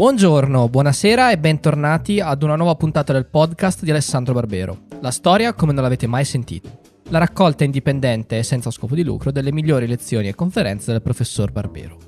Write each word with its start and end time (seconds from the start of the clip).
Buongiorno, 0.00 0.70
buonasera 0.70 1.30
e 1.30 1.36
bentornati 1.36 2.20
ad 2.20 2.42
una 2.42 2.56
nuova 2.56 2.74
puntata 2.74 3.12
del 3.12 3.26
podcast 3.26 3.82
di 3.82 3.90
Alessandro 3.90 4.32
Barbero. 4.32 4.84
La 5.02 5.10
storia 5.10 5.52
come 5.52 5.74
non 5.74 5.82
l'avete 5.82 6.06
mai 6.06 6.24
sentito. 6.24 6.80
La 7.10 7.18
raccolta 7.18 7.64
indipendente 7.64 8.38
e 8.38 8.42
senza 8.42 8.70
scopo 8.70 8.94
di 8.94 9.04
lucro 9.04 9.30
delle 9.30 9.52
migliori 9.52 9.86
lezioni 9.86 10.28
e 10.28 10.34
conferenze 10.34 10.92
del 10.92 11.02
professor 11.02 11.52
Barbero. 11.52 11.98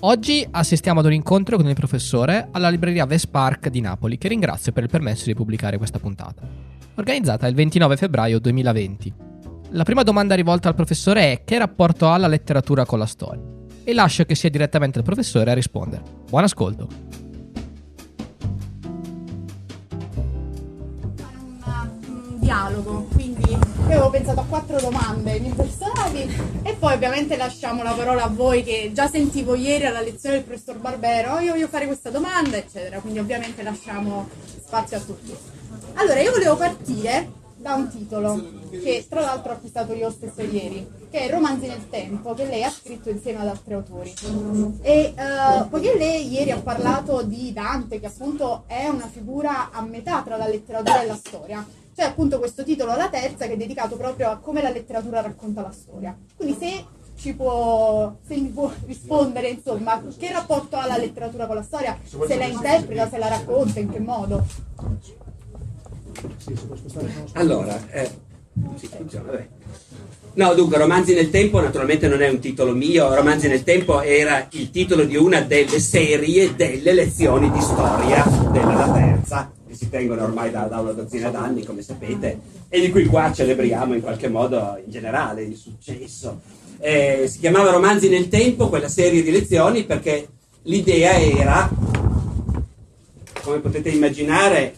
Oggi 0.00 0.48
assistiamo 0.50 1.00
ad 1.00 1.04
un 1.04 1.12
incontro 1.12 1.58
con 1.58 1.68
il 1.68 1.74
professore 1.74 2.48
alla 2.50 2.70
libreria 2.70 3.04
Vespark 3.04 3.68
di 3.68 3.82
Napoli, 3.82 4.16
che 4.16 4.28
ringrazio 4.28 4.72
per 4.72 4.84
il 4.84 4.88
permesso 4.88 5.26
di 5.26 5.34
pubblicare 5.34 5.76
questa 5.76 5.98
puntata, 5.98 6.48
organizzata 6.94 7.46
il 7.46 7.54
29 7.54 7.98
febbraio 7.98 8.40
2020. 8.40 9.14
La 9.72 9.84
prima 9.84 10.02
domanda 10.02 10.34
rivolta 10.34 10.68
al 10.70 10.74
professore 10.74 11.32
è 11.32 11.44
che 11.44 11.58
rapporto 11.58 12.08
ha 12.08 12.16
la 12.16 12.26
letteratura 12.26 12.86
con 12.86 12.98
la 12.98 13.04
storia? 13.04 13.60
E 13.84 13.92
lascio 13.92 14.24
che 14.24 14.34
sia 14.34 14.50
direttamente 14.50 14.98
il 14.98 15.04
professore 15.04 15.50
a 15.50 15.54
rispondere. 15.54 16.02
Buon 16.28 16.44
ascolto. 16.44 17.12
dialogo, 22.52 23.06
quindi 23.12 23.50
io 23.50 23.58
avevo 23.84 24.10
pensato 24.10 24.40
a 24.40 24.44
quattro 24.44 24.78
domande 24.78 25.38
mie 25.40 25.54
personali 25.54 26.28
e 26.62 26.74
poi 26.74 26.94
ovviamente 26.94 27.36
lasciamo 27.36 27.82
la 27.82 27.92
parola 27.92 28.24
a 28.24 28.28
voi 28.28 28.62
che 28.62 28.90
già 28.92 29.08
sentivo 29.08 29.54
ieri 29.54 29.86
alla 29.86 30.02
lezione 30.02 30.36
del 30.36 30.44
professor 30.44 30.76
Barbero, 30.78 31.38
io 31.38 31.52
voglio 31.52 31.68
fare 31.68 31.86
questa 31.86 32.10
domanda, 32.10 32.56
eccetera, 32.56 32.98
quindi 32.98 33.20
ovviamente 33.20 33.62
lasciamo 33.62 34.28
spazio 34.62 34.98
a 34.98 35.00
tutti. 35.00 35.34
Allora, 35.94 36.20
io 36.20 36.30
volevo 36.30 36.56
partire 36.56 37.40
da 37.62 37.74
un 37.74 37.88
titolo 37.88 38.42
che 38.70 39.06
tra 39.08 39.20
l'altro 39.20 39.52
ho 39.52 39.54
acquistato 39.54 39.94
io 39.94 40.10
stesso 40.10 40.42
ieri, 40.42 40.86
che 41.10 41.20
è 41.20 41.30
Romanzi 41.30 41.68
nel 41.68 41.88
tempo, 41.88 42.34
che 42.34 42.44
lei 42.44 42.64
ha 42.64 42.70
scritto 42.70 43.08
insieme 43.08 43.40
ad 43.40 43.46
altri 43.46 43.74
autori. 43.74 44.12
E 44.82 45.14
uh, 45.16 45.68
poiché 45.68 45.96
lei 45.96 46.30
ieri 46.30 46.50
ha 46.50 46.60
parlato 46.60 47.22
di 47.22 47.52
Dante, 47.52 48.00
che 48.00 48.06
appunto 48.06 48.64
è 48.66 48.88
una 48.88 49.06
figura 49.06 49.70
a 49.70 49.80
metà 49.82 50.22
tra 50.22 50.36
la 50.36 50.48
letteratura 50.48 51.02
e 51.02 51.06
la 51.06 51.16
storia, 51.16 51.66
c'è 51.94 52.02
appunto 52.02 52.38
questo 52.38 52.64
titolo, 52.64 52.96
La 52.96 53.08
terza, 53.08 53.46
che 53.46 53.52
è 53.52 53.56
dedicato 53.56 53.96
proprio 53.96 54.30
a 54.30 54.38
come 54.38 54.60
la 54.60 54.70
letteratura 54.70 55.20
racconta 55.20 55.62
la 55.62 55.72
storia. 55.72 56.16
Quindi 56.36 56.56
se 56.58 56.84
ci 57.16 57.34
può, 57.34 58.16
se 58.26 58.34
mi 58.36 58.48
può 58.48 58.68
rispondere, 58.86 59.50
insomma, 59.50 60.02
che 60.18 60.32
rapporto 60.32 60.76
ha 60.76 60.86
la 60.86 60.96
letteratura 60.96 61.46
con 61.46 61.56
la 61.56 61.62
storia, 61.62 61.96
se 62.02 62.36
la 62.36 62.46
interpreta, 62.46 63.08
se 63.08 63.18
la 63.18 63.28
racconta, 63.28 63.78
in 63.78 63.90
che 63.90 64.00
modo? 64.00 64.44
Allora, 67.32 67.80
eh, 67.90 68.10
sì. 68.76 68.88
No, 70.34 70.54
dunque, 70.54 70.78
Romanzi 70.78 71.12
nel 71.12 71.28
Tempo 71.28 71.60
naturalmente 71.60 72.08
non 72.08 72.22
è 72.22 72.28
un 72.28 72.38
titolo 72.38 72.72
mio, 72.74 73.14
Romanzi 73.14 73.48
nel 73.48 73.64
Tempo 73.64 74.00
era 74.00 74.46
il 74.52 74.70
titolo 74.70 75.04
di 75.04 75.16
una 75.16 75.42
delle 75.42 75.78
serie 75.78 76.54
delle 76.54 76.94
lezioni 76.94 77.50
di 77.50 77.60
storia 77.60 78.24
della 78.50 78.74
La 78.74 78.92
Terza, 78.92 79.52
che 79.68 79.74
si 79.74 79.90
tengono 79.90 80.22
ormai 80.22 80.50
da, 80.50 80.62
da 80.62 80.80
una 80.80 80.92
dozzina 80.92 81.28
d'anni, 81.28 81.64
come 81.64 81.82
sapete, 81.82 82.38
e 82.70 82.80
di 82.80 82.90
cui 82.90 83.04
qua 83.04 83.30
celebriamo 83.30 83.94
in 83.94 84.00
qualche 84.00 84.28
modo 84.28 84.80
in 84.82 84.90
generale 84.90 85.42
il 85.42 85.56
successo. 85.56 86.40
Eh, 86.78 87.26
si 87.28 87.38
chiamava 87.38 87.70
Romanzi 87.70 88.08
nel 88.08 88.28
Tempo 88.28 88.70
quella 88.70 88.88
serie 88.88 89.22
di 89.22 89.30
lezioni 89.30 89.84
perché 89.84 90.28
l'idea 90.62 91.12
era, 91.12 91.68
come 93.42 93.58
potete 93.58 93.90
immaginare, 93.90 94.76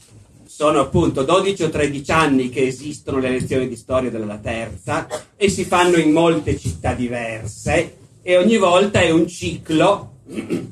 sono 0.57 0.79
appunto 0.79 1.25
12 1.25 1.65
o 1.65 1.69
13 1.69 2.13
anni 2.13 2.49
che 2.49 2.65
esistono 2.65 3.19
le 3.19 3.29
lezioni 3.29 3.67
di 3.67 3.75
storia 3.75 4.09
della 4.09 4.39
terza 4.41 5.09
e 5.35 5.49
si 5.49 5.65
fanno 5.65 5.97
in 5.97 6.13
molte 6.13 6.57
città 6.57 6.93
diverse 6.95 7.97
e 8.23 8.37
ogni 8.37 8.57
volta 8.57 9.01
è 9.01 9.11
un 9.11 9.27
ciclo 9.27 10.13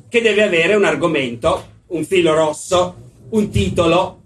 che 0.08 0.20
deve 0.20 0.44
avere 0.44 0.76
un 0.76 0.84
argomento, 0.84 1.64
un 1.88 2.04
filo 2.04 2.32
rosso, 2.32 2.94
un 3.30 3.50
titolo. 3.50 4.20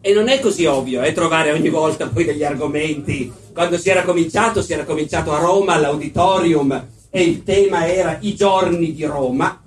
E 0.00 0.12
non 0.12 0.26
è 0.26 0.40
così 0.40 0.66
ovvio 0.66 1.02
eh, 1.02 1.12
trovare 1.12 1.52
ogni 1.52 1.68
volta 1.68 2.08
poi 2.08 2.24
degli 2.24 2.42
argomenti. 2.42 3.32
Quando 3.52 3.78
si 3.78 3.90
era 3.90 4.02
cominciato, 4.02 4.62
si 4.62 4.72
era 4.72 4.84
cominciato 4.84 5.32
a 5.32 5.38
Roma 5.38 5.74
all'auditorium 5.74 6.86
e 7.08 7.22
il 7.22 7.44
tema 7.44 7.86
era 7.86 8.18
i 8.22 8.34
giorni 8.34 8.92
di 8.92 9.04
Roma. 9.04 9.62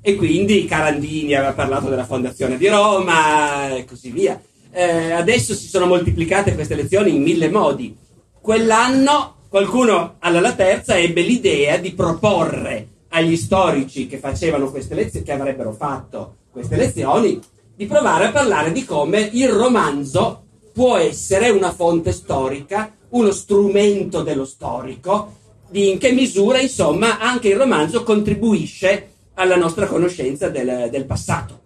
E 0.00 0.14
quindi 0.14 0.66
Carandini 0.66 1.34
aveva 1.34 1.52
parlato 1.52 1.88
della 1.88 2.06
fondazione 2.06 2.56
di 2.56 2.68
Roma 2.68 3.74
e 3.74 3.84
così 3.84 4.10
via 4.12 4.40
eh, 4.78 5.10
adesso 5.10 5.54
si 5.54 5.66
sono 5.66 5.86
moltiplicate 5.86 6.54
queste 6.54 6.76
lezioni 6.76 7.16
in 7.16 7.22
mille 7.22 7.50
modi. 7.50 7.96
Quell'anno 8.40 9.34
qualcuno 9.48 10.14
alla 10.20 10.40
La 10.40 10.52
Terza 10.52 10.96
ebbe 10.96 11.22
l'idea 11.22 11.78
di 11.78 11.94
proporre 11.94 12.86
agli 13.08 13.36
storici 13.36 14.06
che 14.06 14.18
lezioni, 14.94 15.24
che 15.26 15.32
avrebbero 15.32 15.72
fatto 15.72 16.36
queste 16.52 16.76
lezioni, 16.76 17.40
di 17.74 17.86
provare 17.86 18.26
a 18.26 18.30
parlare 18.30 18.70
di 18.70 18.84
come 18.84 19.28
il 19.32 19.48
romanzo 19.48 20.44
può 20.72 20.96
essere 20.96 21.50
una 21.50 21.72
fonte 21.72 22.12
storica, 22.12 22.92
uno 23.08 23.32
strumento 23.32 24.22
dello 24.22 24.44
storico, 24.44 25.34
di 25.68 25.90
in 25.90 25.98
che 25.98 26.12
misura, 26.12 26.60
insomma, 26.60 27.18
anche 27.18 27.48
il 27.48 27.56
romanzo 27.56 28.04
contribuisce 28.04 29.10
alla 29.34 29.56
nostra 29.56 29.86
conoscenza 29.86 30.48
del, 30.48 30.86
del 30.88 31.04
passato. 31.04 31.57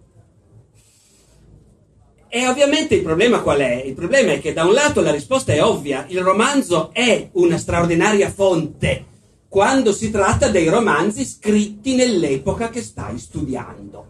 E 2.35 2.47
ovviamente 2.47 2.95
il 2.95 3.03
problema 3.03 3.41
qual 3.41 3.59
è? 3.59 3.83
Il 3.85 3.93
problema 3.93 4.31
è 4.31 4.41
che 4.41 4.53
da 4.53 4.65
un 4.65 4.73
lato 4.73 5.01
la 5.01 5.11
risposta 5.11 5.53
è 5.53 5.61
ovvia, 5.63 6.07
il 6.09 6.19
romanzo 6.19 6.89
è 6.91 7.29
una 7.33 7.59
straordinaria 7.59 8.31
fonte 8.31 9.05
quando 9.47 9.93
si 9.93 10.09
tratta 10.09 10.47
dei 10.47 10.67
romanzi 10.67 11.25
scritti 11.25 11.93
nell'epoca 11.93 12.71
che 12.71 12.81
stai 12.81 13.19
studiando. 13.19 14.07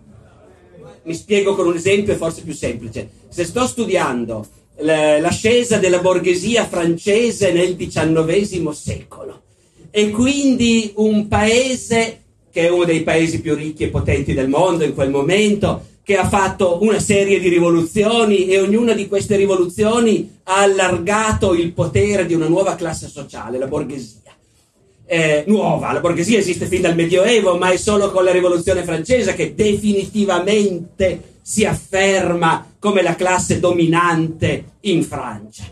Mi 1.03 1.13
spiego 1.15 1.53
con 1.53 1.67
un 1.67 1.75
esempio 1.75 2.15
forse 2.15 2.43
più 2.43 2.53
semplice. 2.53 3.09
Se 3.27 3.43
sto 3.43 3.67
studiando 3.67 4.47
l'ascesa 4.77 5.77
della 5.77 5.99
borghesia 5.99 6.65
francese 6.65 7.51
nel 7.51 7.75
XIX 7.75 8.69
secolo 8.69 9.41
e 9.91 10.11
quindi 10.11 10.93
un 10.95 11.27
paese 11.27 12.21
che 12.49 12.67
è 12.67 12.69
uno 12.69 12.85
dei 12.85 13.03
paesi 13.03 13.41
più 13.41 13.53
ricchi 13.53 13.83
e 13.83 13.89
potenti 13.89 14.33
del 14.33 14.47
mondo 14.47 14.85
in 14.85 14.93
quel 14.93 15.09
momento, 15.09 15.91
che 16.03 16.17
ha 16.17 16.27
fatto 16.27 16.79
una 16.81 16.99
serie 16.99 17.39
di 17.39 17.47
rivoluzioni 17.47 18.47
e 18.47 18.59
ognuna 18.59 18.93
di 18.93 19.07
queste 19.07 19.37
rivoluzioni 19.37 20.39
ha 20.43 20.61
allargato 20.61 21.53
il 21.53 21.71
potere 21.71 22.25
di 22.25 22.33
una 22.33 22.47
nuova 22.47 22.75
classe 22.75 23.07
sociale, 23.07 23.57
la 23.57 23.67
borghesia. 23.67 24.19
Eh, 25.05 25.43
nuova, 25.47 25.93
la 25.93 25.99
borghesia 26.01 26.39
esiste 26.39 26.65
fin 26.65 26.81
dal 26.81 26.95
Medioevo, 26.95 27.57
ma 27.57 27.71
è 27.71 27.77
solo 27.77 28.11
con 28.11 28.23
la 28.25 28.31
rivoluzione 28.31 28.83
francese 28.83 29.33
che 29.33 29.55
definitivamente 29.55 31.31
si 31.41 31.65
afferma 31.65 32.73
come 32.79 33.01
la 33.01 33.15
classe 33.15 33.59
dominante 33.59 34.63
in 34.81 35.03
Francia. 35.03 35.63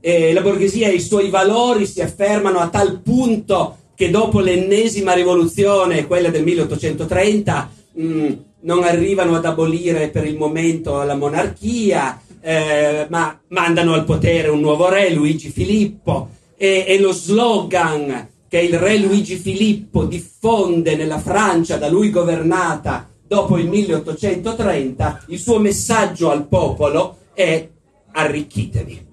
Eh, 0.00 0.32
la 0.32 0.40
borghesia 0.40 0.88
e 0.88 0.94
i 0.94 1.00
suoi 1.00 1.28
valori 1.28 1.86
si 1.86 2.00
affermano 2.00 2.60
a 2.60 2.68
tal 2.68 3.00
punto 3.00 3.76
che 3.94 4.10
dopo 4.10 4.40
l'ennesima 4.40 5.12
rivoluzione, 5.14 6.06
quella 6.06 6.28
del 6.28 6.44
1830, 6.44 7.70
mh, 7.92 8.32
non 8.60 8.84
arrivano 8.84 9.36
ad 9.36 9.44
abolire 9.44 10.08
per 10.08 10.26
il 10.26 10.36
momento 10.36 11.02
la 11.02 11.14
monarchia, 11.14 12.20
eh, 12.40 13.06
ma 13.08 13.38
mandano 13.48 13.92
al 13.94 14.04
potere 14.04 14.48
un 14.48 14.60
nuovo 14.60 14.88
re, 14.88 15.10
Luigi 15.10 15.50
Filippo, 15.50 16.30
e, 16.56 16.84
e 16.86 16.98
lo 16.98 17.12
slogan 17.12 18.28
che 18.48 18.60
il 18.60 18.78
re 18.78 18.98
Luigi 18.98 19.36
Filippo 19.36 20.04
diffonde 20.04 20.96
nella 20.96 21.18
Francia 21.18 21.76
da 21.76 21.88
lui 21.88 22.10
governata 22.10 23.08
dopo 23.26 23.58
il 23.58 23.68
1830, 23.68 25.24
il 25.28 25.38
suo 25.38 25.58
messaggio 25.58 26.30
al 26.30 26.46
popolo 26.46 27.18
è 27.34 27.68
arricchitevi, 28.12 29.06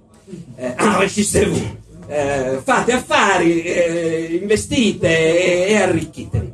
eh, 0.56 0.76
enrichissez-vous, 0.78 1.62
eh, 2.08 2.60
fate 2.64 2.92
affari, 2.94 3.64
eh, 3.64 4.40
investite 4.40 5.68
e, 5.68 5.72
e 5.72 5.76
arricchitevi. 5.76 6.52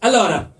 Allora, 0.00 0.50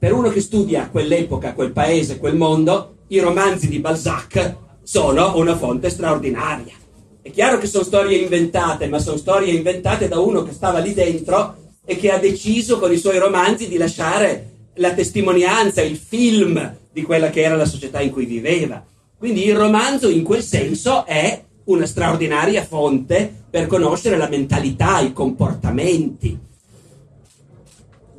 per 0.00 0.14
uno 0.14 0.30
che 0.30 0.40
studia 0.40 0.88
quell'epoca, 0.90 1.52
quel 1.52 1.72
paese, 1.72 2.16
quel 2.16 2.34
mondo, 2.34 3.00
i 3.08 3.18
romanzi 3.18 3.68
di 3.68 3.80
Balzac 3.80 4.56
sono 4.82 5.36
una 5.36 5.54
fonte 5.58 5.90
straordinaria. 5.90 6.72
È 7.20 7.30
chiaro 7.30 7.58
che 7.58 7.66
sono 7.66 7.84
storie 7.84 8.16
inventate, 8.16 8.88
ma 8.88 8.98
sono 8.98 9.18
storie 9.18 9.52
inventate 9.52 10.08
da 10.08 10.18
uno 10.18 10.42
che 10.42 10.52
stava 10.52 10.78
lì 10.78 10.94
dentro 10.94 11.54
e 11.84 11.96
che 11.96 12.10
ha 12.10 12.16
deciso 12.16 12.78
con 12.78 12.90
i 12.90 12.96
suoi 12.96 13.18
romanzi 13.18 13.68
di 13.68 13.76
lasciare 13.76 14.68
la 14.76 14.94
testimonianza, 14.94 15.82
il 15.82 15.98
film 15.98 16.76
di 16.90 17.02
quella 17.02 17.28
che 17.28 17.42
era 17.42 17.56
la 17.56 17.66
società 17.66 18.00
in 18.00 18.10
cui 18.10 18.24
viveva. 18.24 18.82
Quindi 19.18 19.44
il 19.44 19.54
romanzo 19.54 20.08
in 20.08 20.24
quel 20.24 20.42
senso 20.42 21.04
è 21.04 21.44
una 21.64 21.84
straordinaria 21.84 22.64
fonte 22.64 23.30
per 23.50 23.66
conoscere 23.66 24.16
la 24.16 24.30
mentalità, 24.30 25.00
i 25.00 25.12
comportamenti, 25.12 26.48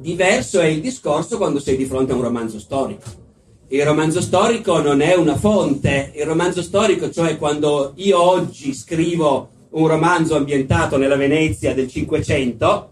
Diverso 0.01 0.59
è 0.59 0.65
il 0.65 0.81
discorso 0.81 1.38
quando 1.38 1.59
sei 1.59 1.77
di 1.77 1.86
fronte 1.86 2.12
a 2.12 2.15
un 2.15 2.24
romanzo 2.24 2.59
storico. 2.59 3.03
Il 3.68 3.86
romanzo 3.86 4.19
storico 4.19 4.81
non 4.81 5.00
è 5.00 5.13
una 5.13 5.38
fonte, 5.38 6.12
il 6.15 6.25
romanzo 6.25 6.63
storico, 6.63 7.12
cioè 7.12 7.38
quando 7.38 7.94
io 7.98 8.19
oggi 8.19 8.74
scrivo 8.74 9.50
un 9.69 9.88
romanzo 9.88 10.36
ambientato 10.36 10.98
nella 10.98 11.15
Venezia 11.15 11.75
del 11.75 11.88
Cinquecento, 11.88 12.89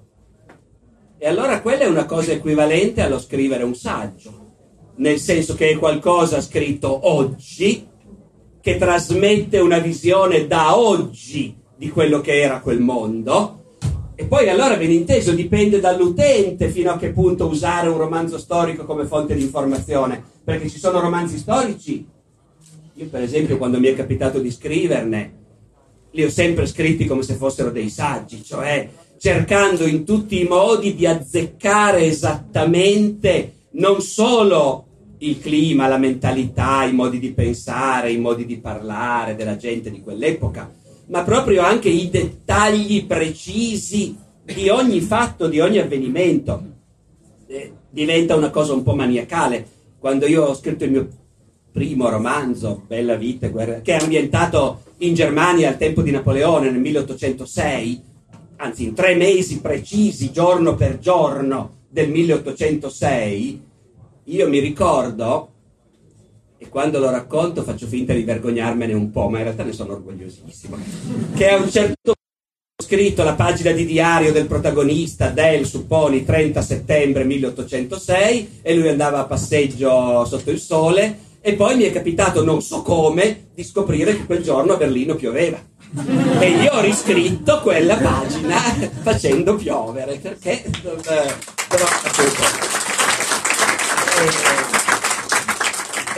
e 1.17 1.27
allora 1.27 1.61
quella 1.61 1.85
è 1.85 1.87
una 1.87 2.05
cosa 2.05 2.31
equivalente 2.31 3.01
allo 3.01 3.19
scrivere 3.19 3.63
un 3.63 3.73
saggio. 3.73 4.47
nel 4.99 5.19
senso 5.19 5.55
che 5.55 5.69
è 5.69 5.77
qualcosa 5.77 6.41
scritto 6.41 7.07
oggi, 7.09 7.87
che 8.61 8.77
trasmette 8.77 9.59
una 9.59 9.79
visione 9.79 10.45
da 10.47 10.77
oggi 10.77 11.55
di 11.75 11.89
quello 11.89 12.21
che 12.21 12.39
era 12.41 12.59
quel 12.59 12.79
mondo. 12.79 13.58
E 14.19 14.25
poi 14.25 14.49
allora 14.49 14.75
ben 14.75 14.91
inteso 14.91 15.31
dipende 15.31 15.79
dall'utente 15.79 16.67
fino 16.67 16.91
a 16.91 16.97
che 16.97 17.13
punto 17.13 17.47
usare 17.47 17.87
un 17.87 17.97
romanzo 17.97 18.37
storico 18.37 18.83
come 18.83 19.05
fonte 19.05 19.33
di 19.33 19.43
informazione, 19.43 20.21
perché 20.43 20.67
ci 20.67 20.77
sono 20.77 20.99
romanzi 20.99 21.37
storici. 21.37 22.05
Io 22.95 23.05
per 23.05 23.21
esempio 23.21 23.57
quando 23.57 23.79
mi 23.79 23.87
è 23.87 23.95
capitato 23.95 24.39
di 24.39 24.51
scriverne, 24.51 25.33
li 26.11 26.25
ho 26.25 26.29
sempre 26.29 26.65
scritti 26.65 27.05
come 27.05 27.23
se 27.23 27.35
fossero 27.35 27.71
dei 27.71 27.89
saggi, 27.89 28.43
cioè 28.43 28.89
cercando 29.17 29.87
in 29.87 30.03
tutti 30.03 30.41
i 30.41 30.47
modi 30.49 30.95
di 30.95 31.05
azzeccare 31.05 32.03
esattamente 32.03 33.53
non 33.71 34.01
solo 34.01 34.85
il 35.19 35.39
clima, 35.39 35.87
la 35.87 35.97
mentalità, 35.97 36.83
i 36.83 36.91
modi 36.91 37.19
di 37.19 37.31
pensare, 37.31 38.11
i 38.11 38.19
modi 38.19 38.45
di 38.45 38.57
parlare 38.57 39.37
della 39.37 39.55
gente 39.55 39.89
di 39.89 40.01
quell'epoca, 40.01 40.69
ma 41.09 41.23
proprio 41.23 41.63
anche 41.63 41.89
i 41.89 42.09
dettagli 42.09 43.05
precisi 43.05 44.15
di 44.43 44.69
ogni 44.69 45.01
fatto, 45.01 45.47
di 45.47 45.59
ogni 45.59 45.79
avvenimento. 45.79 46.63
Eh, 47.47 47.73
diventa 47.89 48.35
una 48.35 48.49
cosa 48.49 48.73
un 48.73 48.83
po' 48.83 48.95
maniacale. 48.95 49.77
Quando 49.99 50.27
io 50.27 50.45
ho 50.45 50.55
scritto 50.55 50.83
il 50.85 50.91
mio 50.91 51.07
primo 51.71 52.09
romanzo, 52.09 52.83
Bella 52.87 53.15
vita, 53.15 53.47
guerra, 53.47 53.81
che 53.81 53.97
è 53.97 54.01
ambientato 54.01 54.83
in 54.97 55.13
Germania 55.13 55.69
al 55.69 55.77
tempo 55.77 56.01
di 56.01 56.11
Napoleone 56.11 56.69
nel 56.69 56.79
1806, 56.79 58.03
anzi 58.57 58.83
in 58.83 58.93
tre 58.93 59.15
mesi 59.15 59.61
precisi, 59.61 60.31
giorno 60.31 60.75
per 60.75 60.99
giorno 60.99 61.77
del 61.89 62.09
1806, 62.09 63.61
io 64.25 64.47
mi 64.47 64.59
ricordo, 64.59 65.48
e 66.61 66.67
quando 66.67 66.99
lo 66.99 67.09
racconto 67.09 67.63
faccio 67.63 67.87
finta 67.87 68.13
di 68.13 68.23
vergognarmene 68.23 68.91
un 68.91 69.11
po', 69.11 69.29
ma 69.29 69.37
in 69.37 69.45
realtà 69.45 69.63
ne 69.63 69.71
sono 69.71 69.93
orgogliosissimo, 69.93 70.77
che 71.33 71.49
a 71.49 71.55
un 71.55 71.69
certo 71.69 71.95
punto 72.01 72.11
ho 72.11 72.83
scritto 72.83 73.23
la 73.23 73.33
pagina 73.33 73.71
di 73.71 73.85
diario 73.85 74.33
del 74.33 74.45
protagonista 74.45 75.29
del, 75.29 75.65
supponi, 75.65 76.25
30 76.25 76.61
settembre 76.61 77.23
1806 77.23 78.59
e 78.61 78.75
lui 78.75 78.89
andava 78.89 79.19
a 79.19 79.25
passeggio 79.25 80.25
sotto 80.25 80.51
il 80.51 80.59
sole 80.59 81.27
e 81.41 81.53
poi 81.53 81.77
mi 81.77 81.83
è 81.83 81.93
capitato, 81.93 82.43
non 82.43 82.61
so 82.61 82.81
come, 82.81 83.47
di 83.55 83.63
scoprire 83.63 84.15
che 84.17 84.25
quel 84.25 84.43
giorno 84.43 84.73
a 84.73 84.77
Berlino 84.77 85.15
pioveva. 85.15 85.57
E 86.39 86.49
io 86.49 86.73
ho 86.73 86.81
riscritto 86.81 87.61
quella 87.61 87.95
pagina 87.95 88.57
facendo 89.01 89.55
piovere, 89.55 90.17
perché... 90.17 90.63
Eh, 90.65 91.33
però, 91.69 91.85
appunto, 92.03 92.43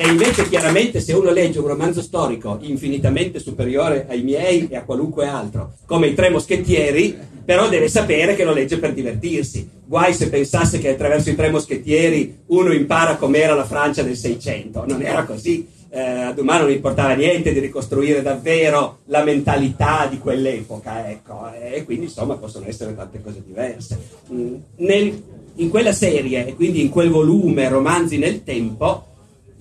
e 0.01 0.07
invece 0.07 0.49
chiaramente 0.49 0.99
se 0.99 1.13
uno 1.13 1.29
legge 1.29 1.59
un 1.59 1.67
romanzo 1.67 2.01
storico 2.01 2.57
infinitamente 2.61 3.37
superiore 3.37 4.07
ai 4.09 4.23
miei 4.23 4.67
e 4.67 4.75
a 4.75 4.83
qualunque 4.83 5.27
altro, 5.27 5.73
come 5.85 6.07
i 6.07 6.15
Tre 6.15 6.31
Moschettieri, 6.31 7.15
però 7.45 7.69
deve 7.69 7.87
sapere 7.87 8.35
che 8.35 8.43
lo 8.43 8.51
legge 8.51 8.79
per 8.79 8.93
divertirsi. 8.93 9.69
Guai 9.85 10.15
se 10.15 10.29
pensasse 10.29 10.79
che 10.79 10.89
attraverso 10.89 11.29
i 11.29 11.35
Tre 11.35 11.51
Moschettieri 11.51 12.39
uno 12.47 12.73
impara 12.73 13.17
com'era 13.17 13.53
la 13.53 13.65
Francia 13.65 14.01
del 14.01 14.15
Seicento. 14.15 14.83
Non 14.87 15.03
era 15.03 15.23
così. 15.23 15.67
Eh, 15.91 15.99
ad 15.99 16.39
umano 16.39 16.63
non 16.63 16.71
importava 16.71 17.13
niente 17.13 17.53
di 17.53 17.59
ricostruire 17.59 18.23
davvero 18.23 18.99
la 19.05 19.23
mentalità 19.23 20.07
di 20.09 20.17
quell'epoca, 20.17 21.11
ecco. 21.11 21.51
E 21.53 21.83
quindi 21.85 22.05
insomma 22.05 22.37
possono 22.37 22.65
essere 22.67 22.95
tante 22.95 23.21
cose 23.21 23.43
diverse. 23.45 23.99
Mm, 24.33 24.55
nel, 24.77 25.23
in 25.57 25.69
quella 25.69 25.93
serie 25.93 26.47
e 26.47 26.55
quindi 26.55 26.81
in 26.81 26.89
quel 26.89 27.09
volume 27.09 27.69
Romanzi 27.69 28.17
nel 28.17 28.43
tempo, 28.43 29.09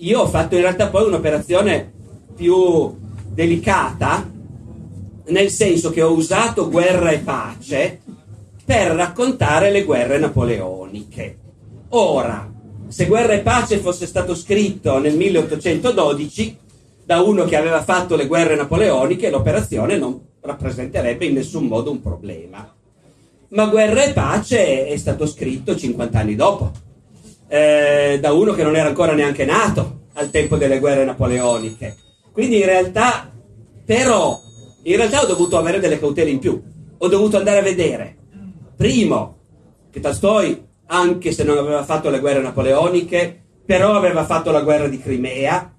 io 0.01 0.21
ho 0.21 0.27
fatto 0.27 0.55
in 0.55 0.61
realtà 0.61 0.87
poi 0.87 1.07
un'operazione 1.07 1.91
più 2.35 2.95
delicata, 3.27 4.29
nel 5.27 5.49
senso 5.49 5.89
che 5.89 6.01
ho 6.01 6.11
usato 6.11 6.69
guerra 6.69 7.11
e 7.11 7.19
pace 7.19 8.01
per 8.63 8.91
raccontare 8.91 9.71
le 9.71 9.83
guerre 9.83 10.19
napoleoniche. 10.19 11.37
Ora, 11.89 12.51
se 12.87 13.05
guerra 13.05 13.33
e 13.33 13.39
pace 13.39 13.77
fosse 13.77 14.05
stato 14.05 14.35
scritto 14.35 14.99
nel 14.99 15.15
1812 15.15 16.57
da 17.03 17.21
uno 17.21 17.45
che 17.45 17.55
aveva 17.55 17.83
fatto 17.83 18.15
le 18.15 18.27
guerre 18.27 18.55
napoleoniche, 18.55 19.29
l'operazione 19.29 19.97
non 19.97 20.19
rappresenterebbe 20.41 21.25
in 21.25 21.33
nessun 21.33 21.65
modo 21.65 21.91
un 21.91 22.01
problema 22.01 22.79
ma 23.51 23.65
Guerra 23.65 24.03
e 24.03 24.13
Pace 24.13 24.87
è 24.87 24.95
stato 24.97 25.25
scritto 25.25 25.75
50 25.75 26.19
anni 26.19 26.35
dopo, 26.35 26.71
eh, 27.51 28.17
da 28.21 28.31
uno 28.31 28.53
che 28.53 28.63
non 28.63 28.77
era 28.77 28.87
ancora 28.87 29.11
neanche 29.11 29.43
nato 29.43 30.03
al 30.13 30.29
tempo 30.29 30.55
delle 30.55 30.79
guerre 30.79 31.03
napoleoniche. 31.03 31.97
Quindi 32.31 32.59
in 32.59 32.65
realtà, 32.65 33.29
però, 33.85 34.39
in 34.83 34.95
realtà 34.95 35.21
ho 35.21 35.25
dovuto 35.25 35.57
avere 35.57 35.81
delle 35.81 35.99
cautele 35.99 36.29
in 36.29 36.39
più. 36.39 36.61
Ho 36.97 37.07
dovuto 37.09 37.35
andare 37.35 37.59
a 37.59 37.63
vedere, 37.63 38.15
primo, 38.77 39.39
che 39.91 39.99
Tolstoi, 39.99 40.65
anche 40.85 41.33
se 41.33 41.43
non 41.43 41.57
aveva 41.57 41.83
fatto 41.83 42.09
le 42.09 42.21
guerre 42.21 42.41
napoleoniche, 42.41 43.41
però 43.65 43.95
aveva 43.95 44.23
fatto 44.23 44.51
la 44.51 44.61
guerra 44.61 44.87
di 44.87 45.01
Crimea, 45.01 45.75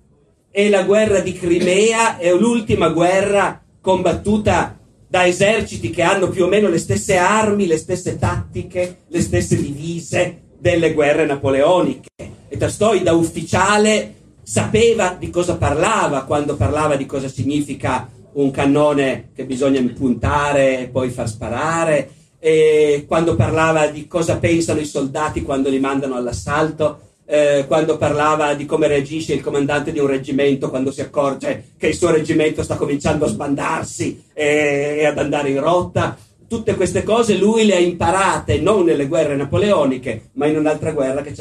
e 0.51 0.69
la 0.69 0.83
guerra 0.83 1.21
di 1.21 1.33
Crimea 1.33 2.19
è 2.19 2.31
l'ultima 2.35 2.91
guerra 2.91 3.63
combattuta 3.81 4.79
da 5.09 5.27
eserciti 5.27 5.89
che 5.89 6.03
hanno 6.03 6.29
più 6.29 6.45
o 6.45 6.49
meno 6.49 6.69
le 6.69 6.79
stesse 6.79 7.17
armi, 7.17 7.67
le 7.67 7.79
stesse 7.79 8.19
tattiche, 8.19 9.05
le 9.09 9.21
stesse 9.23 9.57
divise 9.57 10.43
delle 10.63 10.93
guerre 10.93 11.27
napoleoniche. 11.27 12.11
E 12.49 12.57
Tolstoi 12.57 13.03
da 13.03 13.15
ufficiale 13.15 14.15
sapeva 14.45 15.17
di 15.19 15.29
cosa 15.29 15.57
parlava 15.57 16.23
quando 16.23 16.55
parlava 16.55 16.95
di 16.95 17.05
cosa 17.05 17.27
significa 17.27 18.09
un 18.35 18.53
cannone 18.53 19.31
che 19.35 19.45
bisogna 19.45 19.81
impuntare 19.81 20.79
e 20.79 20.87
poi 20.87 21.11
far 21.11 21.29
sparare, 21.29 22.11
e 22.39 23.05
quando 23.09 23.35
parlava 23.35 23.89
di 23.89 24.07
cosa 24.07 24.37
pensano 24.39 24.79
i 24.79 24.85
soldati 24.85 25.43
quando 25.43 25.69
li 25.69 25.81
mandano 25.81 26.15
all'assalto 26.15 27.11
eh, 27.25 27.65
quando 27.67 27.97
parlava 27.97 28.55
di 28.55 28.67
come 28.67 28.89
reagisce 28.89 29.33
il 29.33 29.43
comandante 29.43 29.93
di 29.93 29.99
un 29.99 30.07
reggimento 30.07 30.69
quando 30.71 30.91
si 30.91 31.01
accorge 31.01 31.73
che 31.79 31.89
il 31.89 31.95
suo 31.95 32.11
reggimento 32.11 32.63
sta 32.63 32.77
cominciando 32.77 33.25
a 33.25 33.29
sbandarsi 33.29 34.25
e, 34.33 34.97
e 34.99 35.07
ad 35.07 35.19
andare 35.19 35.51
in 35.51 35.61
rotta. 35.61 36.17
Tutte 36.53 36.75
queste 36.75 37.03
cose 37.03 37.39
lui 37.39 37.65
le 37.65 37.77
ha 37.77 37.79
imparate 37.79 38.61
non 38.61 38.85
nelle 38.85 39.09
guerre 39.09 39.37
napoleoniche, 39.37 40.33
ma 40.35 40.45
in 40.45 40.59
un'altra 40.59 40.93
guerra 40.93 41.23
che 41.23 41.33
c'è. 41.33 41.41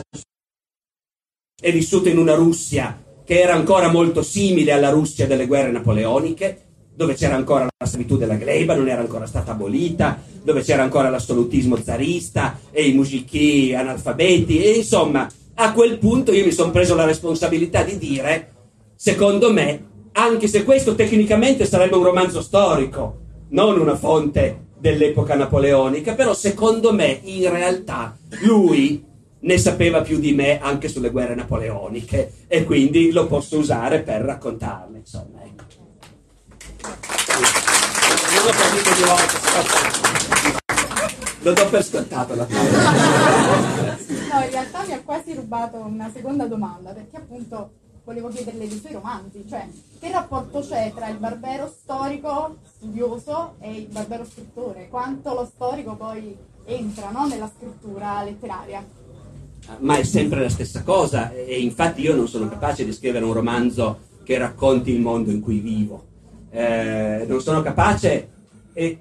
È 1.62 1.70
vissuto 1.70 2.08
in 2.08 2.18
una 2.18 2.34
Russia 2.34 2.98
che 3.26 3.42
era 3.42 3.54
ancora 3.54 3.92
molto 3.92 4.22
simile 4.24 4.72
alla 4.72 4.90
Russia 4.90 5.28
delle 5.28 5.48
guerre 5.48 5.70
napoleoniche, 5.70 6.62
dove 6.96 7.16
c'era 7.16 7.36
ancora 7.36 7.68
la 7.78 7.86
servitù 7.86 8.16
della 8.16 8.36
gleba, 8.36 8.74
non 8.74 8.88
era 8.88 9.02
ancora 9.02 9.26
stata 9.26 9.52
abolita, 9.52 10.18
dove 10.42 10.62
c'era 10.62 10.84
ancora 10.84 11.10
l'assolutismo 11.10 11.76
zarista 11.76 12.58
e 12.72 12.88
i 12.88 12.94
musichi 12.94 13.74
analfabeti, 13.76 14.64
e 14.64 14.78
insomma 14.78 15.30
a 15.56 15.74
quel 15.74 15.98
punto 15.98 16.32
io 16.32 16.46
mi 16.46 16.54
sono 16.54 16.72
preso 16.72 16.96
la 16.96 17.04
responsabilità 17.04 17.84
di 17.84 17.98
dire, 17.98 18.54
secondo 18.96 19.52
me, 19.52 19.88
anche 20.14 20.48
se 20.48 20.64
questo 20.64 20.96
tecnicamente 20.96 21.66
sarebbe 21.66 21.98
un 21.98 22.04
romanzo 22.04 22.42
storico, 22.42 23.20
non 23.50 23.78
una 23.78 23.98
fonte 23.98 24.70
dell'epoca 24.82 25.36
napoleonica, 25.36 26.16
però 26.16 26.34
secondo 26.34 26.92
me 26.92 27.20
in 27.22 27.48
realtà 27.52 28.18
lui 28.42 29.06
ne 29.42 29.58
sapeva 29.60 30.02
più 30.02 30.20
di 30.20 30.34
me 30.34 30.60
anche 30.60 30.88
sulle 30.88 31.12
guerre 31.12 31.36
napoleoniche 31.36 32.46
e 32.48 32.64
quindi 32.64 33.12
lo 33.12 33.28
posso 33.28 33.60
usare 33.60 34.02
per 34.02 34.22
raccontarle, 34.22 34.98
insomma, 34.98 35.44
ecco. 35.44 35.64
Non 38.34 38.48
ho 38.48 38.52
capito 38.52 38.94
di 38.96 39.04
volte, 39.04 39.38
lo 41.42 41.54
do 41.54 41.70
per 41.70 41.84
scontato 41.84 42.36
la 42.36 42.46
parola. 42.46 43.98
No, 44.32 44.44
in 44.44 44.50
realtà 44.50 44.84
mi 44.88 44.94
ha 44.94 45.02
quasi 45.04 45.34
rubato 45.36 45.78
una 45.78 46.10
seconda 46.12 46.46
domanda, 46.48 46.92
perché 46.92 47.18
appunto 47.18 47.72
volevo 48.04 48.30
chiederle 48.30 48.68
dei 48.68 48.80
suoi 48.80 48.94
romanzi, 48.94 49.46
cioè 49.48 49.68
che 50.00 50.12
rapporto 50.12 50.60
c'è 50.60 50.92
tra 50.96 51.08
il 51.10 51.18
barbero 51.18 51.72
storico 51.72 52.58
studioso 52.76 53.56
e 53.60 53.72
il 53.72 53.88
barbero 53.88 54.26
scrittore? 54.26 54.88
Quanto 54.90 55.34
lo 55.34 55.46
storico 55.46 55.96
poi 55.96 56.36
entra 56.66 57.12
no, 57.12 57.28
nella 57.28 57.50
scrittura 57.56 58.24
letteraria? 58.24 58.86
Ma 59.80 59.98
è 59.98 60.04
sempre 60.04 60.42
la 60.42 60.50
stessa 60.50 60.82
cosa 60.82 61.32
e 61.32 61.62
infatti 61.62 62.02
io 62.02 62.16
non 62.16 62.28
sono 62.28 62.50
capace 62.50 62.84
di 62.84 62.92
scrivere 62.92 63.24
un 63.24 63.34
romanzo 63.34 64.10
che 64.24 64.38
racconti 64.38 64.92
il 64.92 65.00
mondo 65.00 65.30
in 65.30 65.40
cui 65.40 65.60
vivo. 65.60 66.08
Eh, 66.50 67.26
non 67.28 67.40
sono 67.42 67.62
capace 67.62 68.30
e 68.74 69.00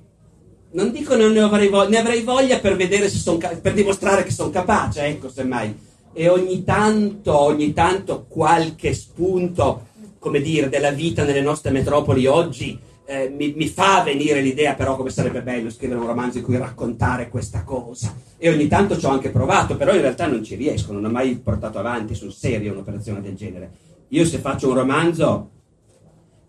non 0.72 0.92
dico 0.92 1.16
non 1.16 1.32
ne 1.32 1.40
avrei 1.40 1.68
voglia, 1.68 1.88
ne 1.88 1.98
avrei 1.98 2.22
voglia 2.22 2.60
per 2.60 2.76
sono 3.08 3.38
per 3.38 3.72
dimostrare 3.72 4.22
che 4.22 4.30
sono 4.30 4.50
capace, 4.50 5.02
ecco, 5.04 5.30
semmai. 5.30 5.88
E 6.12 6.28
ogni 6.28 6.64
tanto, 6.64 7.38
ogni 7.38 7.72
tanto 7.72 8.26
qualche 8.28 8.92
spunto, 8.94 9.86
come 10.18 10.40
dire, 10.40 10.68
della 10.68 10.90
vita 10.90 11.24
nelle 11.24 11.40
nostre 11.40 11.70
metropoli 11.70 12.26
oggi 12.26 12.78
eh, 13.10 13.28
mi, 13.28 13.52
mi, 13.56 13.66
fa 13.66 14.02
venire 14.04 14.40
l'idea 14.40 14.74
però 14.74 14.94
come 14.94 15.10
sarebbe 15.10 15.42
bello 15.42 15.68
scrivere 15.68 15.98
un 15.98 16.06
romanzo 16.06 16.38
in 16.38 16.44
cui 16.44 16.56
raccontare 16.56 17.28
questa 17.28 17.64
cosa. 17.64 18.14
E 18.38 18.48
ogni 18.48 18.68
tanto 18.68 18.96
ci 18.96 19.04
ho 19.04 19.10
anche 19.10 19.30
provato 19.30 19.76
però 19.76 19.92
in 19.92 20.00
realtà 20.00 20.28
non 20.28 20.44
ci 20.44 20.54
riesco 20.54 20.92
non 20.92 21.04
ho 21.04 21.10
mai 21.10 21.34
portato 21.36 21.80
avanti 21.80 22.14
sul 22.14 22.32
serio 22.32 22.70
un'operazione 22.70 23.20
del 23.20 23.34
genere. 23.34 23.70
Io 24.08 24.24
se 24.24 24.38
faccio 24.38 24.68
un 24.68 24.74
romanzo 24.74 25.50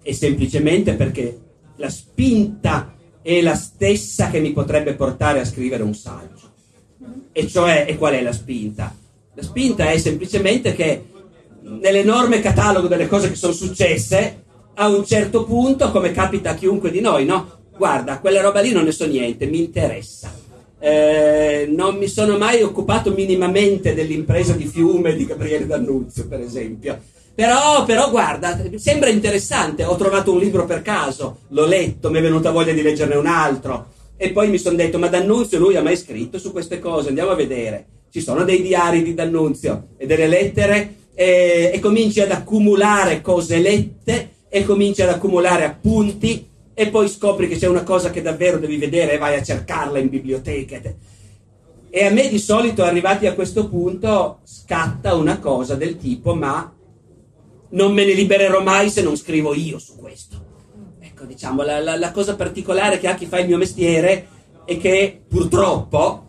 è 0.04 0.12
semplicemente 0.12 0.94
perché 0.94 1.40
la 1.78 1.90
spinta 1.90 2.94
è 3.24 3.42
la 3.42 3.56
stessa 3.56 4.30
che 4.30 4.40
mi 4.40 4.52
potrebbe 4.52 4.94
portare 4.94 5.40
a 5.40 5.46
scrivere 5.46 5.82
un 5.82 5.96
saggio. 5.96 6.50
E 7.32 7.48
cioè 7.48 7.86
e 7.88 7.98
qual 7.98 8.14
è 8.14 8.22
la 8.22 8.34
spinta? 8.34 8.96
La 9.34 9.44
spinta 9.44 9.90
è 9.90 9.98
semplicemente 9.98 10.74
che 10.74 11.06
nell'enorme 11.62 12.42
catalogo 12.42 12.88
delle 12.88 13.08
cose 13.08 13.30
che 13.30 13.36
sono 13.36 13.54
successe 13.54 14.44
a 14.74 14.88
un 14.88 15.06
certo 15.06 15.44
punto, 15.44 15.92
come 15.92 16.12
capita 16.12 16.52
a 16.52 16.56
chiunque 16.56 16.92
di 16.92 17.02
noi, 17.02 17.26
no? 17.26 17.60
Guarda, 17.78 18.20
quella 18.20 18.42
roba 18.42 18.60
lì 18.60 18.72
non 18.72 18.84
ne 18.84 18.92
so 18.92 19.06
niente, 19.06 19.46
mi 19.46 19.60
interessa. 19.60 20.34
Eh, 20.80 21.68
non 21.70 21.98
mi 21.98 22.08
sono 22.08 22.38
mai 22.38 22.62
occupato 22.64 23.12
minimamente 23.12 23.94
dell'impresa 23.94 24.54
di 24.54 24.66
fiume 24.66 25.16
di 25.16 25.26
Gabriele 25.26 25.68
D'Annunzio, 25.68 26.28
per 26.28 26.42
esempio. 26.42 27.00
Però, 27.34 27.86
però, 27.86 28.10
guarda, 28.10 28.60
sembra 28.76 29.10
interessante. 29.10 29.84
Ho 29.84 29.96
trovato 29.96 30.32
un 30.32 30.40
libro 30.40 30.66
per 30.66 30.82
caso, 30.82 31.42
l'ho 31.50 31.66
letto, 31.66 32.10
mi 32.10 32.18
è 32.18 32.22
venuta 32.22 32.52
voglia 32.52 32.74
di 32.74 32.82
leggerne 32.82 33.16
un 33.16 33.28
altro. 33.28 33.88
E 34.18 34.32
poi 34.32 34.50
mi 34.50 34.58
sono 34.58 34.76
detto, 34.76 35.00
ma 35.00 35.08
D'Annunzio 35.08 35.58
lui 35.58 35.76
ha 35.76 35.82
mai 35.82 35.96
scritto 35.96 36.38
su 36.38 36.52
queste 36.52 36.80
cose? 36.80 37.10
Andiamo 37.10 37.32
a 37.32 37.36
vedere. 37.36 37.86
Ci 38.12 38.20
sono 38.20 38.44
dei 38.44 38.62
diari 38.62 39.04
di 39.04 39.14
D'Annunzio 39.14 39.90
e 39.96 40.06
delle 40.06 40.28
lettere 40.28 40.96
e, 41.14 41.72
e 41.74 41.80
cominci 41.80 42.20
ad 42.20 42.32
accumulare 42.32 43.22
cose 43.22 43.60
lette 43.60 44.32
e 44.50 44.66
cominci 44.66 45.02
ad 45.02 45.10
accumulare 45.10 45.64
appunti 45.64 46.46
e 46.74 46.90
poi 46.90 47.08
scopri 47.08 47.48
che 47.48 47.58
c'è 47.58 47.68
una 47.68 47.84
cosa 47.84 48.10
che 48.10 48.22
davvero 48.22 48.58
devi 48.58 48.76
vedere 48.76 49.14
e 49.14 49.18
vai 49.18 49.36
a 49.36 49.44
cercarla 49.44 49.98
in 50.00 50.10
biblioteca. 50.10 50.82
E 51.90 52.06
a 52.06 52.10
me 52.10 52.28
di 52.28 52.40
solito, 52.40 52.84
arrivati 52.84 53.28
a 53.28 53.34
questo 53.34 53.70
punto, 53.70 54.40
scatta 54.44 55.14
una 55.14 55.40
cosa 55.40 55.76
del 55.76 55.98
tipo, 55.98 56.34
ma 56.36 56.74
non 57.70 57.94
me 57.94 58.06
ne 58.06 58.14
libererò 58.14 58.62
mai 58.62 58.90
se 58.90 59.02
non 59.02 59.16
scrivo 59.16 59.54
io 59.54 59.80
su 59.80 59.96
questo. 59.96 60.50
Ecco, 61.00 61.24
diciamo, 61.24 61.64
la, 61.64 61.80
la, 61.80 61.98
la 61.98 62.12
cosa 62.12 62.36
particolare 62.36 63.00
che 63.00 63.08
ha 63.08 63.16
chi 63.16 63.26
fa 63.26 63.40
il 63.40 63.48
mio 63.48 63.58
mestiere 63.58 64.28
è 64.66 64.78
che 64.78 65.22
purtroppo 65.28 66.28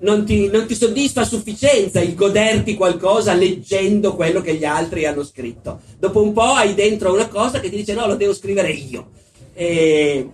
non 0.00 0.24
ti, 0.24 0.48
non 0.48 0.66
ti, 0.66 0.74
soddisfa 0.74 1.22
a 1.22 1.24
sufficienza 1.24 2.00
il 2.00 2.14
goderti 2.14 2.74
qualcosa 2.74 3.34
leggendo 3.34 4.14
quello 4.14 4.40
che 4.40 4.54
gli 4.54 4.64
altri 4.64 5.04
hanno 5.04 5.24
scritto. 5.24 5.80
Dopo 5.98 6.22
un 6.22 6.32
po' 6.32 6.42
hai 6.42 6.74
dentro 6.74 7.12
una 7.12 7.28
cosa 7.28 7.60
che 7.60 7.68
ti 7.68 7.76
dice 7.76 7.94
no, 7.94 8.06
lo 8.06 8.16
devo 8.16 8.32
scrivere 8.32 8.70
io. 8.70 9.10
E, 9.52 10.28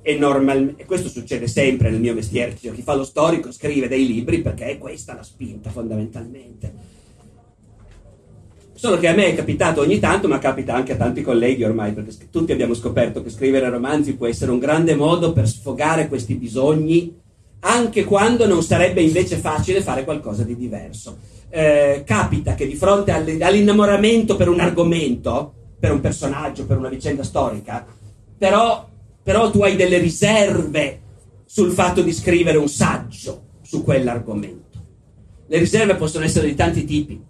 e, 0.00 0.14
normal, 0.16 0.74
e 0.76 0.84
questo 0.86 1.08
succede 1.08 1.46
sempre 1.46 1.90
nel 1.90 2.00
mio 2.00 2.14
mestiere. 2.14 2.56
Cioè, 2.58 2.72
chi 2.72 2.82
fa 2.82 2.94
lo 2.94 3.04
storico 3.04 3.52
scrive 3.52 3.88
dei 3.88 4.06
libri 4.06 4.40
perché 4.40 4.66
è 4.66 4.78
questa 4.78 5.14
la 5.14 5.22
spinta 5.22 5.70
fondamentalmente. 5.70 7.00
Solo 8.72 8.98
che 8.98 9.06
a 9.06 9.14
me 9.14 9.26
è 9.26 9.34
capitato 9.36 9.82
ogni 9.82 10.00
tanto, 10.00 10.26
ma 10.26 10.38
capita 10.38 10.74
anche 10.74 10.92
a 10.92 10.96
tanti 10.96 11.22
colleghi 11.22 11.62
ormai, 11.62 11.92
perché 11.92 12.30
tutti 12.30 12.50
abbiamo 12.50 12.74
scoperto 12.74 13.22
che 13.22 13.30
scrivere 13.30 13.68
romanzi 13.68 14.16
può 14.16 14.26
essere 14.26 14.50
un 14.50 14.58
grande 14.58 14.96
modo 14.96 15.32
per 15.32 15.46
sfogare 15.46 16.08
questi 16.08 16.34
bisogni 16.34 17.20
anche 17.64 18.04
quando 18.04 18.46
non 18.46 18.62
sarebbe 18.62 19.02
invece 19.02 19.36
facile 19.36 19.82
fare 19.82 20.04
qualcosa 20.04 20.42
di 20.42 20.56
diverso. 20.56 21.18
Eh, 21.48 22.02
capita 22.04 22.54
che 22.54 22.66
di 22.66 22.74
fronte 22.74 23.12
all'innamoramento 23.12 24.36
per 24.36 24.48
un 24.48 24.60
argomento, 24.60 25.52
per 25.78 25.92
un 25.92 26.00
personaggio, 26.00 26.64
per 26.64 26.78
una 26.78 26.88
vicenda 26.88 27.22
storica, 27.22 27.86
però, 28.38 28.88
però 29.22 29.50
tu 29.50 29.62
hai 29.62 29.76
delle 29.76 29.98
riserve 29.98 31.00
sul 31.44 31.70
fatto 31.70 32.02
di 32.02 32.12
scrivere 32.12 32.56
un 32.56 32.68
saggio 32.68 33.42
su 33.62 33.84
quell'argomento. 33.84 34.78
Le 35.46 35.58
riserve 35.58 35.96
possono 35.96 36.24
essere 36.24 36.46
di 36.46 36.54
tanti 36.54 36.84
tipi. 36.84 37.22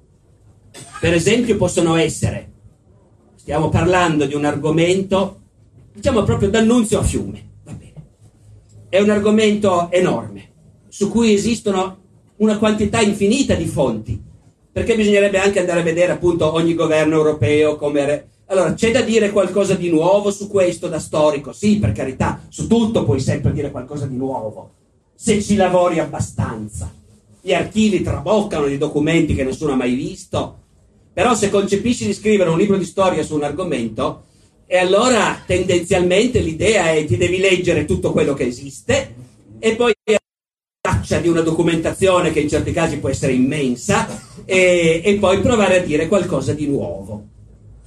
Per 1.00 1.12
esempio 1.12 1.56
possono 1.56 1.96
essere, 1.96 2.52
stiamo 3.34 3.68
parlando 3.68 4.24
di 4.24 4.34
un 4.34 4.44
argomento, 4.44 5.40
diciamo 5.92 6.22
proprio 6.22 6.48
d'annunzio 6.48 7.00
a 7.00 7.02
fiume 7.02 7.50
è 8.92 9.00
un 9.00 9.08
argomento 9.08 9.90
enorme, 9.90 10.50
su 10.88 11.08
cui 11.08 11.32
esistono 11.32 11.96
una 12.36 12.58
quantità 12.58 13.00
infinita 13.00 13.54
di 13.54 13.64
fonti, 13.64 14.22
perché 14.70 14.94
bisognerebbe 14.94 15.38
anche 15.38 15.60
andare 15.60 15.80
a 15.80 15.82
vedere 15.82 16.12
appunto 16.12 16.52
ogni 16.52 16.74
governo 16.74 17.16
europeo 17.16 17.76
come... 17.76 18.04
Re... 18.04 18.28
Allora, 18.48 18.74
c'è 18.74 18.90
da 18.90 19.00
dire 19.00 19.30
qualcosa 19.30 19.76
di 19.76 19.88
nuovo 19.88 20.30
su 20.30 20.46
questo 20.46 20.88
da 20.88 20.98
storico? 20.98 21.54
Sì, 21.54 21.78
per 21.78 21.92
carità, 21.92 22.42
su 22.50 22.66
tutto 22.66 23.04
puoi 23.04 23.18
sempre 23.18 23.52
dire 23.52 23.70
qualcosa 23.70 24.04
di 24.04 24.16
nuovo, 24.16 24.72
se 25.14 25.40
ci 25.40 25.56
lavori 25.56 25.98
abbastanza. 25.98 26.92
Gli 27.40 27.54
archivi 27.54 28.02
traboccano 28.02 28.66
di 28.66 28.76
documenti 28.76 29.34
che 29.34 29.44
nessuno 29.44 29.72
ha 29.72 29.76
mai 29.76 29.94
visto, 29.94 30.58
però 31.14 31.34
se 31.34 31.48
concepisci 31.48 32.04
di 32.04 32.12
scrivere 32.12 32.50
un 32.50 32.58
libro 32.58 32.76
di 32.76 32.84
storia 32.84 33.22
su 33.22 33.36
un 33.36 33.44
argomento, 33.44 34.24
e 34.72 34.78
allora 34.78 35.38
tendenzialmente 35.44 36.38
l'idea 36.38 36.92
è 36.92 37.04
ti 37.04 37.18
devi 37.18 37.36
leggere 37.36 37.84
tutto 37.84 38.10
quello 38.10 38.32
che 38.32 38.46
esiste 38.46 39.14
e 39.58 39.76
poi 39.76 39.92
traccia 40.80 41.18
di 41.18 41.28
una 41.28 41.42
documentazione 41.42 42.32
che 42.32 42.40
in 42.40 42.48
certi 42.48 42.72
casi 42.72 42.96
può 42.96 43.10
essere 43.10 43.34
immensa 43.34 44.08
e, 44.46 45.02
e, 45.04 45.14
poi 45.16 45.42
provare 45.42 45.80
a 45.80 45.84
dire 45.84 46.08
qualcosa 46.08 46.54
di 46.54 46.66
nuovo. 46.66 47.22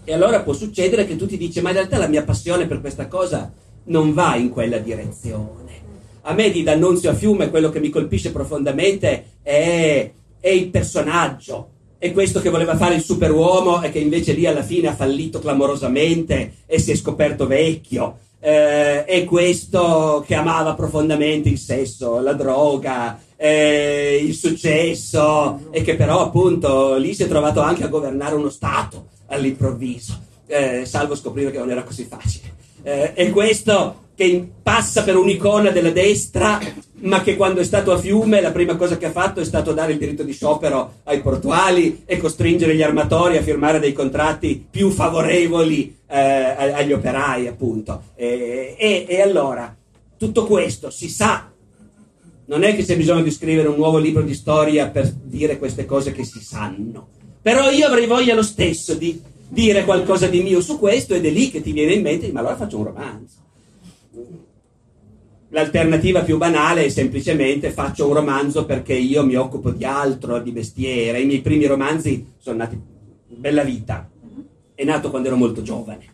E 0.04 0.14
allora 0.14 0.42
può 0.42 0.54
succedere 0.54 1.08
che 1.08 1.16
tu 1.16 1.26
ti 1.26 1.38
dici 1.38 1.60
ma 1.60 1.70
in 1.70 1.78
realtà 1.78 1.98
la 1.98 2.08
mia 2.08 2.22
passione 2.22 2.68
per 2.68 2.82
questa 2.82 3.08
cosa 3.08 3.52
non 3.86 4.14
va 4.14 4.36
in 4.36 4.52
quella 4.52 4.78
direzione. 4.78 5.82
A 6.22 6.34
me 6.34 6.52
di 6.52 6.62
D'Annunzio 6.62 7.10
a 7.10 7.16
Fiume 7.16 7.50
quello 7.50 7.72
che 7.72 7.80
mi 7.80 7.90
colpisce 7.90 8.32
profondamente 8.32 9.40
è, 9.42 10.12
è 10.40 10.50
il 10.50 10.68
personaggio, 10.68 11.70
è 12.06 12.14
questo 12.14 12.40
che 12.40 12.50
voleva 12.50 12.78
fare 12.78 12.96
il 12.96 13.04
superuomo 13.04 13.82
e 13.82 13.90
che 13.92 14.00
invece 14.00 14.34
lì 14.34 14.46
alla 14.46 14.64
fine 14.64 14.90
ha 14.90 14.96
fallito 14.96 15.40
clamorosamente 15.40 16.58
e 16.66 16.80
si 16.80 16.92
è 16.92 16.96
scoperto 16.96 17.48
vecchio. 17.48 18.20
Eh, 18.40 19.06
è 19.06 19.24
questo 19.26 20.24
che 20.26 20.36
amava 20.36 20.76
profondamente 20.76 21.50
il 21.50 21.58
sesso, 21.58 22.20
la 22.20 22.34
droga, 22.34 23.20
eh, 23.36 24.22
il 24.24 24.36
successo 24.36 25.62
e 25.72 25.82
che 25.82 25.96
però 25.96 26.22
appunto 26.22 26.96
lì 26.96 27.16
si 27.16 27.24
è 27.24 27.28
trovato 27.28 27.62
anche 27.62 27.84
a 27.84 27.88
governare 27.88 28.36
uno 28.36 28.50
Stato 28.50 29.08
all'improvviso, 29.28 30.20
eh, 30.46 30.84
salvo 30.86 31.16
scoprire 31.16 31.50
che 31.50 31.58
non 31.58 31.72
era 31.72 31.84
così 31.84 32.06
facile. 32.08 32.54
Eh, 32.84 33.14
è 33.14 33.30
questo 33.32 34.04
che 34.16 34.48
passa 34.62 35.04
per 35.04 35.18
un'icona 35.18 35.72
della 35.72 35.90
destra, 35.90 36.60
ma 37.02 37.22
che 37.22 37.36
quando 37.36 37.60
è 37.60 37.64
stato 37.64 37.92
a 37.92 37.98
Fiume 37.98 38.42
la 38.42 38.52
prima 38.52 38.76
cosa 38.76 38.98
che 38.98 39.08
ha 39.08 39.12
fatto 39.12 39.40
è 39.40 39.46
stato 39.46 39.74
dare 39.74 39.92
il 39.92 39.98
diritto 39.98 40.24
di 40.24 40.34
sciopero 40.34 41.02
ai 41.04 41.22
portuali 41.22 42.04
e 42.06 42.18
costringere 42.18 42.76
gli 42.76 42.82
armatori 42.82 43.38
a 43.38 43.42
firmare 43.42 43.80
dei 43.80 43.94
contratti 43.94 44.66
più 44.70 44.90
favorevoli 44.90 45.98
eh, 46.08 46.20
agli 46.20 46.94
operai, 46.94 47.48
appunto. 47.48 48.04
E, 48.16 48.76
e, 48.78 49.06
e 49.08 49.22
allora, 49.22 49.76
tutto 50.18 50.46
questo 50.46 50.90
si 50.90 51.10
sa 51.10 51.50
non 52.48 52.64
è 52.64 52.76
che 52.76 52.84
c'è 52.84 52.96
bisogno 52.96 53.24
di 53.24 53.32
scrivere 53.32 53.68
un 53.68 53.76
nuovo 53.76 53.98
libro 53.98 54.22
di 54.22 54.34
storia 54.34 54.90
per 54.90 55.12
dire 55.12 55.58
queste 55.58 55.86
cose 55.86 56.12
che 56.12 56.24
si 56.24 56.40
sanno. 56.40 57.08
Però 57.42 57.70
io 57.72 57.88
avrei 57.88 58.06
voglia 58.06 58.36
lo 58.36 58.44
stesso 58.44 58.94
di 58.94 59.20
dire 59.48 59.84
qualcosa 59.84 60.28
di 60.28 60.42
mio 60.42 60.62
su 60.62 60.80
questo 60.80 61.14
ed 61.14 61.26
è 61.26 61.30
lì 61.30 61.50
che 61.50 61.62
ti 61.62 61.72
viene 61.72 61.94
in 61.94 62.02
mente, 62.02 62.32
ma 62.32 62.40
allora 62.40 62.56
faccio 62.56 62.78
un 62.78 62.84
romanzo. 62.84 63.36
L'alternativa 65.56 66.20
più 66.20 66.36
banale 66.36 66.84
è 66.84 66.90
semplicemente 66.90 67.72
faccio 67.72 68.08
un 68.08 68.14
romanzo 68.14 68.66
perché 68.66 68.94
io 68.94 69.26
mi 69.26 69.36
occupo 69.36 69.72
di 69.72 69.86
altro, 69.86 70.40
di 70.40 70.52
mestiere. 70.52 71.22
I 71.22 71.26
miei 71.26 71.40
primi 71.40 71.66
romanzi 71.66 72.34
sono 72.38 72.58
nati 72.58 72.78
Bella 73.28 73.64
Vita, 73.64 74.10
è 74.76 74.84
nato 74.84 75.10
quando 75.10 75.30
ero 75.30 75.38
molto 75.38 75.62
giovane. 75.62 76.08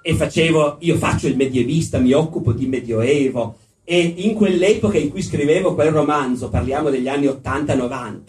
E 0.00 0.14
facevo, 0.14 0.78
io 0.80 0.96
faccio 0.96 1.26
il 1.26 1.36
medievista, 1.36 1.98
mi 1.98 2.12
occupo 2.12 2.52
di 2.52 2.64
medioevo. 2.64 3.58
E 3.84 4.00
in 4.00 4.32
quell'epoca 4.32 4.96
in 4.96 5.10
cui 5.10 5.20
scrivevo 5.20 5.74
quel 5.74 5.90
romanzo, 5.90 6.48
parliamo 6.48 6.88
degli 6.88 7.08
anni 7.08 7.26
80-90, 7.26 8.20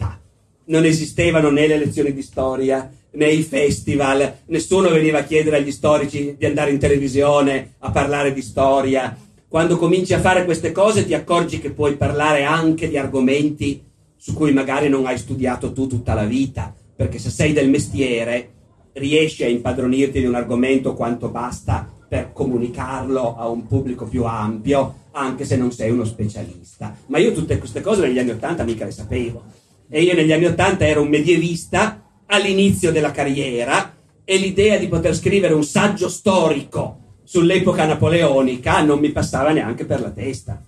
non 0.66 0.84
esistevano 0.84 1.48
né 1.48 1.66
le 1.66 1.78
lezioni 1.78 2.12
di 2.12 2.20
storia 2.20 2.92
né 3.12 3.30
i 3.30 3.42
festival, 3.42 4.40
nessuno 4.46 4.90
veniva 4.90 5.20
a 5.20 5.24
chiedere 5.24 5.56
agli 5.56 5.72
storici 5.72 6.34
di 6.36 6.44
andare 6.44 6.70
in 6.70 6.78
televisione 6.78 7.76
a 7.78 7.90
parlare 7.90 8.34
di 8.34 8.42
storia 8.42 9.16
quando 9.54 9.76
cominci 9.76 10.12
a 10.12 10.18
fare 10.18 10.44
queste 10.44 10.72
cose 10.72 11.06
ti 11.06 11.14
accorgi 11.14 11.60
che 11.60 11.70
puoi 11.70 11.94
parlare 11.94 12.42
anche 12.42 12.88
di 12.88 12.98
argomenti 12.98 13.84
su 14.16 14.34
cui 14.34 14.52
magari 14.52 14.88
non 14.88 15.06
hai 15.06 15.16
studiato 15.16 15.72
tu 15.72 15.86
tutta 15.86 16.12
la 16.12 16.24
vita, 16.24 16.74
perché 16.96 17.20
se 17.20 17.30
sei 17.30 17.52
del 17.52 17.70
mestiere 17.70 18.50
riesci 18.94 19.44
a 19.44 19.48
impadronirti 19.48 20.18
di 20.18 20.26
un 20.26 20.34
argomento 20.34 20.94
quanto 20.94 21.28
basta 21.28 21.88
per 22.08 22.32
comunicarlo 22.32 23.36
a 23.36 23.46
un 23.46 23.68
pubblico 23.68 24.06
più 24.06 24.24
ampio, 24.24 25.02
anche 25.12 25.44
se 25.44 25.54
non 25.56 25.70
sei 25.70 25.92
uno 25.92 26.04
specialista. 26.04 26.92
Ma 27.06 27.18
io 27.18 27.30
tutte 27.30 27.56
queste 27.58 27.80
cose 27.80 28.04
negli 28.04 28.18
anni 28.18 28.30
Ottanta 28.30 28.64
mica 28.64 28.84
le 28.84 28.90
sapevo. 28.90 29.40
E 29.88 30.02
io 30.02 30.14
negli 30.14 30.32
anni 30.32 30.46
Ottanta 30.46 30.84
ero 30.84 31.02
un 31.02 31.08
medievista 31.08 32.02
all'inizio 32.26 32.90
della 32.90 33.12
carriera 33.12 33.94
e 34.24 34.36
l'idea 34.36 34.78
di 34.78 34.88
poter 34.88 35.14
scrivere 35.14 35.54
un 35.54 35.62
saggio 35.62 36.08
storico 36.08 37.02
sull'epoca 37.24 37.86
napoleonica 37.86 38.82
non 38.82 38.98
mi 38.98 39.10
passava 39.10 39.50
neanche 39.50 39.84
per 39.84 40.00
la 40.00 40.10
testa. 40.10 40.60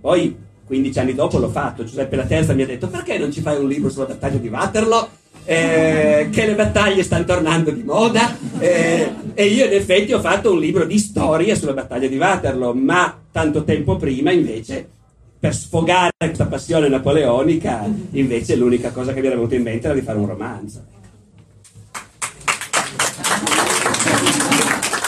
Poi, 0.00 0.36
15 0.66 0.98
anni 0.98 1.14
dopo 1.14 1.38
l'ho 1.38 1.48
fatto, 1.48 1.84
Giuseppe 1.84 2.16
La 2.16 2.24
Terza 2.24 2.52
mi 2.52 2.62
ha 2.62 2.66
detto 2.66 2.88
perché 2.88 3.18
non 3.18 3.32
ci 3.32 3.40
fai 3.40 3.58
un 3.58 3.68
libro 3.68 3.88
sulla 3.88 4.06
battaglia 4.06 4.38
di 4.38 4.48
Waterloo? 4.48 5.08
Eh, 5.44 6.28
che 6.32 6.46
le 6.46 6.54
battaglie 6.56 7.04
stanno 7.04 7.24
tornando 7.24 7.70
di 7.70 7.84
moda 7.84 8.36
eh, 8.58 9.12
e 9.32 9.46
io 9.46 9.66
in 9.66 9.74
effetti 9.74 10.12
ho 10.12 10.18
fatto 10.18 10.50
un 10.50 10.58
libro 10.58 10.84
di 10.84 10.98
storia 10.98 11.54
sulla 11.54 11.72
battaglia 11.72 12.08
di 12.08 12.16
Waterloo, 12.16 12.74
ma 12.74 13.16
tanto 13.30 13.62
tempo 13.62 13.96
prima 13.96 14.32
invece 14.32 14.88
per 15.38 15.54
sfogare 15.54 16.10
questa 16.18 16.46
passione 16.46 16.88
napoleonica 16.88 17.88
invece 18.12 18.56
l'unica 18.56 18.90
cosa 18.90 19.12
che 19.12 19.20
mi 19.20 19.26
era 19.26 19.36
venuta 19.36 19.54
in 19.54 19.62
mente 19.62 19.86
era 19.86 19.94
di 19.94 20.02
fare 20.02 20.18
un 20.18 20.26
romanzo. 20.26 20.84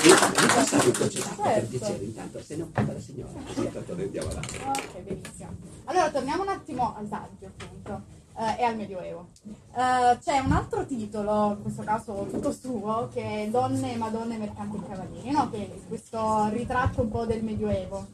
Passare 0.07 0.87
un 0.87 0.93
concetto 0.93 1.43
per 1.43 1.67
piacere 1.67 2.05
intanto, 2.05 2.43
se 2.43 2.57
no 2.57 2.71
la 2.73 3.01
signora, 3.01 3.33
così 3.47 3.61
intanto 3.61 3.93
andiamo 3.93 4.31
avanti. 4.31 4.57
Ok, 4.57 5.01
benissimo. 5.01 5.57
Allora 5.85 6.11
torniamo 6.11 6.43
un 6.43 6.49
attimo 6.49 6.95
al 6.97 7.09
saggio, 7.09 7.47
appunto, 7.47 8.03
eh, 8.39 8.61
e 8.61 8.63
al 8.63 8.77
Medioevo. 8.77 9.29
Eh, 9.75 10.19
c'è 10.23 10.39
un 10.39 10.53
altro 10.53 10.87
titolo, 10.87 11.53
in 11.57 11.63
questo 11.63 11.83
caso 11.83 12.29
tutto 12.31 12.53
suo, 12.53 13.09
che 13.13 13.45
è 13.45 13.49
Donne, 13.49 13.97
Madonne, 13.97 14.37
Mercanti 14.39 14.77
e 14.77 14.89
Cavalieri, 14.89 15.31
no? 15.31 15.51
che 15.51 15.65
è 15.65 15.89
questo 15.89 16.49
ritratto 16.51 17.03
un 17.03 17.11
po' 17.11 17.25
del 17.27 17.43
Medioevo. 17.43 18.07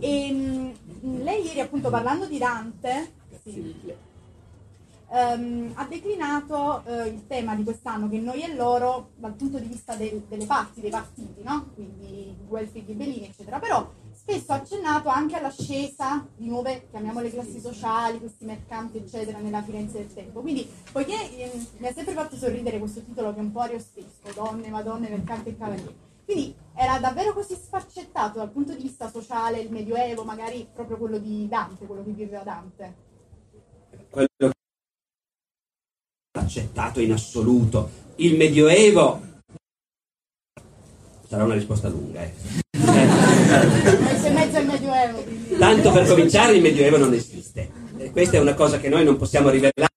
E 0.00 0.32
mh, 0.32 1.22
lei 1.22 1.44
ieri 1.44 1.60
appunto 1.60 1.90
parlando 1.90 2.26
di 2.26 2.38
Dante... 2.38 3.20
Sì, 3.42 3.74
ehm, 5.12 5.72
ha 5.74 5.84
declinato 5.84 6.82
eh, 6.86 7.08
il 7.08 7.26
tema 7.26 7.54
di 7.54 7.62
quest'anno 7.62 8.08
che 8.08 8.18
noi 8.18 8.42
e 8.42 8.54
loro 8.54 9.10
dal 9.16 9.34
punto 9.34 9.58
di 9.58 9.66
vista 9.66 9.94
del, 9.94 10.24
delle 10.26 10.46
parti, 10.46 10.80
dei 10.80 10.90
partiti, 10.90 11.42
no? 11.42 11.70
quindi 11.74 12.34
Guelfi, 12.46 12.84
Ghibellini, 12.84 13.26
eccetera, 13.26 13.58
però 13.58 13.90
spesso 14.10 14.52
ha 14.52 14.56
accennato 14.56 15.08
anche 15.08 15.36
all'ascesa 15.36 16.26
di 16.36 16.48
nuove, 16.48 16.88
chiamiamole 16.90 17.30
classi 17.30 17.60
sociali, 17.60 18.18
questi 18.18 18.44
mercanti, 18.44 18.98
eccetera, 18.98 19.38
nella 19.38 19.62
Firenze 19.62 19.98
del 19.98 20.12
tempo. 20.12 20.40
Quindi, 20.40 20.68
poiché 20.90 21.14
eh, 21.36 21.50
mi 21.78 21.86
ha 21.86 21.92
sempre 21.92 22.14
fatto 22.14 22.36
sorridere 22.36 22.78
questo 22.78 23.02
titolo 23.02 23.32
che 23.32 23.38
è 23.38 23.42
un 23.42 23.52
po' 23.52 23.60
ariostesco, 23.60 24.32
donne, 24.34 24.68
madonne, 24.68 25.08
mercanti 25.08 25.50
e 25.50 25.58
cavalieri, 25.58 25.96
quindi 26.24 26.54
era 26.74 26.98
davvero 26.98 27.34
così 27.34 27.54
sfaccettato 27.54 28.38
dal 28.38 28.50
punto 28.50 28.72
di 28.74 28.82
vista 28.82 29.10
sociale 29.10 29.60
il 29.60 29.70
Medioevo, 29.70 30.24
magari 30.24 30.66
proprio 30.72 30.96
quello 30.96 31.18
di 31.18 31.46
Dante, 31.48 31.84
quello 31.84 32.02
che 32.02 32.12
viveva 32.12 32.42
Dante? 32.42 33.10
Quello 34.08 34.52
accettato 36.32 37.00
in 37.00 37.12
assoluto. 37.12 37.90
Il 38.16 38.36
Medioevo 38.36 39.20
sarà 41.28 41.44
una 41.44 41.54
risposta 41.54 41.88
lunga. 41.88 42.22
Eh. 42.22 42.32
Tanto 45.58 45.92
per 45.92 46.06
cominciare 46.06 46.54
il 46.54 46.62
Medioevo 46.62 46.96
non 46.96 47.12
esiste. 47.12 47.70
E 47.98 48.10
questa 48.10 48.38
è 48.38 48.40
una 48.40 48.54
cosa 48.54 48.78
che 48.78 48.88
noi 48.88 49.04
non 49.04 49.16
possiamo 49.16 49.50
rivelare. 49.50 49.90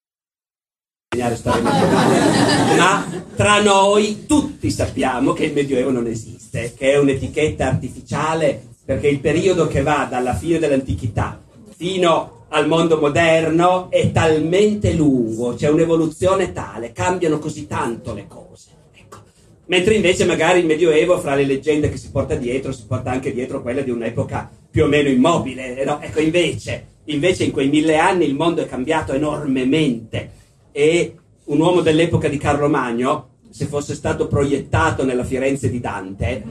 Ma 2.77 3.05
tra 3.35 3.61
noi 3.61 4.25
tutti 4.25 4.69
sappiamo 4.69 5.31
che 5.31 5.45
il 5.45 5.53
Medioevo 5.53 5.91
non 5.91 6.07
esiste, 6.07 6.73
che 6.75 6.91
è 6.91 6.97
un'etichetta 6.97 7.65
artificiale 7.65 8.73
perché 8.83 9.07
il 9.07 9.21
periodo 9.21 9.67
che 9.67 9.81
va 9.81 10.05
dalla 10.09 10.35
fine 10.35 10.59
dell'antichità 10.59 11.41
fino 11.75 12.44
al 12.55 12.69
mondo 12.69 12.97
moderno 12.97 13.91
è 13.91 14.13
talmente 14.13 14.93
lungo, 14.93 15.55
c'è 15.55 15.67
un'evoluzione 15.67 16.53
tale, 16.53 16.93
cambiano 16.93 17.38
così 17.38 17.67
tanto 17.67 18.13
le 18.13 18.27
cose. 18.29 18.69
Ecco. 18.93 19.17
Mentre 19.65 19.95
invece 19.95 20.24
magari 20.24 20.59
il 20.59 20.65
Medioevo, 20.65 21.19
fra 21.19 21.35
le 21.35 21.43
leggende 21.43 21.89
che 21.89 21.97
si 21.97 22.12
porta 22.12 22.35
dietro, 22.35 22.71
si 22.71 22.85
porta 22.88 23.12
anche 23.12 23.33
dietro 23.33 23.62
quella 23.62 23.81
di 23.81 23.89
un'epoca 23.89 24.50
più 24.71 24.85
o 24.85 24.88
meno 24.88 25.09
immobile. 25.09 25.83
No? 25.83 26.00
Ecco, 26.01 26.21
invece, 26.21 26.85
invece 27.05 27.43
in 27.43 27.51
quei 27.51 27.67
mille 27.67 27.97
anni 27.97 28.24
il 28.24 28.35
mondo 28.35 28.62
è 28.62 28.67
cambiato 28.67 29.11
enormemente 29.11 30.31
e 30.72 31.13
un 31.44 31.59
uomo 31.59 31.81
dell'epoca 31.81 32.29
di 32.29 32.37
Carlo 32.37 32.70
Magno, 32.70 33.31
se 33.50 33.65
fosse 33.65 33.96
stato 33.96 34.27
proiettato 34.27 35.03
nella 35.03 35.25
Firenze 35.25 35.70
di 35.70 35.81
Dante, 35.81 36.44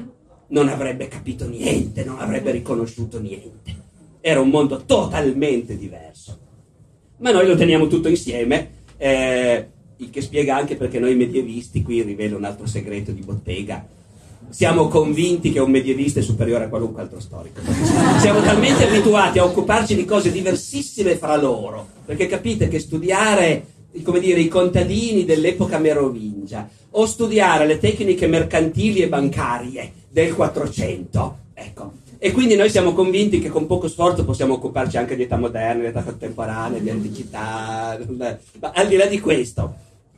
non 0.48 0.68
avrebbe 0.68 1.08
capito 1.08 1.48
niente, 1.48 2.04
non 2.04 2.20
avrebbe 2.20 2.50
riconosciuto 2.50 3.18
niente 3.18 3.83
era 4.26 4.40
un 4.40 4.48
mondo 4.48 4.84
totalmente 4.86 5.76
diverso. 5.76 6.38
Ma 7.18 7.30
noi 7.30 7.46
lo 7.46 7.56
teniamo 7.56 7.88
tutto 7.88 8.08
insieme, 8.08 8.70
eh, 8.96 9.68
il 9.96 10.08
che 10.08 10.22
spiega 10.22 10.56
anche 10.56 10.76
perché 10.76 10.98
noi 10.98 11.14
medievisti, 11.14 11.82
qui 11.82 12.00
rivelo 12.00 12.38
un 12.38 12.44
altro 12.44 12.64
segreto 12.64 13.12
di 13.12 13.20
bottega, 13.20 13.86
siamo 14.48 14.88
convinti 14.88 15.52
che 15.52 15.60
un 15.60 15.70
medievista 15.70 16.20
è 16.20 16.22
superiore 16.22 16.64
a 16.64 16.68
qualunque 16.68 17.02
altro 17.02 17.20
storico. 17.20 17.60
Siamo 18.18 18.40
talmente 18.40 18.88
abituati 18.88 19.38
a 19.40 19.44
occuparci 19.44 19.94
di 19.94 20.06
cose 20.06 20.32
diversissime 20.32 21.16
fra 21.16 21.36
loro, 21.36 21.86
perché 22.06 22.26
capite 22.26 22.68
che 22.68 22.78
studiare 22.78 23.66
dire, 23.92 24.40
i 24.40 24.48
contadini 24.48 25.26
dell'epoca 25.26 25.76
merovingia 25.76 26.66
o 26.92 27.04
studiare 27.04 27.66
le 27.66 27.78
tecniche 27.78 28.26
mercantili 28.26 29.00
e 29.00 29.08
bancarie 29.08 29.92
del 30.08 30.34
400, 30.34 31.38
ecco, 31.52 31.92
e 32.24 32.32
quindi 32.32 32.56
noi 32.56 32.70
siamo 32.70 32.94
convinti 32.94 33.38
che 33.38 33.50
con 33.50 33.66
poco 33.66 33.86
sforzo 33.86 34.24
possiamo 34.24 34.54
occuparci 34.54 34.96
anche 34.96 35.14
di 35.14 35.24
età 35.24 35.36
moderna, 35.36 35.82
di 35.82 35.88
età 35.88 36.02
contemporanea, 36.02 36.78
di 36.78 36.88
antichità. 36.88 37.98
Ma 38.08 38.38
al 38.72 38.88
di 38.88 38.96
là 38.96 39.04
di 39.04 39.20
questo, 39.20 39.74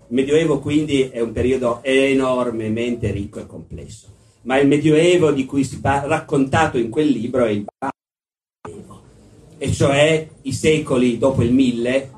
il 0.07 0.15
Medioevo 0.15 0.61
quindi 0.61 1.09
è 1.09 1.19
un 1.19 1.33
periodo 1.33 1.81
enormemente 1.83 3.11
ricco 3.11 3.41
e 3.41 3.47
complesso. 3.47 4.07
Ma 4.43 4.57
il 4.59 4.69
Medioevo 4.69 5.33
di 5.33 5.45
cui 5.47 5.65
si 5.65 5.81
parla, 5.81 6.07
raccontato 6.19 6.79
in 6.79 6.91
quel 6.91 7.09
libro 7.09 7.45
è 7.45 7.51
il 7.51 7.65
Medioevo, 8.63 9.03
e 9.59 9.73
cioè 9.73 10.29
i 10.43 10.53
secoli 10.53 11.19
dopo 11.19 11.43
il 11.43 11.53
mille, 11.53 12.11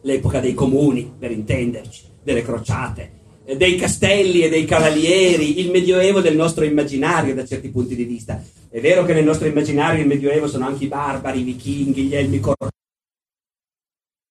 l'epoca 0.00 0.40
dei 0.40 0.54
comuni, 0.54 1.12
per 1.18 1.32
intenderci, 1.32 2.02
delle 2.22 2.40
crociate, 2.40 3.10
dei 3.56 3.76
castelli 3.76 4.42
e 4.42 4.48
dei 4.48 4.64
cavalieri, 4.64 5.60
il 5.60 5.70
Medioevo 5.70 6.20
del 6.20 6.36
nostro 6.36 6.64
immaginario 6.64 7.34
da 7.34 7.46
certi 7.46 7.68
punti 7.70 7.94
di 7.94 8.04
vista. 8.04 8.42
È 8.68 8.80
vero 8.80 9.04
che 9.04 9.14
nel 9.14 9.24
nostro 9.24 9.46
immaginario 9.46 10.02
il 10.02 10.06
Medioevo 10.06 10.46
sono 10.46 10.66
anche 10.66 10.84
i 10.84 10.88
barbari, 10.88 11.40
i 11.40 11.44
vichinghi, 11.44 12.02
gli 12.04 12.14
elmi 12.14 12.40
corrotti. 12.40 12.76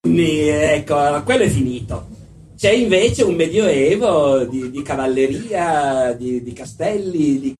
Ecco, 0.03 1.23
quello 1.23 1.43
è 1.43 1.49
finito. 1.49 2.07
C'è 2.55 2.71
invece 2.71 3.23
un 3.23 3.35
Medioevo 3.35 4.43
di, 4.45 4.69
di 4.69 4.81
cavalleria, 4.81 6.13
di, 6.13 6.43
di, 6.43 6.53
castelli, 6.53 7.39
di 7.39 7.53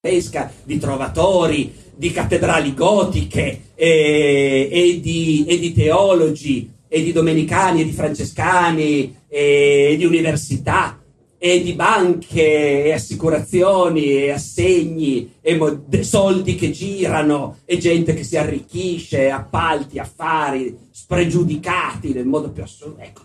pesca, 0.00 0.52
di 0.62 0.78
trovatori, 0.78 1.72
di 1.94 2.12
cattedrali 2.12 2.74
gotiche 2.74 3.62
e, 3.74 4.68
e, 4.70 5.00
di, 5.00 5.44
e 5.46 5.58
di 5.58 5.72
teologi 5.72 6.78
e 6.92 7.04
di 7.04 7.12
domenicani 7.12 7.82
e 7.82 7.84
di 7.84 7.92
francescani 7.92 9.16
e 9.28 9.94
di 9.96 10.04
università 10.04 11.00
e 11.38 11.62
di 11.62 11.72
banche 11.72 12.84
e 12.84 12.92
assicurazioni 12.92 14.12
e 14.12 14.30
assegni 14.32 15.36
e 15.40 15.56
mo- 15.56 15.84
soldi 16.00 16.56
che 16.56 16.72
girano 16.72 17.58
e 17.64 17.78
gente 17.78 18.12
che 18.12 18.24
si 18.24 18.36
arricchisce, 18.36 19.30
appalti, 19.30 20.00
affari 20.00 20.76
spregiudicati 20.90 22.12
nel 22.12 22.26
modo 22.26 22.50
più 22.50 22.64
assoluto. 22.64 23.00
Ecco, 23.00 23.22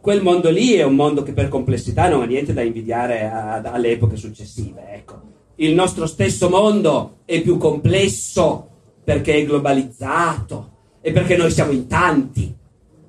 quel 0.00 0.22
mondo 0.22 0.48
lì 0.48 0.74
è 0.74 0.84
un 0.84 0.94
mondo 0.94 1.24
che 1.24 1.32
per 1.32 1.48
complessità 1.48 2.08
non 2.08 2.22
ha 2.22 2.26
niente 2.26 2.52
da 2.52 2.62
invidiare 2.62 3.28
a, 3.28 3.56
alle 3.56 3.90
epoche 3.90 4.16
successive. 4.16 4.84
Ecco. 4.92 5.20
Il 5.56 5.74
nostro 5.74 6.06
stesso 6.06 6.48
mondo 6.48 7.18
è 7.24 7.42
più 7.42 7.58
complesso 7.58 8.68
perché 9.02 9.34
è 9.34 9.44
globalizzato 9.44 10.70
e 11.00 11.10
perché 11.10 11.36
noi 11.36 11.50
siamo 11.50 11.72
in 11.72 11.86
tanti 11.86 12.54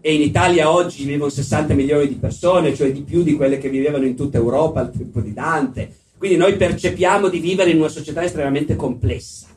e 0.08 0.13
in 0.13 0.22
Italia 0.22 0.72
oggi 0.72 1.04
vivono 1.04 1.30
60 1.30 1.74
milioni 1.74 2.08
di 2.08 2.15
persone, 2.15 2.74
cioè 2.74 2.93
di 2.93 3.02
più 3.02 3.24
di 3.24 3.34
quelle 3.34 3.58
che 3.58 3.67
vivevano 3.67 4.06
in 4.06 4.15
tutta 4.15 4.38
Europa 4.38 4.80
al 4.80 4.89
tempo 4.89 5.20
di 5.20 5.34
Dante. 5.34 5.93
Quindi 6.17 6.38
noi 6.38 6.56
percepiamo 6.56 7.28
di 7.28 7.39
vivere 7.39 7.72
in 7.72 7.80
una 7.80 7.89
società 7.89 8.24
estremamente 8.24 8.78
complessa. 8.78 9.48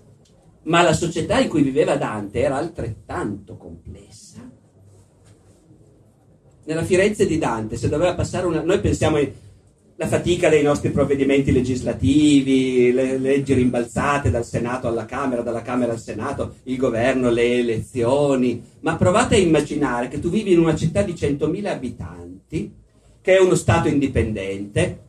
Ma 0.65 0.83
la 0.83 0.93
società 0.93 1.39
in 1.39 1.49
cui 1.49 1.63
viveva 1.63 1.95
Dante 1.95 2.41
era 2.41 2.57
altrettanto 2.57 3.57
complessa. 3.57 4.41
Nella 6.65 6.83
Firenze 6.83 7.27
di 7.27 7.39
Dante, 7.39 7.77
se 7.77 7.89
doveva 7.89 8.17
passare 8.17 8.47
una... 8.47 8.61
Noi 8.61 8.81
pensiamo 8.81 9.19
la 10.01 10.07
fatica 10.07 10.49
dei 10.49 10.63
nostri 10.63 10.89
provvedimenti 10.89 11.53
legislativi, 11.53 12.91
le 12.91 13.19
leggi 13.19 13.53
rimbalzate 13.53 14.31
dal 14.31 14.47
Senato 14.47 14.89
alla 14.89 15.05
Camera, 15.05 15.43
dalla 15.43 15.61
Camera 15.61 15.93
al 15.93 16.01
Senato, 16.01 16.55
il 16.65 16.79
governo, 16.79 17.29
le 17.29 17.59
elezioni, 17.59 18.65
ma 18.81 18.97
provate 18.97 19.35
a 19.35 19.39
immaginare 19.39 20.09
che 20.09 20.19
tu 20.19 20.31
vivi 20.31 20.53
in 20.55 20.59
una 20.59 20.75
città 20.75 21.03
di 21.03 21.13
100.000 21.13 21.67
abitanti, 21.67 22.73
che 23.21 23.37
è 23.37 23.41
uno 23.41 23.55
Stato 23.55 23.89
indipendente, 23.89 25.01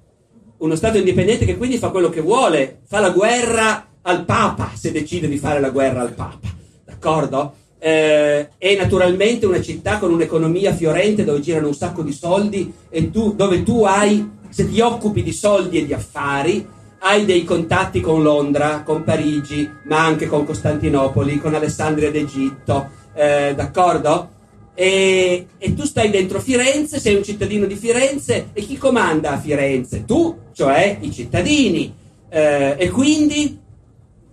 uno 0.58 0.76
Stato 0.76 0.98
indipendente 0.98 1.46
che 1.46 1.56
quindi 1.56 1.78
fa 1.78 1.88
quello 1.88 2.10
che 2.10 2.20
vuole, 2.20 2.82
fa 2.84 3.00
la 3.00 3.12
guerra 3.12 3.88
al 4.02 4.26
Papa 4.26 4.72
se 4.76 4.92
decide 4.92 5.30
di 5.30 5.38
fare 5.38 5.62
la 5.62 5.70
guerra 5.70 6.02
al 6.02 6.12
Papa, 6.12 6.54
d'accordo? 6.84 7.54
Eh, 7.80 8.50
è 8.58 8.76
naturalmente 8.76 9.46
una 9.46 9.62
città 9.62 10.00
con 10.00 10.12
un'economia 10.12 10.74
fiorente 10.74 11.24
dove 11.24 11.40
girano 11.40 11.68
un 11.68 11.74
sacco 11.74 12.04
di 12.04 12.12
soldi 12.12 12.72
e 12.90 13.10
tu, 13.10 13.34
dove 13.34 13.64
tu 13.64 13.86
hai 13.86 14.40
se 14.52 14.70
ti 14.70 14.80
occupi 14.82 15.24
di 15.24 15.32
soldi 15.32 15.80
e 15.80 15.86
di 15.86 15.94
affari, 15.94 16.68
hai 17.00 17.26
dei 17.26 17.44
contatti 17.44 18.00
con 18.00 18.22
Londra, 18.22 18.84
con 18.84 19.04
Parigi, 19.04 19.70
ma 19.86 20.06
anche 20.06 20.28
con 20.28 20.46
Costantinopoli, 20.46 21.40
con 21.40 21.56
Alessandria 21.56 22.12
d'Egitto, 22.12 22.90
eh, 23.16 23.54
d'accordo? 23.56 24.30
E, 24.74 25.48
e, 25.58 25.74
tu 25.74 25.84
stai 25.84 26.10
dentro 26.10 26.40
Firenze, 26.40 27.00
sei 27.00 27.16
un 27.16 27.24
cittadino 27.24 27.66
di 27.66 27.76
Firenze 27.76 28.50
e 28.54 28.62
chi 28.62 28.78
comanda 28.78 29.32
a 29.32 29.40
Firenze? 29.40 30.06
Tu, 30.06 30.38
cioè 30.54 30.98
i 31.00 31.12
cittadini. 31.12 31.94
Eh, 32.30 32.76
e, 32.78 32.90
quindi, 32.90 33.60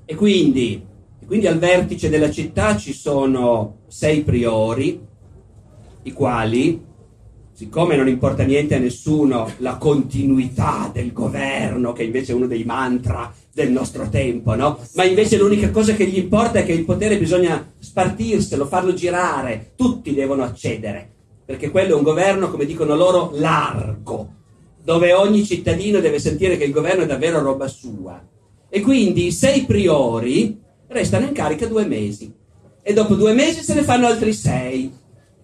e, 0.04 0.14
quindi, 0.14 0.84
e 1.20 1.26
quindi 1.26 1.46
al 1.46 1.58
vertice 1.58 2.08
della 2.08 2.30
città 2.30 2.76
ci 2.76 2.92
sono 2.92 3.78
sei 3.88 4.22
priori, 4.22 5.00
i 6.02 6.12
quali 6.12 6.86
siccome 7.58 7.96
non 7.96 8.06
importa 8.06 8.44
niente 8.44 8.76
a 8.76 8.78
nessuno 8.78 9.50
la 9.56 9.78
continuità 9.78 10.88
del 10.92 11.12
governo, 11.12 11.92
che 11.92 12.04
invece 12.04 12.30
è 12.30 12.34
uno 12.36 12.46
dei 12.46 12.62
mantra 12.62 13.34
del 13.52 13.72
nostro 13.72 14.08
tempo, 14.08 14.54
no? 14.54 14.78
Ma 14.94 15.02
invece 15.02 15.38
l'unica 15.38 15.72
cosa 15.72 15.94
che 15.94 16.06
gli 16.06 16.18
importa 16.18 16.60
è 16.60 16.64
che 16.64 16.70
il 16.70 16.84
potere 16.84 17.18
bisogna 17.18 17.72
spartirselo, 17.76 18.64
farlo 18.64 18.94
girare, 18.94 19.72
tutti 19.74 20.14
devono 20.14 20.44
accedere, 20.44 21.10
perché 21.44 21.70
quello 21.70 21.94
è 21.94 21.96
un 21.96 22.04
governo, 22.04 22.48
come 22.48 22.64
dicono 22.64 22.94
loro, 22.94 23.32
largo, 23.34 24.34
dove 24.84 25.12
ogni 25.12 25.44
cittadino 25.44 25.98
deve 25.98 26.20
sentire 26.20 26.56
che 26.56 26.64
il 26.64 26.70
governo 26.70 27.02
è 27.02 27.06
davvero 27.06 27.42
roba 27.42 27.66
sua. 27.66 28.24
E 28.68 28.80
quindi 28.80 29.32
sei 29.32 29.64
priori 29.64 30.56
restano 30.86 31.26
in 31.26 31.32
carica 31.32 31.66
due 31.66 31.86
mesi. 31.86 32.32
E 32.80 32.92
dopo 32.92 33.16
due 33.16 33.32
mesi 33.32 33.64
se 33.64 33.74
ne 33.74 33.82
fanno 33.82 34.06
altri 34.06 34.32
sei 34.32 34.97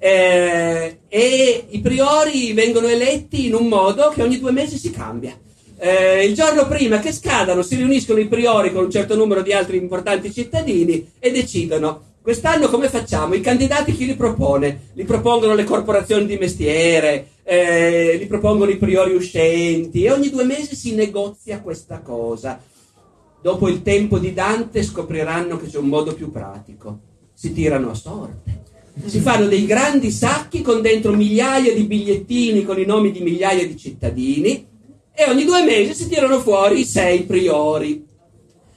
eh, 0.05 0.99
e 1.09 1.65
i 1.71 1.81
priori 1.81 2.53
vengono 2.53 2.89
eletti 2.89 3.47
in 3.47 3.55
un 3.55 3.69
modo 3.69 4.11
che 4.11 4.23
ogni 4.23 4.39
due 4.39 4.53
mesi 4.53 4.77
si 4.77 4.91
cambia. 4.91 5.35
Eh, 5.79 6.27
il 6.27 6.35
giorno 6.35 6.69
prima 6.69 6.99
che 6.99 7.11
scadano 7.11 7.63
si 7.63 7.77
riuniscono 7.77 8.19
i 8.19 8.29
priori 8.29 8.71
con 8.71 8.85
un 8.85 8.91
certo 8.91 9.17
numero 9.17 9.41
di 9.41 9.55
altri 9.55 9.79
importanti 9.79 10.31
cittadini 10.31 11.13
e 11.19 11.31
decidono 11.31 12.17
quest'anno 12.21 12.69
come 12.69 12.91
facciamo? 12.91 13.33
I 13.33 13.41
candidati 13.41 13.93
chi 13.93 14.05
li 14.05 14.15
propone? 14.15 14.91
Li 14.93 15.05
propongono 15.05 15.55
le 15.55 15.65
corporazioni 15.65 16.27
di 16.27 16.37
mestiere, 16.37 17.29
eh, 17.43 18.17
li 18.19 18.27
propongono 18.27 18.71
i 18.71 18.77
priori 18.77 19.15
uscenti 19.15 20.05
e 20.05 20.13
ogni 20.13 20.29
due 20.29 20.45
mesi 20.45 20.77
si 20.77 20.95
negozia 20.95 21.61
questa 21.61 22.01
cosa. 22.01 22.61
Dopo 23.41 23.69
il 23.69 23.81
tempo 23.81 24.19
di 24.19 24.35
Dante 24.35 24.83
scopriranno 24.83 25.57
che 25.57 25.69
c'è 25.69 25.79
un 25.79 25.89
modo 25.89 26.13
più 26.13 26.31
pratico. 26.31 26.99
Si 27.33 27.55
tirano 27.55 27.91
a 27.91 27.95
sorte 27.95 28.65
si 29.07 29.21
fanno 29.21 29.47
dei 29.47 29.67
grandi 29.67 30.11
sacchi 30.11 30.63
con 30.63 30.81
dentro 30.81 31.13
migliaia 31.13 31.75
di 31.75 31.83
bigliettini 31.83 32.65
con 32.65 32.79
i 32.79 32.85
nomi 32.85 33.11
di 33.11 33.21
migliaia 33.21 33.67
di 33.67 33.77
cittadini 33.77 34.67
e 35.13 35.25
ogni 35.29 35.45
due 35.45 35.65
mesi 35.65 35.95
si 35.95 36.09
tirano 36.09 36.41
fuori 36.41 36.81
i 36.81 36.85
sei 36.85 37.23
priori. 37.23 38.05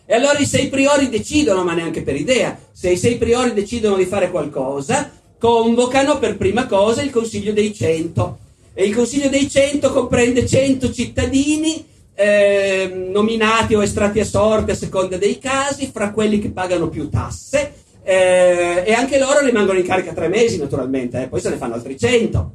E 0.05 0.15
allora 0.15 0.37
i 0.39 0.45
sei 0.45 0.69
priori 0.69 1.09
decidono, 1.09 1.63
ma 1.63 1.73
neanche 1.73 2.01
per 2.01 2.15
idea, 2.15 2.57
se 2.71 2.91
i 2.91 2.97
sei 2.97 3.17
priori 3.17 3.53
decidono 3.53 3.97
di 3.97 4.05
fare 4.05 4.31
qualcosa, 4.31 5.11
convocano 5.37 6.17
per 6.17 6.37
prima 6.37 6.65
cosa 6.65 7.01
il 7.01 7.11
Consiglio 7.11 7.53
dei 7.53 7.73
Cento. 7.73 8.39
E 8.73 8.85
il 8.85 8.95
Consiglio 8.95 9.29
dei 9.29 9.49
Cento 9.49 9.91
comprende 9.91 10.45
cento 10.45 10.91
cittadini 10.93 11.83
eh, 12.13 13.07
nominati 13.11 13.75
o 13.75 13.83
estratti 13.83 14.19
a 14.19 14.25
sorte 14.25 14.71
a 14.71 14.75
seconda 14.75 15.17
dei 15.17 15.39
casi, 15.39 15.89
fra 15.91 16.11
quelli 16.11 16.39
che 16.39 16.51
pagano 16.51 16.87
più 16.87 17.09
tasse 17.09 17.76
eh, 18.07 18.83
e 18.85 18.93
anche 18.93 19.19
loro 19.19 19.41
rimangono 19.41 19.77
in 19.77 19.85
carica 19.85 20.13
tre 20.13 20.29
mesi 20.29 20.57
naturalmente, 20.57 21.23
eh, 21.23 21.27
poi 21.27 21.41
se 21.41 21.49
ne 21.49 21.57
fanno 21.57 21.73
altri 21.73 21.99
100. 21.99 22.51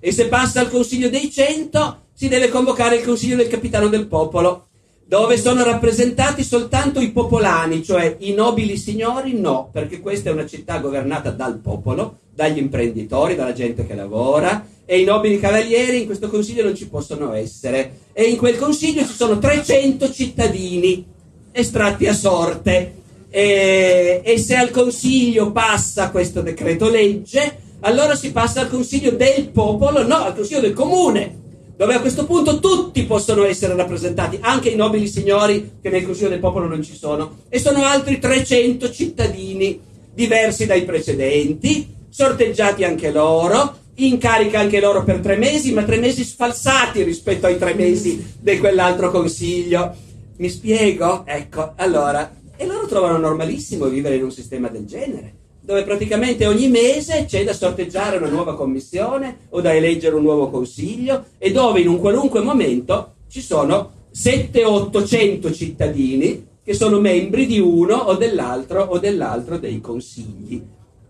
E 0.00 0.10
se 0.10 0.26
passa 0.26 0.58
al 0.58 0.68
Consiglio 0.68 1.08
dei 1.08 1.30
100 1.30 2.06
si 2.12 2.26
deve 2.26 2.48
convocare 2.48 2.96
il 2.96 3.04
Consiglio 3.04 3.36
del 3.36 3.46
Capitano 3.46 3.86
del 3.86 4.08
Popolo, 4.08 4.66
dove 5.06 5.38
sono 5.38 5.62
rappresentati 5.62 6.42
soltanto 6.42 6.98
i 6.98 7.12
popolani, 7.12 7.84
cioè 7.84 8.16
i 8.18 8.32
nobili 8.32 8.76
signori 8.76 9.38
no, 9.38 9.68
perché 9.70 10.00
questa 10.00 10.30
è 10.30 10.32
una 10.32 10.44
città 10.44 10.78
governata 10.78 11.30
dal 11.30 11.60
popolo, 11.60 12.18
dagli 12.34 12.58
imprenditori, 12.58 13.36
dalla 13.36 13.52
gente 13.52 13.86
che 13.86 13.94
lavora, 13.94 14.66
e 14.84 14.98
i 14.98 15.04
nobili 15.04 15.38
cavalieri 15.38 16.00
in 16.00 16.06
questo 16.06 16.28
consiglio 16.28 16.64
non 16.64 16.74
ci 16.74 16.88
possono 16.88 17.32
essere. 17.32 17.98
E 18.12 18.24
in 18.24 18.36
quel 18.36 18.58
consiglio 18.58 19.06
ci 19.06 19.14
sono 19.14 19.38
300 19.38 20.10
cittadini 20.10 21.06
estratti 21.52 22.08
a 22.08 22.12
sorte 22.12 23.04
e, 23.36 24.22
e 24.24 24.38
se 24.38 24.56
al 24.56 24.70
Consiglio 24.70 25.52
passa 25.52 26.10
questo 26.10 26.40
decreto 26.40 26.88
legge, 26.88 27.58
allora 27.80 28.14
si 28.14 28.32
passa 28.32 28.62
al 28.62 28.70
Consiglio 28.70 29.10
del 29.10 29.50
popolo, 29.50 30.06
no, 30.06 30.24
al 30.24 30.34
Consiglio 30.34 30.60
del 30.60 30.72
comune, 30.72 31.42
dove 31.76 31.92
a 31.92 32.00
questo 32.00 32.24
punto 32.24 32.60
tutti 32.60 33.04
possono 33.04 33.44
essere 33.44 33.76
rappresentati, 33.76 34.38
anche 34.40 34.70
i 34.70 34.74
nobili 34.74 35.06
signori 35.06 35.72
che 35.82 35.90
nel 35.90 36.06
Consiglio 36.06 36.30
del 36.30 36.38
popolo 36.38 36.66
non 36.66 36.82
ci 36.82 36.96
sono, 36.96 37.40
e 37.50 37.58
sono 37.58 37.84
altri 37.84 38.18
300 38.18 38.90
cittadini 38.90 39.78
diversi 40.14 40.64
dai 40.64 40.86
precedenti, 40.86 41.94
sorteggiati 42.08 42.84
anche 42.84 43.10
loro, 43.10 43.76
in 43.96 44.16
carica 44.16 44.60
anche 44.60 44.80
loro 44.80 45.04
per 45.04 45.18
tre 45.18 45.36
mesi, 45.36 45.74
ma 45.74 45.82
tre 45.82 45.98
mesi 45.98 46.24
sfalsati 46.24 47.02
rispetto 47.02 47.44
ai 47.44 47.58
tre 47.58 47.74
mesi 47.74 48.32
di 48.40 48.56
quell'altro 48.56 49.10
Consiglio. 49.10 49.94
Mi 50.38 50.48
spiego? 50.48 51.24
Ecco, 51.26 51.72
allora, 51.76 52.30
e 52.56 52.66
loro 52.66 52.86
trovano 52.86 53.18
normalissimo 53.18 53.86
vivere 53.86 54.16
in 54.16 54.24
un 54.24 54.32
sistema 54.32 54.68
del 54.68 54.84
genere, 54.84 55.34
dove 55.60 55.82
praticamente 55.82 56.46
ogni 56.46 56.68
mese 56.68 57.24
c'è 57.26 57.44
da 57.44 57.52
sorteggiare 57.52 58.16
una 58.16 58.28
nuova 58.28 58.54
commissione 58.54 59.46
o 59.50 59.60
da 59.60 59.74
eleggere 59.74 60.14
un 60.14 60.22
nuovo 60.22 60.48
consiglio 60.48 61.24
e 61.38 61.52
dove 61.52 61.80
in 61.80 61.88
un 61.88 61.98
qualunque 61.98 62.40
momento 62.40 63.14
ci 63.28 63.40
sono 63.40 63.92
700-800 64.14 65.52
cittadini 65.52 66.46
che 66.62 66.74
sono 66.74 66.98
membri 66.98 67.46
di 67.46 67.60
uno 67.60 67.94
o 67.94 68.14
dell'altro 68.14 68.82
o 68.82 68.98
dell'altro 68.98 69.58
dei 69.58 69.80
consigli. 69.80 70.60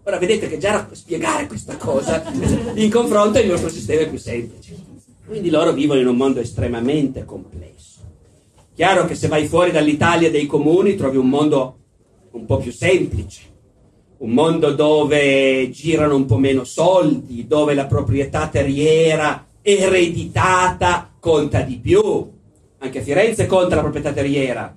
Ora 0.03 0.19
vedete 0.19 0.49
che 0.49 0.59
già 0.59 0.87
spiegare 0.93 1.47
questa 1.47 1.77
cosa 1.77 2.23
in 2.75 2.91
confronto 2.91 3.39
il 3.39 3.49
nostro 3.49 3.71
sistema 3.71 4.03
è 4.03 4.09
più 4.09 4.19
semplice. 4.19 4.75
Quindi 5.27 5.51
loro 5.51 5.73
vivono 5.73 6.01
in 6.01 6.07
un 6.07 6.17
mondo 6.17 6.41
estremamente 6.41 7.25
complesso. 7.25 7.96
Chiaro 8.77 9.07
che 9.07 9.15
se 9.15 9.29
vai 9.29 9.47
fuori 9.47 9.71
dall'Italia 9.71 10.31
dei 10.31 10.45
comuni 10.45 10.97
trovi 10.97 11.17
un 11.17 11.31
mondo 11.31 11.79
un 12.33 12.45
po' 12.45 12.59
più 12.59 12.71
semplice, 12.71 13.41
un 14.19 14.33
mondo 14.33 14.75
dove 14.75 15.71
girano 15.71 16.15
un 16.15 16.27
po' 16.27 16.37
meno 16.37 16.63
soldi, 16.65 17.47
dove 17.47 17.73
la 17.73 17.87
proprietà 17.87 18.49
terriera 18.49 19.47
ereditata 19.63 21.11
conta 21.19 21.63
di 21.63 21.79
più. 21.79 22.31
Anche 22.77 23.01
Firenze 23.01 23.47
conta 23.47 23.77
la 23.77 23.81
proprietà 23.81 24.13
terriera. 24.13 24.77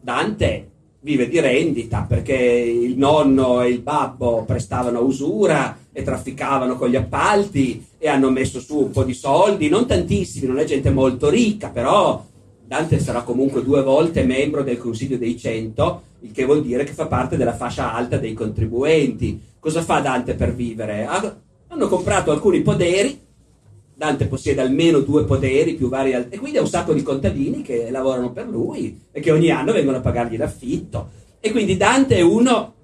Dante 0.00 0.70
vive 1.02 1.28
di 1.28 1.38
rendita 1.38 2.04
perché 2.08 2.34
il 2.34 2.98
nonno 2.98 3.62
e 3.62 3.68
il 3.68 3.80
babbo 3.80 4.42
prestavano 4.42 5.02
usura 5.02 5.78
e 5.92 6.02
trafficavano 6.02 6.74
con 6.74 6.88
gli 6.88 6.96
appalti 6.96 7.86
e 7.96 8.08
hanno 8.08 8.28
messo 8.28 8.58
su 8.58 8.76
un 8.76 8.90
po' 8.90 9.04
di 9.04 9.14
soldi, 9.14 9.68
non 9.68 9.86
tantissimi, 9.86 10.48
non 10.48 10.58
è 10.58 10.64
gente 10.64 10.90
molto 10.90 11.30
ricca, 11.30 11.68
però 11.68 12.26
Dante 12.70 13.00
sarà 13.00 13.22
comunque 13.22 13.64
due 13.64 13.82
volte 13.82 14.22
membro 14.22 14.62
del 14.62 14.78
Consiglio 14.78 15.16
dei 15.16 15.36
Cento, 15.36 16.02
il 16.20 16.30
che 16.30 16.44
vuol 16.44 16.62
dire 16.62 16.84
che 16.84 16.92
fa 16.92 17.08
parte 17.08 17.36
della 17.36 17.56
fascia 17.56 17.92
alta 17.92 18.16
dei 18.16 18.32
contribuenti. 18.32 19.40
Cosa 19.58 19.82
fa 19.82 19.98
Dante 19.98 20.34
per 20.34 20.54
vivere? 20.54 21.04
Hanno 21.66 21.88
comprato 21.88 22.30
alcuni 22.30 22.60
poderi, 22.60 23.18
Dante 23.92 24.26
possiede 24.26 24.60
almeno 24.60 25.00
due 25.00 25.24
poderi 25.24 25.74
più 25.74 25.88
vari 25.88 26.12
e 26.12 26.38
quindi 26.38 26.58
ha 26.58 26.60
un 26.60 26.68
sacco 26.68 26.92
di 26.92 27.02
contadini 27.02 27.62
che 27.62 27.90
lavorano 27.90 28.30
per 28.30 28.46
lui 28.46 29.00
e 29.10 29.18
che 29.18 29.32
ogni 29.32 29.50
anno 29.50 29.72
vengono 29.72 29.96
a 29.96 30.00
pagargli 30.00 30.36
l'affitto. 30.36 31.10
E 31.40 31.50
quindi 31.50 31.76
Dante 31.76 32.18
è 32.18 32.20
uno 32.20 32.74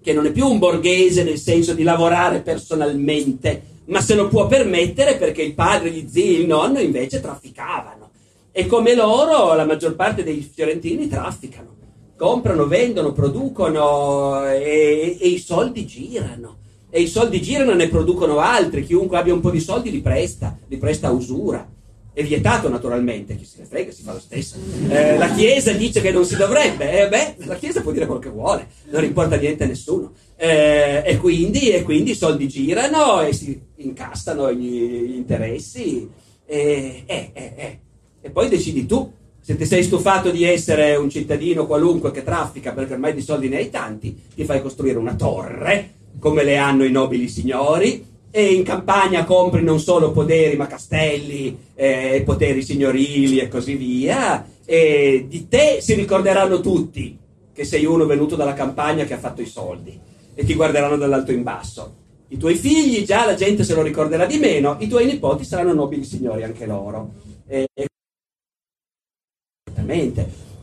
che 0.00 0.12
non 0.12 0.24
è 0.24 0.30
più 0.30 0.46
un 0.46 0.60
borghese 0.60 1.24
nel 1.24 1.38
senso 1.38 1.74
di 1.74 1.82
lavorare 1.82 2.42
personalmente, 2.42 3.60
ma 3.86 4.00
se 4.00 4.14
lo 4.14 4.28
può 4.28 4.46
permettere 4.46 5.16
perché 5.16 5.42
il 5.42 5.54
padre, 5.54 5.90
gli 5.90 6.06
zii, 6.08 6.42
il 6.42 6.46
nonno 6.46 6.78
invece 6.78 7.18
trafficavano. 7.20 8.10
E 8.54 8.66
come 8.66 8.94
loro, 8.94 9.54
la 9.54 9.64
maggior 9.64 9.96
parte 9.96 10.22
dei 10.22 10.42
fiorentini 10.42 11.08
trafficano, 11.08 11.74
comprano, 12.18 12.66
vendono, 12.66 13.12
producono 13.12 14.46
e, 14.46 15.16
e 15.18 15.26
i 15.26 15.38
soldi 15.38 15.86
girano. 15.86 16.58
E 16.90 17.00
i 17.00 17.06
soldi 17.06 17.40
girano 17.40 17.70
e 17.70 17.76
ne 17.76 17.88
producono 17.88 18.40
altri. 18.40 18.84
Chiunque 18.84 19.16
abbia 19.16 19.32
un 19.32 19.40
po' 19.40 19.50
di 19.50 19.58
soldi 19.58 19.90
li 19.90 20.02
presta, 20.02 20.54
li 20.68 20.76
presta 20.76 21.08
a 21.08 21.12
usura. 21.12 21.66
È 22.12 22.22
vietato 22.22 22.68
naturalmente, 22.68 23.36
chi 23.36 23.46
se 23.46 23.60
ne 23.60 23.64
frega 23.64 23.90
si 23.90 24.02
fa 24.02 24.12
lo 24.12 24.20
stesso. 24.20 24.56
Eh, 24.86 25.16
la 25.16 25.32
Chiesa 25.32 25.72
dice 25.72 26.02
che 26.02 26.10
non 26.10 26.26
si 26.26 26.36
dovrebbe, 26.36 27.06
eh, 27.06 27.08
beh, 27.08 27.46
la 27.46 27.56
Chiesa 27.56 27.80
può 27.80 27.90
dire 27.90 28.04
quel 28.04 28.18
che 28.18 28.28
vuole, 28.28 28.66
non 28.90 29.02
importa 29.02 29.36
niente 29.36 29.64
a 29.64 29.66
nessuno. 29.66 30.12
Eh, 30.36 31.02
e, 31.06 31.16
quindi, 31.16 31.70
e, 31.70 31.80
quindi, 31.80 32.10
i 32.10 32.14
soldi 32.14 32.48
girano 32.48 33.22
e 33.22 33.32
si 33.32 33.58
incassano 33.76 34.52
gli, 34.52 35.06
gli 35.06 35.16
interessi. 35.16 36.06
E, 36.44 37.04
eh, 37.06 37.30
eh, 37.32 37.52
eh 37.56 37.78
e 38.22 38.30
poi 38.30 38.48
decidi 38.48 38.86
tu 38.86 39.12
se 39.44 39.56
ti 39.56 39.66
sei 39.66 39.82
stufato 39.82 40.30
di 40.30 40.44
essere 40.44 40.94
un 40.94 41.10
cittadino 41.10 41.66
qualunque 41.66 42.12
che 42.12 42.22
traffica 42.22 42.72
perché 42.72 42.92
ormai 42.92 43.12
di 43.12 43.22
soldi 43.22 43.48
ne 43.48 43.56
hai 43.56 43.70
tanti, 43.70 44.16
ti 44.34 44.44
fai 44.44 44.62
costruire 44.62 44.98
una 44.98 45.16
torre 45.16 45.94
come 46.20 46.44
le 46.44 46.56
hanno 46.56 46.84
i 46.84 46.92
nobili 46.92 47.26
signori 47.26 48.06
e 48.30 48.54
in 48.54 48.62
campagna 48.62 49.24
compri 49.24 49.62
non 49.62 49.80
solo 49.80 50.12
poderi 50.12 50.56
ma 50.56 50.68
castelli, 50.68 51.58
eh, 51.74 52.22
poteri 52.24 52.62
signorili 52.62 53.38
e 53.38 53.48
così 53.48 53.74
via 53.74 54.46
E 54.64 55.26
di 55.28 55.48
te 55.48 55.78
si 55.80 55.94
ricorderanno 55.94 56.60
tutti 56.60 57.18
che 57.52 57.64
sei 57.64 57.84
uno 57.84 58.06
venuto 58.06 58.36
dalla 58.36 58.54
campagna 58.54 59.04
che 59.04 59.14
ha 59.14 59.18
fatto 59.18 59.42
i 59.42 59.46
soldi 59.46 59.98
e 60.34 60.44
ti 60.44 60.54
guarderanno 60.54 60.96
dall'alto 60.96 61.32
in 61.32 61.42
basso. 61.42 61.96
I 62.28 62.38
tuoi 62.38 62.54
figli 62.54 63.04
già 63.04 63.26
la 63.26 63.34
gente 63.34 63.64
se 63.64 63.74
lo 63.74 63.82
ricorderà 63.82 64.24
di 64.24 64.38
meno, 64.38 64.76
i 64.78 64.88
tuoi 64.88 65.04
nipoti 65.04 65.44
saranno 65.44 65.74
nobili 65.74 66.04
signori 66.04 66.44
anche 66.44 66.64
loro. 66.64 67.10
E... 67.46 67.66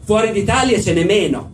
Fuori 0.01 0.31
d'Italia 0.31 0.79
ce 0.79 0.93
n'è 0.93 1.03
meno, 1.03 1.51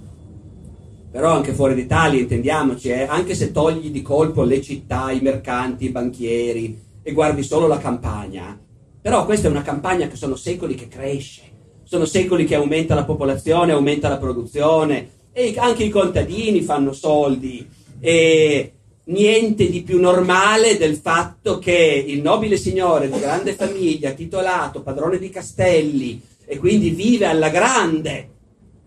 però 1.11 1.31
anche 1.31 1.53
fuori 1.53 1.75
d'Italia, 1.75 2.19
intendiamoci, 2.19 2.89
eh, 2.89 3.03
anche 3.03 3.35
se 3.35 3.51
togli 3.51 3.89
di 3.89 4.01
colpo 4.01 4.43
le 4.43 4.61
città, 4.61 5.11
i 5.11 5.21
mercanti, 5.21 5.85
i 5.85 5.89
banchieri 5.89 6.77
e 7.01 7.11
guardi 7.13 7.43
solo 7.43 7.67
la 7.67 7.77
campagna, 7.77 8.59
però 9.01 9.25
questa 9.25 9.47
è 9.47 9.51
una 9.51 9.61
campagna 9.61 10.07
che 10.07 10.15
sono 10.15 10.35
secoli 10.35 10.75
che 10.75 10.87
cresce, 10.87 11.41
sono 11.83 12.05
secoli 12.05 12.45
che 12.45 12.55
aumenta 12.55 12.95
la 12.95 13.05
popolazione, 13.05 13.71
aumenta 13.71 14.09
la 14.09 14.17
produzione 14.17 15.09
e 15.31 15.53
anche 15.57 15.83
i 15.83 15.89
contadini 15.89 16.61
fanno 16.61 16.91
soldi 16.91 17.65
e 17.99 18.71
niente 19.05 19.69
di 19.69 19.83
più 19.83 19.99
normale 19.99 20.77
del 20.77 20.95
fatto 20.95 21.59
che 21.59 22.03
il 22.07 22.21
nobile 22.21 22.57
signore 22.57 23.09
di 23.09 23.19
grande 23.19 23.53
famiglia, 23.53 24.11
titolato, 24.11 24.81
padrone 24.81 25.17
di 25.17 25.29
castelli 25.29 26.21
e 26.45 26.57
quindi 26.57 26.91
vive 26.91 27.25
alla 27.25 27.49
grande, 27.49 28.29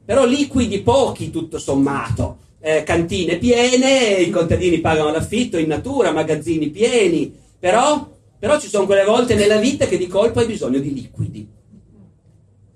però 0.04 0.24
liquidi 0.24 0.80
pochi 0.80 1.30
tutto 1.30 1.58
sommato, 1.58 2.38
eh, 2.60 2.82
cantine 2.82 3.36
piene, 3.36 4.20
i 4.20 4.30
contadini 4.30 4.80
pagano 4.80 5.10
l'affitto 5.10 5.58
in 5.58 5.68
natura, 5.68 6.12
magazzini 6.12 6.70
pieni, 6.70 7.32
però, 7.58 8.08
però 8.38 8.58
ci 8.58 8.68
sono 8.68 8.86
quelle 8.86 9.04
volte 9.04 9.34
nella 9.34 9.58
vita 9.58 9.86
che 9.86 9.98
di 9.98 10.06
colpo 10.06 10.40
hai 10.40 10.46
bisogno 10.46 10.78
di 10.78 10.94
liquidi. 10.94 11.46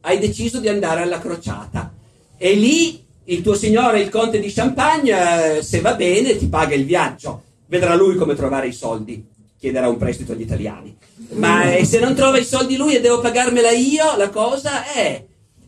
Hai 0.00 0.18
deciso 0.18 0.58
di 0.58 0.68
andare 0.68 1.02
alla 1.02 1.20
crociata 1.20 1.94
e 2.36 2.54
lì 2.54 3.02
il 3.24 3.40
tuo 3.40 3.54
signore, 3.54 4.00
il 4.00 4.08
conte 4.08 4.40
di 4.40 4.52
Champagne, 4.52 5.58
eh, 5.58 5.62
se 5.62 5.80
va 5.80 5.94
bene, 5.94 6.36
ti 6.36 6.48
paga 6.48 6.74
il 6.74 6.84
viaggio. 6.84 7.42
Vedrà 7.66 7.94
lui 7.94 8.16
come 8.16 8.34
trovare 8.34 8.66
i 8.66 8.72
soldi. 8.72 9.24
Chiederà 9.62 9.88
un 9.88 9.96
prestito 9.96 10.32
agli 10.32 10.40
italiani. 10.40 10.96
Ma 11.34 11.72
eh, 11.72 11.84
se 11.84 12.00
non 12.00 12.16
trova 12.16 12.36
i 12.36 12.44
soldi 12.44 12.76
lui 12.76 12.96
e 12.96 13.00
devo 13.00 13.20
pagarmela 13.20 13.70
io, 13.70 14.16
la 14.16 14.28
cosa 14.28 14.92
è... 14.92 15.24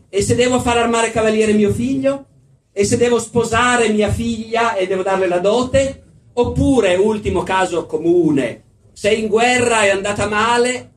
E 0.09 0.21
se 0.21 0.35
devo 0.35 0.59
far 0.59 0.79
armare 0.79 1.11
cavaliere 1.11 1.53
mio 1.53 1.71
figlio? 1.71 2.25
E 2.73 2.83
se 2.83 2.97
devo 2.97 3.19
sposare 3.19 3.87
mia 3.87 4.11
figlia 4.11 4.75
e 4.75 4.85
devo 4.85 5.01
darle 5.01 5.29
la 5.29 5.39
dote? 5.39 6.03
Oppure, 6.33 6.95
ultimo 6.95 7.43
caso 7.43 7.85
comune, 7.85 8.63
sei 8.91 9.21
in 9.21 9.27
guerra 9.27 9.83
è 9.83 9.91
andata 9.91 10.27
male, 10.27 10.91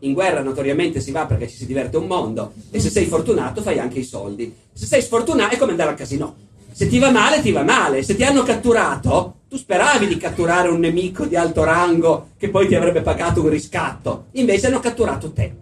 in 0.00 0.12
guerra 0.12 0.42
notoriamente 0.42 1.00
si 1.00 1.12
va 1.12 1.24
perché 1.24 1.48
ci 1.48 1.56
si 1.56 1.64
diverte 1.64 1.96
un 1.96 2.06
mondo 2.06 2.52
e 2.70 2.78
se 2.78 2.90
sei 2.90 3.06
fortunato 3.06 3.62
fai 3.62 3.78
anche 3.78 4.00
i 4.00 4.04
soldi. 4.04 4.54
Se 4.70 4.84
sei 4.84 5.00
sfortunato 5.00 5.54
è 5.54 5.56
come 5.56 5.70
andare 5.70 5.92
al 5.92 5.96
casino. 5.96 6.36
Se 6.74 6.88
ti 6.88 6.98
va 6.98 7.12
male, 7.12 7.40
ti 7.40 7.52
va 7.52 7.62
male. 7.62 8.02
Se 8.02 8.16
ti 8.16 8.24
hanno 8.24 8.42
catturato, 8.42 9.42
tu 9.48 9.56
speravi 9.56 10.08
di 10.08 10.16
catturare 10.16 10.66
un 10.66 10.80
nemico 10.80 11.24
di 11.24 11.36
alto 11.36 11.62
rango 11.62 12.30
che 12.36 12.48
poi 12.48 12.66
ti 12.66 12.74
avrebbe 12.74 13.00
pagato 13.00 13.42
un 13.42 13.48
riscatto. 13.48 14.24
Invece 14.32 14.66
hanno 14.66 14.80
catturato 14.80 15.30
te. 15.30 15.54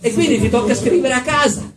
E 0.00 0.12
quindi 0.12 0.40
ti 0.40 0.50
tocca 0.50 0.74
scrivere 0.74 1.14
a 1.14 1.22
casa. 1.22 1.70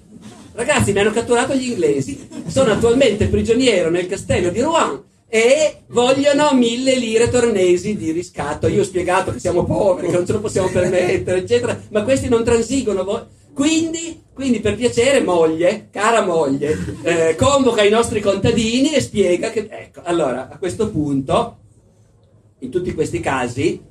Ragazzi, 0.53 0.91
mi 0.91 1.01
hanno 1.01 1.11
catturato 1.11 1.53
gli 1.53 1.69
inglesi. 1.69 2.27
Sono 2.47 2.71
attualmente 2.71 3.27
prigioniero 3.27 3.91
nel 3.91 4.07
castello 4.07 4.49
di 4.49 4.61
Rouen 4.61 5.01
e 5.29 5.81
vogliono 5.89 6.53
mille 6.53 6.95
lire 6.95 7.29
tornesi 7.29 7.95
di 7.95 8.09
riscatto. 8.09 8.65
Io 8.65 8.81
ho 8.81 8.85
spiegato 8.85 9.31
che 9.31 9.39
siamo 9.39 9.65
poveri, 9.65 10.07
che 10.07 10.13
non 10.13 10.25
ce 10.25 10.31
lo 10.33 10.39
possiamo 10.39 10.69
permettere, 10.69 11.37
eccetera, 11.37 11.79
ma 11.89 12.01
questi 12.01 12.27
non 12.27 12.43
transigono. 12.43 13.27
Quindi, 13.53 14.23
quindi 14.33 14.59
per 14.59 14.75
piacere, 14.75 15.21
moglie, 15.21 15.89
cara 15.91 16.25
moglie, 16.25 16.75
eh, 17.03 17.35
convoca 17.35 17.83
i 17.83 17.89
nostri 17.89 18.19
contadini 18.19 18.93
e 18.93 19.01
spiega 19.01 19.51
che... 19.51 19.67
Ecco, 19.69 20.01
allora, 20.03 20.49
a 20.49 20.57
questo 20.57 20.89
punto, 20.89 21.57
in 22.59 22.69
tutti 22.71 22.93
questi 22.93 23.19
casi, 23.19 23.81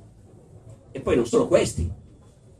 e 0.91 0.99
poi 0.99 1.15
non 1.15 1.25
solo 1.25 1.47
questi, 1.47 1.89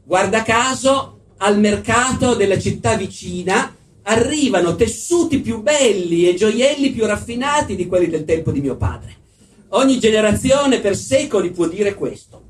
guarda 0.04 0.44
caso, 0.44 1.20
al 1.38 1.60
mercato 1.60 2.36
della 2.36 2.58
città 2.58 2.96
vicina 2.96 3.76
arrivano 4.04 4.76
tessuti 4.76 5.40
più 5.40 5.62
belli 5.62 6.28
e 6.28 6.36
gioielli 6.36 6.92
più 6.92 7.06
raffinati 7.06 7.76
di 7.76 7.88
quelli 7.88 8.08
del 8.08 8.26
tempo 8.26 8.52
di 8.52 8.62
mio 8.62 8.76
padre. 8.76 9.18
Ogni 9.70 10.00
generazione 10.00 10.80
per 10.80 10.96
secoli 10.96 11.52
può 11.52 11.68
dire 11.68 11.96
questo. 11.96 12.42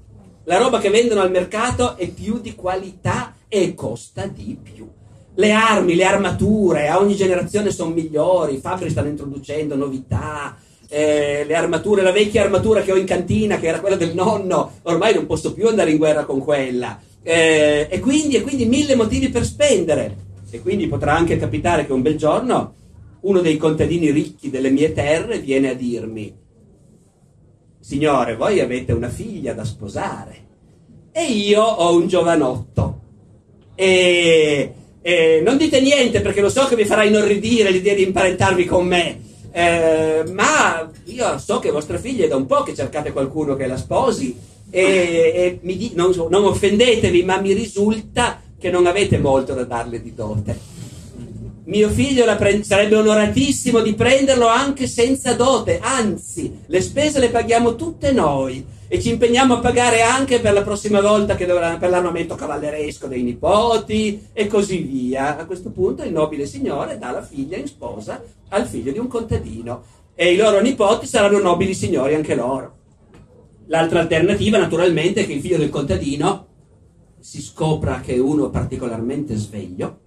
La 0.46 0.58
roba 0.58 0.80
che 0.80 0.90
vendono 0.90 1.22
al 1.22 1.32
mercato 1.32 1.96
è 1.96 2.08
più 2.10 2.40
di 2.40 2.54
qualità 2.54 3.33
e 3.56 3.76
costa 3.76 4.26
di 4.26 4.58
più. 4.60 4.90
Le 5.36 5.52
armi, 5.52 5.94
le 5.94 6.06
armature 6.06 6.88
a 6.88 7.00
ogni 7.00 7.16
generazione 7.16 7.70
sono 7.70 7.94
migliori, 7.94 8.56
i 8.56 8.60
fabbri 8.60 8.90
stanno 8.90 9.10
introducendo 9.10 9.76
novità, 9.76 10.58
eh, 10.88 11.44
le 11.46 11.56
armature, 11.56 12.02
la 12.02 12.12
vecchia 12.12 12.42
armatura 12.42 12.82
che 12.82 12.92
ho 12.92 12.98
in 12.98 13.06
cantina, 13.06 13.60
che 13.60 13.68
era 13.68 13.80
quella 13.80 13.96
del 13.96 14.16
nonno, 14.16 14.80
ormai 14.84 15.14
non 15.14 15.28
posso 15.28 15.54
più 15.54 15.68
andare 15.68 15.92
in 15.92 15.98
guerra 15.98 16.26
con 16.26 16.40
quella. 16.40 17.00
Eh, 17.22 17.88
e, 17.92 18.00
quindi, 18.00 18.38
e 18.38 18.42
quindi 18.42 18.66
mille 18.66 18.96
motivi 18.96 19.30
per 19.30 19.46
spendere. 19.46 20.18
E 20.50 20.60
quindi 20.60 20.88
potrà 20.88 21.16
anche 21.16 21.38
capitare 21.38 21.86
che 21.86 21.94
un 21.94 22.02
bel 22.02 22.18
giorno 22.18 22.74
uno 23.22 23.40
dei 23.40 23.58
contadini 23.58 24.10
ricchi 24.10 24.50
delle 24.50 24.72
mie 24.72 24.94
terre 24.94 25.40
viene 25.40 25.70
a 25.70 25.74
dirmi, 25.76 26.36
Signore, 27.80 28.36
voi 28.36 28.60
avete 28.60 28.94
una 28.94 29.10
figlia 29.10 29.54
da 29.54 29.64
sposare 29.64 30.44
e 31.12 31.24
io 31.26 31.62
ho 31.62 31.96
un 31.96 32.08
giovanotto. 32.08 32.93
E, 33.76 34.74
e 35.02 35.42
non 35.44 35.58
dite 35.58 35.82
niente 35.82 36.22
perché 36.22 36.42
lo 36.42 36.50
so 36.50 36.66
che 36.66 36.76
vi 36.76 36.86
farà 36.86 37.04
inorridire 37.04 37.72
l'idea 37.72 37.94
di 37.94 38.04
imparentarvi 38.04 38.66
con 38.66 38.88
me. 38.88 39.22
Eh, 39.52 40.24
ma 40.32 40.90
io 41.06 41.38
so 41.38 41.60
che 41.60 41.70
vostra 41.70 42.00
figlia 42.00 42.26
è 42.26 42.28
da 42.28 42.36
un 42.36 42.46
po' 42.46 42.64
che 42.64 42.74
cercate 42.74 43.12
qualcuno 43.12 43.56
che 43.56 43.68
la 43.68 43.78
sposi 43.78 44.36
e, 44.70 44.82
e 44.82 45.60
mi, 45.62 45.92
non, 45.94 46.12
non 46.30 46.46
offendetevi, 46.46 47.24
ma 47.24 47.40
mi 47.40 47.54
risulta 47.54 48.42
che 48.58 48.72
non 48.72 48.88
avete 48.88 49.18
molto 49.20 49.54
da 49.54 49.64
darle 49.66 50.02
di 50.02 50.16
dote. 50.16 50.58
Mio 51.66 51.90
figlio 51.90 52.26
pre- 52.36 52.64
sarebbe 52.64 52.96
onoratissimo 52.96 53.82
di 53.82 53.94
prenderlo 53.94 54.48
anche 54.48 54.88
senza 54.88 55.34
dote, 55.34 55.80
anzi, 55.82 56.60
le 56.66 56.82
spese 56.82 57.20
le 57.20 57.30
paghiamo 57.30 57.76
tutte 57.76 58.12
noi 58.12 58.66
e 58.88 59.02
ci 59.02 59.10
impegniamo 59.10 59.56
a 59.56 59.60
pagare 59.60 60.02
anche 60.02 60.40
per 60.40 60.54
la 60.54 60.62
prossima 60.62 61.02
volta 61.02 61.36
che 61.36 61.46
dovrà, 61.46 61.78
per 61.78 61.90
l'armamento 61.90 62.36
cavalleresco 62.36 63.08
dei 63.08 63.24
nipoti 63.24 64.28
e 64.34 64.48
così 64.48 64.78
via. 64.80 65.38
A 65.38 65.46
questo 65.46 65.72
punto 65.72 66.04
il 66.04 66.12
nobile 66.12 66.46
signore 66.46 66.98
dà 66.98 67.12
la 67.12 67.24
figlia 67.24 67.58
in 67.58 67.68
sposa 67.68 68.22
al 68.50 68.68
figlio 68.68 68.92
di 68.92 69.00
un 69.00 69.08
contadino 69.08 69.84
e 70.16 70.34
i 70.34 70.38
loro 70.38 70.62
nipoti 70.62 71.08
saranno 71.08 71.40
nobili 71.40 71.74
signori 71.74 72.14
anche 72.14 72.36
loro. 72.36 72.78
L'altra 73.68 74.02
alternativa 74.02 74.58
naturalmente 74.58 75.22
è 75.22 75.26
che 75.26 75.34
il 75.34 75.42
figlio 75.42 75.58
del 75.58 75.70
contadino 75.70 76.48
si 77.20 77.42
scopra 77.42 78.02
che 78.02 78.20
uno 78.20 78.48
è 78.48 78.52
particolarmente 78.52 79.36
sveglio, 79.36 80.02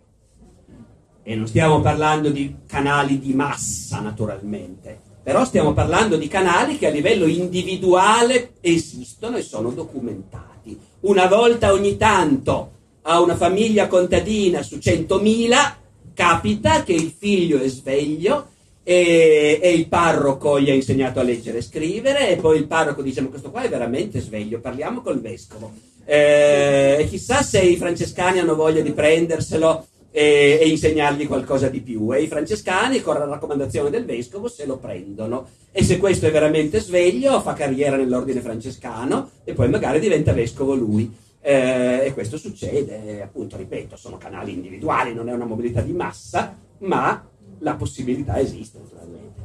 e 1.29 1.35
non 1.35 1.49
stiamo 1.49 1.81
parlando 1.81 2.31
di 2.31 2.55
canali 2.69 3.19
di 3.19 3.35
massa 3.35 3.99
naturalmente, 3.99 5.01
però 5.27 5.45
stiamo 5.45 5.73
parlando 5.73 6.17
di 6.17 6.29
canali 6.29 6.79
che 6.79 6.87
a 6.87 6.91
livello 6.91 7.27
individuale 7.27 8.53
esistono 8.61 9.37
e 9.37 9.43
sono 9.43 9.71
documentati. 9.71 10.79
Una 11.01 11.27
volta 11.27 11.73
ogni 11.73 11.97
tanto 11.97 12.71
a 13.03 13.21
una 13.21 13.35
famiglia 13.35 13.89
contadina 13.89 14.63
su 14.63 14.77
100.000 14.77 15.75
capita 16.15 16.85
che 16.85 16.93
il 16.93 17.13
figlio 17.19 17.59
è 17.59 17.67
sveglio 17.67 18.51
e, 18.85 19.59
e, 19.61 19.73
il 19.73 19.89
parroco 19.89 20.61
gli 20.61 20.71
ha 20.71 20.75
insegnato 20.75 21.19
a 21.19 21.25
leggere 21.25 21.59
e 21.59 21.63
scrivere 21.63 22.29
e 22.29 22.37
poi 22.37 22.59
il 22.59 22.69
parroco 22.69 23.03
dice 23.03 23.21
ma 23.21 23.29
questo 23.29 23.51
qua 23.51 23.63
è 23.63 23.69
veramente 23.69 24.21
sveglio, 24.21 24.61
parliamo 24.61 25.01
col 25.01 25.21
vescovo 25.21 25.73
eh, 26.05 27.05
chissà 27.11 27.43
se 27.43 27.61
i 27.63 27.77
francescani 27.77 28.39
hanno 28.39 28.55
voglia 28.55 28.81
di 28.81 28.93
prenderselo 28.93 29.87
e, 30.17 30.59
e, 30.63 30.69
insegnargli 30.69 31.27
qualcosa 31.27 31.69
di 31.69 31.83
più. 31.83 32.11
E 32.15 32.23
i 32.23 32.27
francescani, 32.27 33.03
con 33.03 33.19
la 33.19 33.27
raccomandazione 33.27 33.91
del 33.91 34.07
vescovo, 34.07 34.49
se 34.49 34.65
lo 34.65 34.79
prendono. 34.79 35.47
E 35.71 35.85
se 35.85 35.99
questo 35.99 36.25
è 36.27 36.31
veramente 36.31 36.81
sveglio, 36.81 37.39
fa 37.43 37.53
carriera 37.53 37.97
nell'ordine 37.97 38.41
francescano 38.41 39.29
e 39.45 39.53
poi 39.53 39.69
magari 39.69 40.01
diventa 40.01 40.33
vescovo 40.33 40.75
lui. 40.75 41.15
Eh, 41.43 42.07
e 42.07 42.15
questo 42.15 42.39
succede, 42.39 43.21
appunto, 43.21 43.59
ripeto, 43.59 43.95
sono 43.97 44.17
canali 44.17 44.55
individuali, 44.55 45.13
non 45.13 45.29
è 45.29 45.35
una 45.35 45.45
mobilità 45.45 45.83
di 45.83 45.93
massa, 45.93 46.57
ma 46.79 47.23
la 47.59 47.75
possibilità 47.75 48.39
esiste 48.39 48.79
naturalmente. 48.79 49.45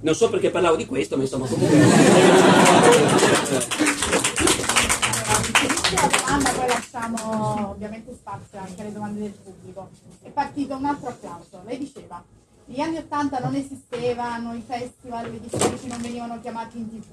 Non 0.00 0.16
so 0.16 0.28
perché 0.30 0.50
parlavo 0.50 0.74
di 0.74 0.86
questo, 0.86 1.16
ma 1.16 1.22
insomma 1.22 1.46
comunque... 1.46 1.78
domanda, 6.10 6.50
poi 6.50 6.66
lasciamo 6.68 7.70
ovviamente 7.70 8.14
spazio 8.14 8.58
anche 8.58 8.80
alle 8.80 8.92
domande 8.92 9.20
del 9.20 9.32
pubblico. 9.32 9.90
È 10.22 10.28
partito 10.30 10.76
un 10.76 10.84
altro 10.84 11.08
applauso. 11.08 11.62
Lei 11.64 11.78
diceva, 11.78 12.22
negli 12.66 12.80
anni 12.80 12.98
Ottanta 12.98 13.38
non 13.40 13.54
esistevano 13.54 14.54
i 14.54 14.62
festival, 14.66 15.30
gli 15.30 15.48
storici 15.48 15.88
non 15.88 16.00
venivano 16.00 16.40
chiamati 16.40 16.78
in 16.78 16.88
tv. 16.88 17.12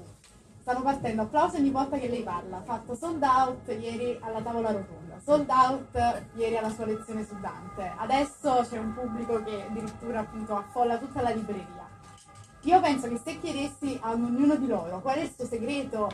stanno 0.60 0.82
partendo 0.82 1.22
applausi 1.22 1.56
ogni 1.56 1.70
volta 1.70 1.98
che 1.98 2.08
lei 2.08 2.22
parla. 2.22 2.62
Fatto 2.62 2.94
sold 2.94 3.22
out 3.22 3.68
ieri 3.68 4.18
alla 4.20 4.40
tavola 4.40 4.70
rotonda, 4.70 5.18
sold 5.24 5.48
out 5.48 6.22
ieri 6.34 6.56
alla 6.56 6.70
sua 6.70 6.84
lezione 6.84 7.24
su 7.26 7.34
Dante. 7.40 7.92
Adesso 7.96 8.66
c'è 8.68 8.78
un 8.78 8.94
pubblico 8.94 9.42
che 9.42 9.64
addirittura 9.68 10.20
appunto 10.20 10.54
affolla 10.54 10.98
tutta 10.98 11.22
la 11.22 11.30
libreria. 11.30 11.86
Io 12.62 12.80
penso 12.80 13.08
che 13.08 13.20
se 13.24 13.40
chiedessi 13.40 13.98
ad 14.02 14.20
ognuno 14.20 14.56
di 14.56 14.66
loro 14.66 15.00
qual 15.00 15.16
è 15.16 15.22
il 15.22 15.32
suo 15.34 15.46
segreto, 15.46 16.10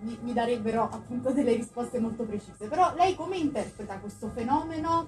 mi, 0.00 0.18
mi 0.22 0.32
darebbero 0.32 0.82
appunto 0.82 1.30
delle 1.30 1.54
risposte 1.54 1.98
molto 1.98 2.24
precise. 2.24 2.66
Però 2.66 2.92
lei 2.96 3.14
come 3.14 3.36
interpreta 3.36 3.98
questo 3.98 4.30
fenomeno 4.34 5.06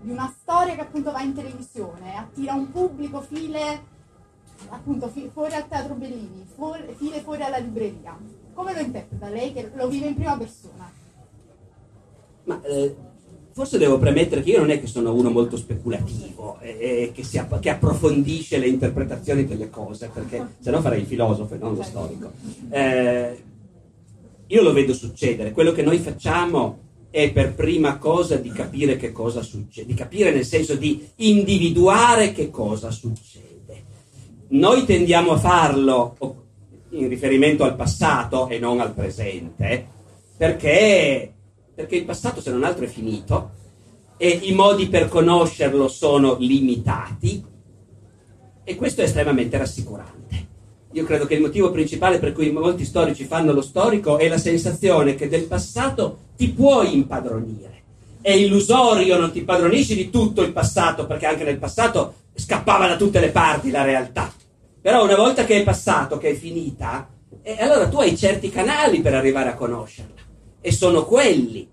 di 0.00 0.10
una 0.10 0.32
storia 0.40 0.74
che 0.74 0.82
appunto 0.82 1.12
va 1.12 1.22
in 1.22 1.34
televisione, 1.34 2.16
attira 2.16 2.54
un 2.54 2.70
pubblico, 2.70 3.20
file 3.20 3.94
appunto 4.68 5.08
fi- 5.08 5.30
fuori 5.32 5.54
al 5.54 5.68
Teatro 5.68 5.94
Bellini, 5.94 6.46
fuori, 6.54 6.82
file 6.96 7.20
fuori 7.20 7.42
alla 7.42 7.58
libreria. 7.58 8.16
Come 8.54 8.74
lo 8.74 8.80
interpreta 8.80 9.28
lei 9.28 9.52
che 9.52 9.70
lo 9.74 9.88
vive 9.88 10.08
in 10.08 10.14
prima 10.14 10.36
persona? 10.36 10.90
Ma 12.44 12.62
eh, 12.62 12.94
forse 13.52 13.78
devo 13.78 13.98
premettere 13.98 14.42
che 14.42 14.50
io 14.50 14.60
non 14.60 14.70
è 14.70 14.80
che 14.80 14.86
sono 14.86 15.12
uno 15.12 15.30
molto 15.30 15.56
speculativo 15.56 16.58
e 16.60 16.78
eh, 16.78 17.12
che, 17.12 17.22
si 17.22 17.38
app- 17.38 17.58
che, 17.58 17.70
approfondisce 17.70 18.58
le 18.58 18.68
interpretazioni 18.68 19.46
delle 19.46 19.68
cose, 19.68 20.08
perché 20.12 20.54
se 20.60 20.70
no 20.70 20.80
farei 20.80 21.00
il 21.00 21.06
filosofo 21.06 21.54
e 21.54 21.58
non 21.58 21.74
lo 21.74 21.82
storico. 21.82 22.32
Eh, 22.70 23.54
io 24.48 24.62
lo 24.62 24.72
vedo 24.72 24.94
succedere. 24.94 25.52
Quello 25.52 25.72
che 25.72 25.82
noi 25.82 25.98
facciamo 25.98 26.84
è 27.10 27.32
per 27.32 27.54
prima 27.54 27.96
cosa 27.98 28.36
di 28.36 28.50
capire 28.50 28.96
che 28.96 29.10
cosa 29.10 29.42
succede, 29.42 29.86
di 29.86 29.94
capire 29.94 30.32
nel 30.32 30.44
senso 30.44 30.74
di 30.74 31.06
individuare 31.16 32.32
che 32.32 32.50
cosa 32.50 32.90
succede. 32.90 33.84
Noi 34.48 34.84
tendiamo 34.84 35.32
a 35.32 35.38
farlo 35.38 36.16
in 36.90 37.08
riferimento 37.08 37.64
al 37.64 37.74
passato 37.74 38.48
e 38.48 38.58
non 38.58 38.80
al 38.80 38.92
presente, 38.92 39.86
perché, 40.36 41.32
perché 41.74 41.96
il 41.96 42.04
passato 42.04 42.40
se 42.40 42.50
non 42.50 42.64
altro 42.64 42.84
è 42.84 42.88
finito 42.88 43.50
e 44.16 44.28
i 44.28 44.52
modi 44.52 44.88
per 44.88 45.08
conoscerlo 45.08 45.88
sono 45.88 46.36
limitati 46.38 47.44
e 48.62 48.74
questo 48.74 49.00
è 49.00 49.04
estremamente 49.04 49.58
rassicurante. 49.58 50.15
Io 50.96 51.04
credo 51.04 51.26
che 51.26 51.34
il 51.34 51.42
motivo 51.42 51.70
principale 51.70 52.18
per 52.18 52.32
cui 52.32 52.50
molti 52.50 52.86
storici 52.86 53.26
fanno 53.26 53.52
lo 53.52 53.60
storico 53.60 54.16
è 54.16 54.28
la 54.28 54.38
sensazione 54.38 55.14
che 55.14 55.28
del 55.28 55.44
passato 55.44 56.20
ti 56.38 56.48
puoi 56.48 56.94
impadronire. 56.94 57.82
È 58.22 58.30
illusorio, 58.30 59.18
non 59.18 59.30
ti 59.30 59.42
padronisci 59.42 59.94
di 59.94 60.08
tutto 60.08 60.40
il 60.40 60.52
passato, 60.52 61.06
perché 61.06 61.26
anche 61.26 61.44
nel 61.44 61.58
passato 61.58 62.14
scappava 62.34 62.88
da 62.88 62.96
tutte 62.96 63.20
le 63.20 63.28
parti 63.28 63.70
la 63.70 63.82
realtà. 63.82 64.32
Però 64.80 65.04
una 65.04 65.16
volta 65.16 65.44
che 65.44 65.60
è 65.60 65.64
passato, 65.64 66.16
che 66.16 66.30
è 66.30 66.34
finita, 66.34 67.10
eh, 67.42 67.58
allora 67.60 67.88
tu 67.88 67.98
hai 68.00 68.16
certi 68.16 68.48
canali 68.48 69.02
per 69.02 69.12
arrivare 69.12 69.50
a 69.50 69.54
conoscerla. 69.54 70.22
E 70.62 70.72
sono 70.72 71.04
quelli. 71.04 71.68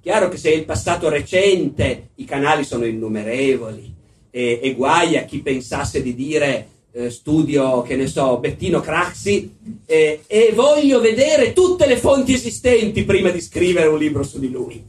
Chiaro 0.00 0.28
che 0.28 0.36
se 0.36 0.52
è 0.52 0.54
il 0.54 0.64
passato 0.64 1.08
recente, 1.08 2.10
i 2.14 2.24
canali 2.24 2.62
sono 2.62 2.84
innumerevoli. 2.84 3.92
E, 4.30 4.60
e 4.62 4.74
guai 4.74 5.16
a 5.16 5.24
chi 5.24 5.40
pensasse 5.40 6.00
di 6.00 6.14
dire 6.14 6.68
eh, 6.98 7.10
studio, 7.10 7.82
che 7.82 7.94
ne 7.94 8.08
so, 8.08 8.38
Bettino 8.38 8.80
Craxi 8.80 9.54
eh, 9.86 10.22
e 10.26 10.52
voglio 10.52 11.00
vedere 11.00 11.52
tutte 11.52 11.86
le 11.86 11.96
fonti 11.96 12.32
esistenti 12.32 13.04
prima 13.04 13.30
di 13.30 13.40
scrivere 13.40 13.86
un 13.86 13.98
libro 13.98 14.24
su 14.24 14.40
di 14.40 14.50
lui. 14.50 14.82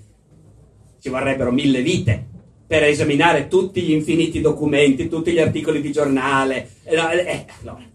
Ci 1.00 1.10
vorrebbero 1.10 1.52
mille 1.52 1.84
vite 1.84 2.26
per 2.66 2.84
esaminare 2.84 3.48
tutti 3.48 3.82
gli 3.82 3.92
infiniti 3.92 4.42
documenti, 4.42 5.08
tutti 5.08 5.32
gli 5.32 5.40
articoli 5.40 5.82
di 5.82 5.92
giornale. 5.92 6.70
Eh, 6.84 6.96
eh, 6.96 7.46
allora. 7.62 7.88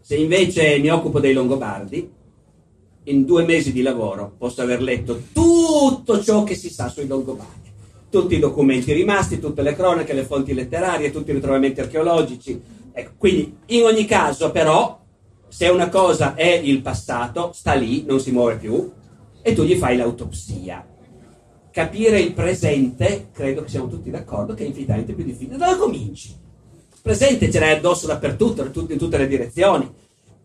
Se 0.00 0.16
invece 0.16 0.78
mi 0.78 0.88
occupo 0.88 1.20
dei 1.20 1.34
Longobardi, 1.34 2.10
in 3.04 3.24
due 3.26 3.44
mesi 3.44 3.72
di 3.72 3.82
lavoro 3.82 4.34
posso 4.38 4.62
aver 4.62 4.80
letto 4.80 5.24
tutto 5.32 6.22
ciò 6.22 6.44
che 6.44 6.54
si 6.54 6.70
sa 6.70 6.88
sui 6.88 7.06
Longobardi. 7.06 7.72
Tutti 8.08 8.36
i 8.36 8.38
documenti 8.38 8.92
rimasti, 8.92 9.38
tutte 9.38 9.60
le 9.60 9.74
cronache, 9.74 10.14
le 10.14 10.24
fonti 10.24 10.54
letterarie, 10.54 11.10
tutti 11.10 11.30
i 11.30 11.34
ritrovamenti 11.34 11.80
archeologici. 11.80 12.82
Ecco, 12.96 13.10
quindi 13.18 13.58
in 13.66 13.82
ogni 13.82 14.04
caso 14.04 14.50
però, 14.50 15.02
se 15.48 15.68
una 15.68 15.88
cosa 15.88 16.34
è 16.34 16.48
il 16.48 16.80
passato, 16.80 17.50
sta 17.52 17.74
lì, 17.74 18.04
non 18.06 18.20
si 18.20 18.30
muove 18.30 18.56
più, 18.56 18.90
e 19.42 19.52
tu 19.52 19.64
gli 19.64 19.74
fai 19.74 19.96
l'autopsia 19.96 20.92
capire 21.74 22.20
il 22.20 22.32
presente, 22.34 23.30
credo 23.32 23.64
che 23.64 23.68
siamo 23.68 23.88
tutti 23.88 24.08
d'accordo, 24.08 24.54
che 24.54 24.62
è 24.62 24.66
infinitamente 24.68 25.12
più 25.12 25.24
difficile. 25.24 25.56
Da 25.56 25.66
dove 25.66 25.78
cominci? 25.78 26.28
Il 26.28 27.00
presente 27.02 27.50
ce 27.50 27.58
l'hai 27.58 27.72
addosso 27.72 28.06
dappertutto, 28.06 28.62
in 28.62 28.96
tutte 28.96 29.18
le 29.18 29.26
direzioni. 29.26 29.92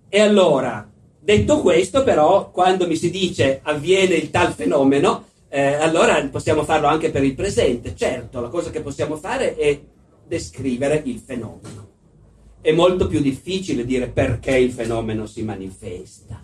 E 0.09 0.21
allora, 0.21 0.89
detto 1.19 1.61
questo, 1.61 2.03
però, 2.03 2.49
quando 2.49 2.87
mi 2.87 2.95
si 2.95 3.11
dice 3.11 3.59
avviene 3.61 4.15
il 4.15 4.31
tal 4.31 4.53
fenomeno, 4.53 5.25
eh, 5.49 5.75
allora 5.75 6.19
possiamo 6.29 6.63
farlo 6.63 6.87
anche 6.87 7.11
per 7.11 7.23
il 7.23 7.35
presente. 7.35 7.95
Certo, 7.95 8.41
la 8.41 8.49
cosa 8.49 8.71
che 8.71 8.81
possiamo 8.81 9.15
fare 9.15 9.55
è 9.55 9.79
descrivere 10.25 10.99
il 11.05 11.19
fenomeno. 11.19 11.88
È 12.61 12.71
molto 12.71 13.07
più 13.07 13.21
difficile 13.21 13.85
dire 13.85 14.07
perché 14.07 14.57
il 14.57 14.71
fenomeno 14.71 15.25
si 15.25 15.43
manifesta. 15.43 16.41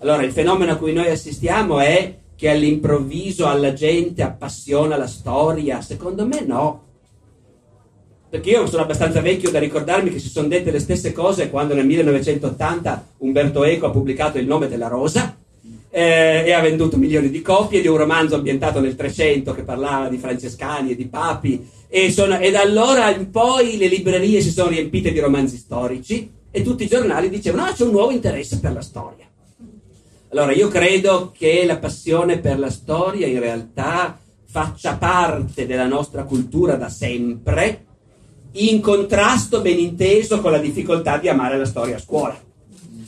Allora, 0.00 0.22
il 0.22 0.32
fenomeno 0.32 0.72
a 0.72 0.76
cui 0.76 0.92
noi 0.92 1.08
assistiamo 1.08 1.80
è 1.80 2.14
che 2.36 2.48
all'improvviso 2.48 3.46
alla 3.46 3.72
gente 3.72 4.22
appassiona 4.22 4.96
la 4.96 5.06
storia? 5.06 5.80
Secondo 5.80 6.26
me 6.26 6.44
no. 6.44 6.84
Perché 8.30 8.50
io 8.50 8.66
sono 8.66 8.82
abbastanza 8.82 9.20
vecchio 9.20 9.50
da 9.50 9.58
ricordarmi 9.58 10.10
che 10.10 10.18
si 10.18 10.28
sono 10.28 10.48
dette 10.48 10.70
le 10.70 10.78
stesse 10.78 11.12
cose 11.12 11.50
quando 11.50 11.74
nel 11.74 11.84
1980 11.84 13.06
Umberto 13.18 13.64
Eco 13.64 13.86
ha 13.86 13.90
pubblicato 13.90 14.38
Il 14.38 14.46
nome 14.46 14.68
della 14.68 14.88
rosa 14.88 15.36
eh, 15.90 16.44
e 16.46 16.52
ha 16.52 16.60
venduto 16.60 16.96
milioni 16.96 17.28
di 17.28 17.42
copie 17.42 17.80
di 17.80 17.88
un 17.88 17.96
romanzo 17.96 18.36
ambientato 18.36 18.78
nel 18.78 18.94
300 18.94 19.52
che 19.52 19.62
parlava 19.62 20.08
di 20.08 20.16
francescani 20.16 20.92
e 20.92 20.96
di 20.96 21.08
papi 21.08 21.68
e, 21.92 22.12
sono, 22.12 22.38
e 22.38 22.52
da 22.52 22.60
allora 22.60 23.12
in 23.14 23.30
poi 23.30 23.76
le 23.76 23.88
librerie 23.88 24.40
si 24.40 24.52
sono 24.52 24.68
riempite 24.68 25.10
di 25.10 25.18
romanzi 25.18 25.56
storici 25.56 26.30
e 26.48 26.62
tutti 26.62 26.84
i 26.84 26.88
giornali 26.88 27.28
dicevano 27.28 27.64
ah 27.64 27.72
c'è 27.72 27.82
un 27.82 27.90
nuovo 27.90 28.12
interesse 28.12 28.60
per 28.60 28.72
la 28.72 28.80
storia. 28.80 29.26
Allora, 30.32 30.52
io 30.52 30.68
credo 30.68 31.32
che 31.36 31.64
la 31.66 31.78
passione 31.78 32.38
per 32.38 32.60
la 32.60 32.70
storia 32.70 33.26
in 33.26 33.40
realtà 33.40 34.16
faccia 34.44 34.96
parte 34.96 35.66
della 35.66 35.88
nostra 35.88 36.22
cultura 36.22 36.76
da 36.76 36.88
sempre, 36.88 37.86
in 38.52 38.80
contrasto 38.80 39.60
ben 39.60 39.80
inteso 39.80 40.40
con 40.40 40.52
la 40.52 40.58
difficoltà 40.58 41.18
di 41.18 41.28
amare 41.28 41.58
la 41.58 41.64
storia 41.64 41.96
a 41.96 42.00
scuola, 42.00 42.40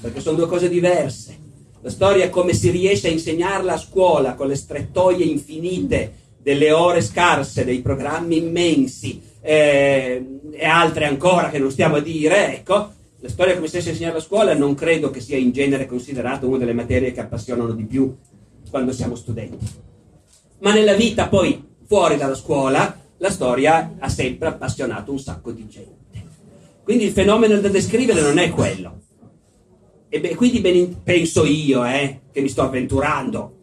perché 0.00 0.20
sono 0.20 0.36
due 0.36 0.48
cose 0.48 0.68
diverse. 0.68 1.38
La 1.82 1.90
storia 1.90 2.28
come 2.28 2.54
si 2.54 2.70
riesce 2.70 3.06
a 3.06 3.12
insegnarla 3.12 3.74
a 3.74 3.78
scuola, 3.78 4.34
con 4.34 4.48
le 4.48 4.56
strettoie 4.56 5.24
infinite 5.24 6.21
delle 6.42 6.72
ore 6.72 7.00
scarse, 7.00 7.64
dei 7.64 7.80
programmi 7.80 8.38
immensi 8.38 9.20
eh, 9.40 10.24
e 10.50 10.64
altre 10.66 11.06
ancora 11.06 11.50
che 11.50 11.58
non 11.58 11.70
stiamo 11.70 11.96
a 11.96 12.00
dire, 12.00 12.54
ecco, 12.56 12.92
la 13.20 13.28
storia 13.28 13.54
come 13.54 13.68
stessa 13.68 13.90
insegnata 13.90 14.18
a 14.18 14.22
scuola 14.22 14.54
non 14.54 14.74
credo 14.74 15.10
che 15.10 15.20
sia 15.20 15.36
in 15.36 15.52
genere 15.52 15.86
considerata 15.86 16.46
una 16.46 16.58
delle 16.58 16.72
materie 16.72 17.12
che 17.12 17.20
appassionano 17.20 17.72
di 17.72 17.84
più 17.84 18.12
quando 18.68 18.92
siamo 18.92 19.14
studenti. 19.14 19.64
Ma 20.58 20.72
nella 20.72 20.94
vita 20.94 21.28
poi, 21.28 21.62
fuori 21.86 22.16
dalla 22.16 22.34
scuola, 22.34 22.98
la 23.18 23.30
storia 23.30 23.94
ha 23.98 24.08
sempre 24.08 24.48
appassionato 24.48 25.12
un 25.12 25.20
sacco 25.20 25.52
di 25.52 25.68
gente. 25.68 26.00
Quindi 26.82 27.04
il 27.04 27.12
fenomeno 27.12 27.58
da 27.60 27.68
descrivere 27.68 28.20
non 28.20 28.38
è 28.38 28.50
quello. 28.50 29.00
E 30.08 30.20
beh, 30.20 30.34
quindi 30.34 30.60
ben, 30.60 31.02
penso 31.02 31.44
io, 31.44 31.84
eh, 31.84 32.22
che 32.32 32.40
mi 32.40 32.48
sto 32.48 32.62
avventurando. 32.62 33.61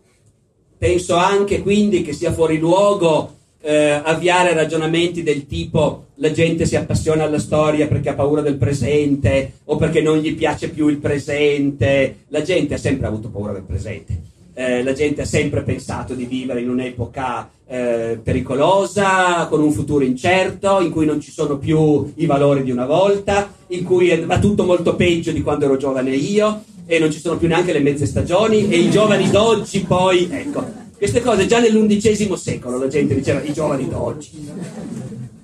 Penso 0.80 1.15
anche 1.15 1.62
quindi 1.62 2.02
che 2.02 2.13
sia 2.13 2.32
fuori 2.32 2.58
luogo 2.58 3.36
eh, 3.62 4.02
avviare 4.02 4.54
ragionamenti 4.54 5.22
del 5.22 5.46
tipo 5.46 6.06
la 6.22 6.32
gente 6.32 6.65
si 6.65 6.76
appassiona 6.76 7.24
alla 7.26 7.39
storia 7.39 7.88
perché 7.88 8.10
ha 8.10 8.13
paura 8.13 8.42
del 8.42 8.56
presente 8.56 9.54
o 9.65 9.78
perché 9.78 10.02
non 10.02 10.18
gli 10.18 10.36
piace 10.36 10.70
più 10.70 10.88
il 10.88 10.98
presente. 10.98 12.20
La 12.28 12.42
gente 12.42 12.74
ha 12.74 12.78
sempre 12.78 13.08
avuto 13.08 13.30
paura 13.30 13.54
del 13.54 13.63
presente. 13.63 14.28
Eh, 14.54 14.84
la 14.84 14.92
gente 14.92 15.22
ha 15.22 15.26
sempre 15.26 15.63
pensato 15.63 16.13
di 16.13 16.26
vivere 16.26 16.62
in 16.62 16.70
un'epoca 16.70 17.50
eh, 17.68 18.20
pericolosa, 18.22 19.48
con 19.48 19.62
un 19.62 19.71
futuro 19.71 20.04
incerto, 20.04 20.82
in 20.82 20.92
cui 20.92 21.06
non 21.06 21.21
ci 21.21 21.32
sono 21.32 21.58
più 21.58 22.12
i 22.15 22.25
valori 22.25 22.63
di 22.63 22.71
una 22.71 22.86
volta, 22.86 23.54
in 23.67 23.86
cui 23.86 24.13
va 24.25 24.40
tutto 24.40 24.65
molto 24.65 24.96
peggio 24.96 25.32
di 25.32 25.42
quando 25.42 25.65
ero 25.65 25.77
giovane 25.77 26.13
io 26.13 26.63
e 26.92 26.98
non 26.98 27.12
ci 27.12 27.19
sono 27.19 27.37
più 27.37 27.48
neanche 27.48 27.71
le 27.71 27.81
mezze 27.81 28.08
stagioni 28.08 28.67
e 28.67 28.77
i 28.77 28.90
giovani 28.90 29.29
d'oggi 29.29 29.81
poi, 29.81 30.27
ecco, 30.31 30.65
queste 30.98 31.21
cose 31.21 31.46
già 31.46 31.60
nell'undicesimo 31.60 32.35
secolo 32.35 32.79
la 32.79 32.87
gente 32.87 33.13
diceva 33.13 33.44
i 33.44 33.54
giovani 33.54 33.87
d'oggi. 33.87 34.31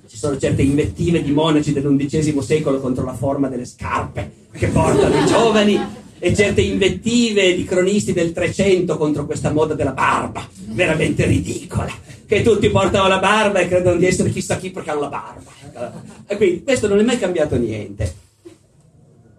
Ci 0.07 0.17
sono 0.17 0.39
certe 0.39 0.63
invettive 0.63 1.21
di 1.21 1.31
monaci 1.31 1.71
dell'undicesimo 1.71 2.41
secolo 2.41 2.79
contro 2.79 3.05
la 3.05 3.13
forma 3.13 3.47
delle 3.47 3.65
scarpe 3.65 4.31
che 4.53 4.69
portano 4.69 5.15
i 5.19 5.25
giovani 5.27 5.79
e 6.17 6.33
certe 6.33 6.61
invettive 6.61 7.55
di 7.55 7.63
cronisti 7.63 8.11
del 8.11 8.31
Trecento 8.31 8.97
contro 8.97 9.27
questa 9.27 9.51
moda 9.51 9.75
della 9.75 9.91
barba, 9.91 10.49
veramente 10.69 11.27
ridicola, 11.27 11.93
che 12.25 12.41
tutti 12.41 12.71
portano 12.71 13.07
la 13.07 13.19
barba 13.19 13.59
e 13.59 13.67
credono 13.67 13.97
di 13.97 14.07
essere 14.07 14.31
chissà 14.31 14.57
chi 14.57 14.71
perché 14.71 14.89
hanno 14.89 15.01
la 15.01 15.09
barba. 15.09 15.93
E 16.25 16.37
quindi 16.37 16.63
questo 16.63 16.87
non 16.87 16.97
è 16.97 17.03
mai 17.03 17.19
cambiato 17.19 17.55
niente. 17.55 18.23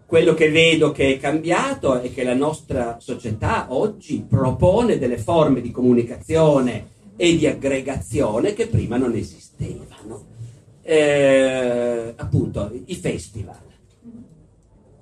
Quello 0.06 0.34
che 0.34 0.50
vedo 0.50 0.92
che 0.92 1.14
è 1.14 1.18
cambiato 1.18 2.00
è 2.00 2.12
che 2.12 2.22
la 2.22 2.34
nostra 2.34 2.98
società 3.00 3.66
oggi 3.70 4.24
propone 4.26 4.98
delle 4.98 5.18
forme 5.18 5.60
di 5.60 5.72
comunicazione 5.72 6.94
e 7.16 7.36
di 7.36 7.46
aggregazione 7.46 8.54
che 8.54 8.68
prima 8.68 8.96
non 8.96 9.14
esistevano. 9.14 10.34
Eh, 10.82 12.12
appunto, 12.14 12.70
i 12.84 12.94
festival 12.94 13.58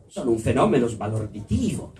sono 0.07 0.31
un 0.31 0.39
fenomeno 0.39 0.87
sbalorditivo 0.87 1.93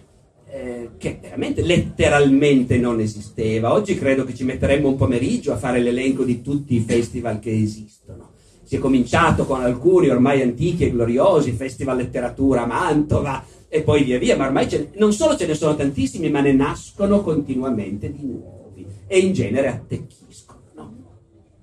eh, 0.49 0.91
che 0.97 1.19
veramente 1.21 1.63
letteralmente 1.63 2.79
non 2.79 3.01
esisteva. 3.01 3.73
Oggi 3.73 3.99
credo 3.99 4.25
che 4.25 4.35
ci 4.35 4.45
metteremmo 4.45 4.89
un 4.89 4.97
pomeriggio 4.97 5.53
a 5.53 5.57
fare 5.57 5.81
l'elenco 5.81 6.23
di 6.23 6.41
tutti 6.41 6.77
i 6.77 6.81
festival 6.81 7.39
che 7.41 7.53
esistono. 7.53 8.34
Si 8.65 8.77
è 8.77 8.79
cominciato 8.79 9.45
con 9.45 9.63
alcuni 9.63 10.09
ormai 10.09 10.43
antichi 10.43 10.85
e 10.85 10.91
gloriosi, 10.91 11.53
Festival 11.53 11.99
Letteratura 11.99 12.63
a 12.63 12.67
Mantova 12.67 13.45
e 13.69 13.83
poi 13.83 14.05
via 14.05 14.19
via, 14.19 14.37
ma 14.37 14.47
ormai 14.47 14.91
non 14.97 15.13
solo 15.13 15.37
ce 15.37 15.47
ne 15.47 15.55
sono 15.55 15.77
tantissimi, 15.77 16.31
ma 16.31 16.41
ne 16.41 16.53
nascono 16.53 17.21
continuamente 17.23 18.11
di 18.11 18.25
nuovi 18.25 18.87
e 19.07 19.19
in 19.19 19.33
genere 19.33 19.69
attecchiscono. 19.69 20.61
No? 20.75 20.95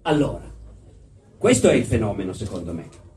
Allora, 0.04 0.50
questo 1.38 1.70
è 1.70 1.74
il 1.74 1.86
fenomeno 1.86 2.34
secondo 2.34 2.74
me 2.74 3.10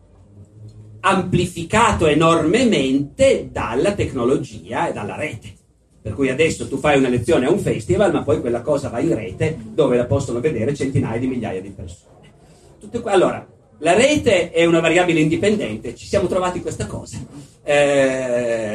amplificato 1.06 2.06
enormemente 2.06 3.50
dalla 3.52 3.92
tecnologia 3.92 4.88
e 4.88 4.92
dalla 4.92 5.16
rete. 5.16 5.52
Per 6.00 6.14
cui 6.14 6.28
adesso 6.28 6.66
tu 6.68 6.78
fai 6.78 6.98
una 6.98 7.08
lezione 7.08 7.46
a 7.46 7.50
un 7.50 7.58
festival, 7.58 8.12
ma 8.12 8.22
poi 8.22 8.40
quella 8.40 8.62
cosa 8.62 8.88
va 8.88 9.00
in 9.00 9.14
rete 9.14 9.56
dove 9.62 9.96
la 9.96 10.06
possono 10.06 10.40
vedere 10.40 10.74
centinaia 10.74 11.18
di 11.18 11.26
migliaia 11.26 11.60
di 11.60 11.70
persone. 11.70 12.32
Tutte, 12.80 13.02
allora, 13.04 13.46
la 13.84 13.92
rete 13.92 14.50
è 14.50 14.64
una 14.64 14.80
variabile 14.80 15.20
indipendente, 15.20 15.94
ci 15.94 16.06
siamo 16.06 16.26
trovati 16.26 16.62
questa 16.62 16.86
cosa. 16.86 17.18
Eh, 17.62 18.74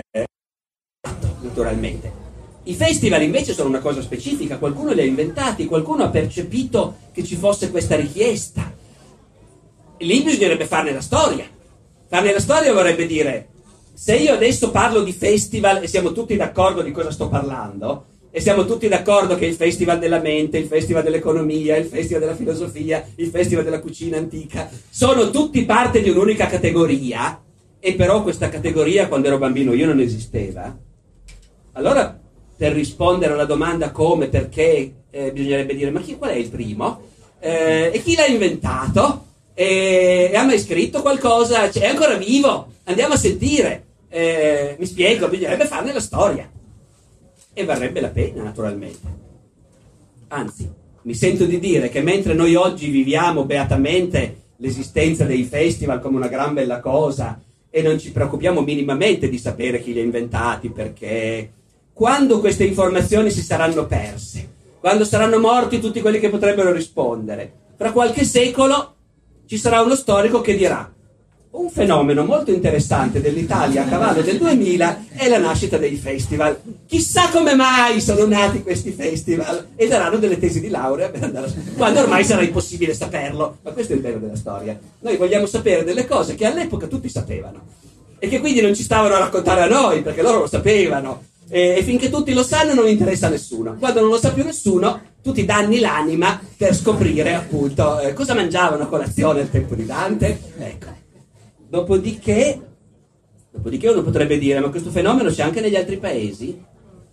naturalmente. 1.41 2.27
I 2.63 2.75
festival 2.75 3.23
invece 3.23 3.53
sono 3.53 3.69
una 3.69 3.79
cosa 3.79 4.03
specifica, 4.03 4.59
qualcuno 4.59 4.91
li 4.91 5.01
ha 5.01 5.05
inventati, 5.05 5.65
qualcuno 5.65 6.03
ha 6.03 6.09
percepito 6.09 6.97
che 7.11 7.23
ci 7.23 7.35
fosse 7.35 7.71
questa 7.71 7.95
richiesta. 7.95 8.71
Lì 9.97 10.21
bisognerebbe 10.21 10.67
farne 10.67 10.93
la 10.93 11.01
storia. 11.01 11.45
Farne 12.07 12.31
la 12.31 12.39
storia 12.39 12.71
vorrebbe 12.71 13.07
dire 13.07 13.47
se 13.91 14.15
io 14.15 14.33
adesso 14.33 14.69
parlo 14.69 15.01
di 15.01 15.11
festival 15.11 15.81
e 15.81 15.87
siamo 15.87 16.11
tutti 16.11 16.35
d'accordo 16.35 16.83
di 16.83 16.91
cosa 16.91 17.09
sto 17.09 17.29
parlando, 17.29 18.05
e 18.31 18.39
siamo 18.41 18.65
tutti 18.65 18.87
d'accordo 18.87 19.35
che 19.35 19.45
il 19.45 19.55
festival 19.55 19.99
della 19.99 20.19
mente, 20.19 20.57
il 20.57 20.67
festival 20.67 21.03
dell'economia, 21.03 21.75
il 21.77 21.85
festival 21.85 22.21
della 22.21 22.35
filosofia, 22.35 23.05
il 23.15 23.27
festival 23.27 23.63
della 23.63 23.79
cucina 23.79 24.17
antica, 24.17 24.69
sono 24.89 25.29
tutti 25.29 25.65
parte 25.65 26.01
di 26.01 26.09
un'unica 26.09 26.47
categoria, 26.47 27.41
e 27.79 27.93
però 27.93 28.21
questa 28.23 28.49
categoria 28.49 29.07
quando 29.07 29.27
ero 29.27 29.37
bambino 29.37 29.73
io 29.73 29.87
non 29.87 29.99
esisteva, 29.99 30.77
allora 31.73 32.19
per 32.55 32.73
rispondere 32.73 33.33
alla 33.33 33.45
domanda 33.45 33.91
come, 33.91 34.27
perché, 34.27 34.93
eh, 35.09 35.31
bisognerebbe 35.31 35.75
dire 35.75 35.91
ma 35.91 36.01
chi, 36.01 36.17
qual 36.17 36.31
è 36.31 36.35
il 36.35 36.49
primo? 36.49 37.01
Eh, 37.39 37.89
e 37.93 38.01
chi 38.03 38.15
l'ha 38.15 38.25
inventato? 38.25 39.25
E, 39.53 40.29
e 40.31 40.35
ha 40.35 40.43
mai 40.43 40.59
scritto 40.59 41.01
qualcosa? 41.01 41.71
Cioè, 41.71 41.83
è 41.83 41.87
ancora 41.87 42.15
vivo? 42.15 42.67
Andiamo 42.83 43.13
a 43.13 43.17
sentire 43.17 43.87
eh, 44.09 44.75
mi 44.79 44.85
spiego, 44.85 45.27
bisognerebbe 45.29 45.65
farne 45.65 45.93
la 45.93 46.01
storia. 46.01 46.49
E 47.59 47.65
varrebbe 47.65 47.99
la 47.99 48.07
pena, 48.07 48.41
naturalmente. 48.41 49.05
Anzi, 50.29 50.71
mi 51.01 51.13
sento 51.13 51.43
di 51.43 51.59
dire 51.59 51.89
che 51.89 52.01
mentre 52.01 52.33
noi 52.33 52.55
oggi 52.55 52.89
viviamo 52.89 53.43
beatamente 53.43 54.43
l'esistenza 54.55 55.25
dei 55.25 55.43
festival 55.43 55.99
come 55.99 56.15
una 56.15 56.29
gran 56.29 56.53
bella 56.53 56.79
cosa 56.79 57.37
e 57.69 57.81
non 57.81 57.99
ci 57.99 58.13
preoccupiamo 58.13 58.61
minimamente 58.61 59.27
di 59.27 59.37
sapere 59.37 59.81
chi 59.81 59.91
li 59.91 59.99
ha 59.99 60.03
inventati, 60.03 60.69
perché 60.69 61.51
quando 61.91 62.39
queste 62.39 62.63
informazioni 62.63 63.29
si 63.29 63.41
saranno 63.41 63.85
perse, 63.87 64.47
quando 64.79 65.03
saranno 65.03 65.37
morti 65.37 65.81
tutti 65.81 65.99
quelli 65.99 66.19
che 66.19 66.29
potrebbero 66.29 66.71
rispondere, 66.71 67.51
fra 67.75 67.91
qualche 67.91 68.23
secolo 68.23 68.95
ci 69.47 69.57
sarà 69.57 69.81
uno 69.81 69.95
storico 69.95 70.39
che 70.39 70.55
dirà 70.55 70.89
un 71.51 71.69
fenomeno 71.69 72.23
molto 72.25 72.51
interessante 72.51 73.21
dell'Italia 73.21 73.83
a 73.83 73.87
cavallo 73.87 74.21
del 74.21 74.37
2000 74.37 75.05
è 75.13 75.27
la 75.27 75.39
nascita 75.39 75.77
dei 75.77 75.95
festival. 75.95 76.59
Chissà 76.85 77.29
come 77.29 77.55
mai 77.55 77.99
sono 78.01 78.27
nati 78.27 78.61
questi 78.61 78.91
festival 78.91 79.69
e 79.75 79.87
daranno 79.87 80.17
delle 80.17 80.37
tesi 80.37 80.59
di 80.59 80.69
laurea 80.69 81.11
quando 81.75 81.99
ormai 82.01 82.23
sarà 82.23 82.43
impossibile 82.43 82.93
saperlo. 82.93 83.57
Ma 83.63 83.71
questo 83.71 83.93
è 83.93 83.95
il 83.95 84.01
bello 84.01 84.19
della 84.19 84.35
storia. 84.35 84.77
Noi 84.99 85.17
vogliamo 85.17 85.47
sapere 85.47 85.83
delle 85.83 86.05
cose 86.05 86.35
che 86.35 86.45
all'epoca 86.45 86.85
tutti 86.85 87.09
sapevano 87.09 87.77
e 88.19 88.27
che 88.27 88.39
quindi 88.39 88.61
non 88.61 88.75
ci 88.75 88.83
stavano 88.83 89.15
a 89.15 89.19
raccontare 89.19 89.61
a 89.61 89.67
noi 89.67 90.03
perché 90.03 90.21
loro 90.21 90.39
lo 90.39 90.47
sapevano. 90.47 91.23
E, 91.51 91.77
e 91.77 91.83
finché 91.83 92.11
tutti 92.11 92.31
lo 92.31 92.43
sanno 92.43 92.75
non 92.75 92.87
interessa 92.87 93.25
a 93.25 93.31
nessuno. 93.31 93.75
Quando 93.79 94.01
non 94.01 94.09
lo 94.09 94.19
sa 94.19 94.31
più 94.31 94.43
nessuno, 94.43 95.01
tu 95.23 95.31
ti 95.31 95.45
danni 95.45 95.79
l'anima 95.79 96.39
per 96.55 96.75
scoprire 96.75 97.33
appunto 97.33 97.99
eh, 98.01 98.13
cosa 98.13 98.35
mangiavano 98.35 98.83
a 98.83 98.87
colazione 98.87 99.41
al 99.41 99.49
tempo 99.49 99.73
di 99.73 99.85
Dante. 99.87 100.39
Ecco. 100.59 100.98
Dopodiché, 101.69 102.59
dopodiché 103.51 103.89
uno 103.89 104.01
potrebbe 104.01 104.39
dire, 104.39 104.59
ma 104.59 104.69
questo 104.69 104.89
fenomeno 104.89 105.29
c'è 105.29 105.43
anche 105.43 105.61
negli 105.61 105.75
altri 105.75 105.97
paesi? 105.97 106.59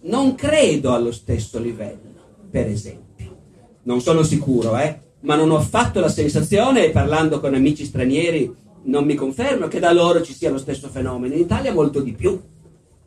Non 0.03 0.35
credo 0.35 0.95
allo 0.95 1.13
stesso 1.13 1.59
livello, 1.59 2.15
per 2.51 2.67
esempio. 2.67 3.37
Non 3.83 4.01
sono 4.01 4.23
sicuro, 4.23 4.77
eh? 4.79 5.01
ma 5.21 5.35
non 5.35 5.51
ho 5.51 5.57
affatto 5.57 6.01
la 6.01 6.09
sensazione, 6.09 6.91
parlando 6.91 7.41
con 7.41 7.55
amici 7.55 7.85
stranieri, 7.85 8.55
non 8.85 9.05
mi 9.05 9.15
confermo 9.15 9.67
che 9.67 9.81
da 9.81 9.93
loro 9.93 10.23
ci 10.23 10.33
sia 10.33 10.51
lo 10.51 10.59
stesso 10.59 10.89
fenomeno. 10.89 11.35
In 11.35 11.41
Italia 11.41 11.73
molto 11.73 12.01
di 12.01 12.13
più. 12.13 12.41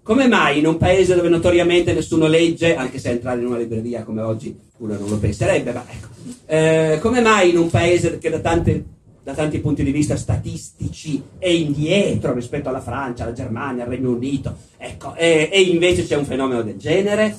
Come 0.04 0.28
mai 0.28 0.60
in 0.60 0.68
un 0.68 0.78
paese 0.78 1.16
dove 1.16 1.30
notoriamente 1.30 1.94
nessuno 1.94 2.28
legge, 2.28 2.76
anche 2.76 3.00
se 3.00 3.10
entrare 3.10 3.40
in 3.40 3.46
una 3.46 3.58
libreria 3.58 4.04
come 4.04 4.22
oggi 4.22 4.58
uno 4.78 4.98
non 4.98 5.10
lo 5.10 5.18
penserebbe, 5.18 5.72
ma 5.72 5.86
ecco, 5.88 6.08
eh, 6.46 7.00
come 7.00 7.22
mai 7.22 7.52
in 7.52 7.58
un 7.58 7.70
paese 7.70 8.18
che 8.18 8.30
da 8.30 8.40
tante 8.40 8.84
da 9.30 9.36
tanti 9.36 9.60
punti 9.60 9.84
di 9.84 9.92
vista 9.92 10.16
statistici 10.16 11.22
è 11.38 11.48
indietro 11.48 12.34
rispetto 12.34 12.70
alla 12.70 12.82
Francia, 12.82 13.24
alla 13.24 13.34
Germania, 13.34 13.84
al 13.84 13.90
Regno 13.90 14.10
Unito, 14.10 14.56
ecco, 14.78 15.14
e, 15.16 15.50
e 15.52 15.62
invece 15.62 16.06
c'è 16.06 16.16
un 16.16 16.26
fenomeno 16.26 16.64
del 16.64 16.78
genere. 16.78 17.36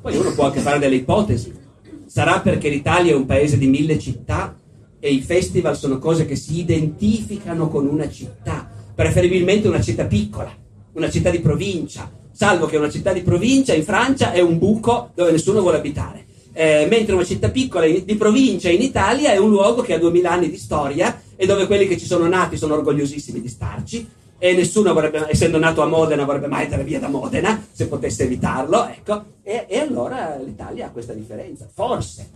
Poi 0.00 0.16
uno 0.16 0.32
può 0.34 0.44
anche 0.44 0.60
fare 0.60 0.78
delle 0.78 0.94
ipotesi. 0.94 1.52
Sarà 2.06 2.38
perché 2.40 2.68
l'Italia 2.68 3.12
è 3.12 3.16
un 3.16 3.26
paese 3.26 3.58
di 3.58 3.66
mille 3.66 3.98
città 3.98 4.56
e 5.00 5.12
i 5.12 5.20
festival 5.20 5.76
sono 5.76 5.98
cose 5.98 6.26
che 6.26 6.36
si 6.36 6.60
identificano 6.60 7.68
con 7.68 7.86
una 7.86 8.08
città, 8.08 8.68
preferibilmente 8.94 9.66
una 9.66 9.82
città 9.82 10.04
piccola, 10.04 10.54
una 10.92 11.10
città 11.10 11.30
di 11.30 11.40
provincia, 11.40 12.08
salvo 12.30 12.66
che 12.66 12.76
una 12.76 12.88
città 12.88 13.12
di 13.12 13.22
provincia 13.22 13.74
in 13.74 13.82
Francia 13.82 14.30
è 14.30 14.40
un 14.40 14.58
buco 14.58 15.10
dove 15.14 15.32
nessuno 15.32 15.60
vuole 15.60 15.78
abitare 15.78 16.25
eh, 16.58 16.86
mentre 16.88 17.14
una 17.14 17.24
città 17.24 17.50
piccola 17.50 17.86
di 17.86 18.14
provincia 18.16 18.70
in 18.70 18.80
Italia 18.80 19.30
è 19.30 19.36
un 19.36 19.50
luogo 19.50 19.82
che 19.82 19.92
ha 19.92 19.98
2000 19.98 20.30
anni 20.30 20.48
di 20.48 20.56
storia 20.56 21.20
e 21.36 21.44
dove 21.44 21.66
quelli 21.66 21.86
che 21.86 21.98
ci 21.98 22.06
sono 22.06 22.26
nati 22.26 22.56
sono 22.56 22.72
orgogliosissimi 22.72 23.42
di 23.42 23.48
starci 23.48 24.08
e 24.38 24.54
nessuno 24.54 24.94
vorrebbe, 24.94 25.26
essendo 25.28 25.58
nato 25.58 25.82
a 25.82 25.86
Modena, 25.86 26.24
vorrebbe 26.24 26.46
mai 26.46 26.64
andare 26.64 26.84
via 26.84 26.98
da 26.98 27.08
Modena 27.08 27.62
se 27.70 27.88
potesse 27.88 28.24
evitarlo, 28.24 28.86
ecco, 28.88 29.24
e, 29.42 29.66
e 29.68 29.78
allora 29.78 30.38
l'Italia 30.42 30.86
ha 30.86 30.90
questa 30.90 31.12
differenza, 31.12 31.68
forse, 31.70 32.26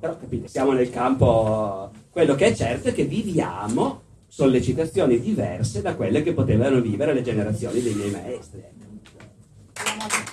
però 0.00 0.16
capite, 0.18 0.48
siamo 0.48 0.72
nel 0.72 0.90
campo, 0.90 1.90
quello 2.10 2.34
che 2.34 2.46
è 2.46 2.54
certo 2.54 2.88
è 2.88 2.92
che 2.92 3.04
viviamo 3.04 4.00
sollecitazioni 4.26 5.20
diverse 5.20 5.82
da 5.82 5.94
quelle 5.94 6.22
che 6.24 6.32
potevano 6.32 6.80
vivere 6.80 7.14
le 7.14 7.22
generazioni 7.22 7.80
dei 7.80 7.94
miei 7.94 8.10
maestri. 8.10 8.58
Ecco. 8.58 10.31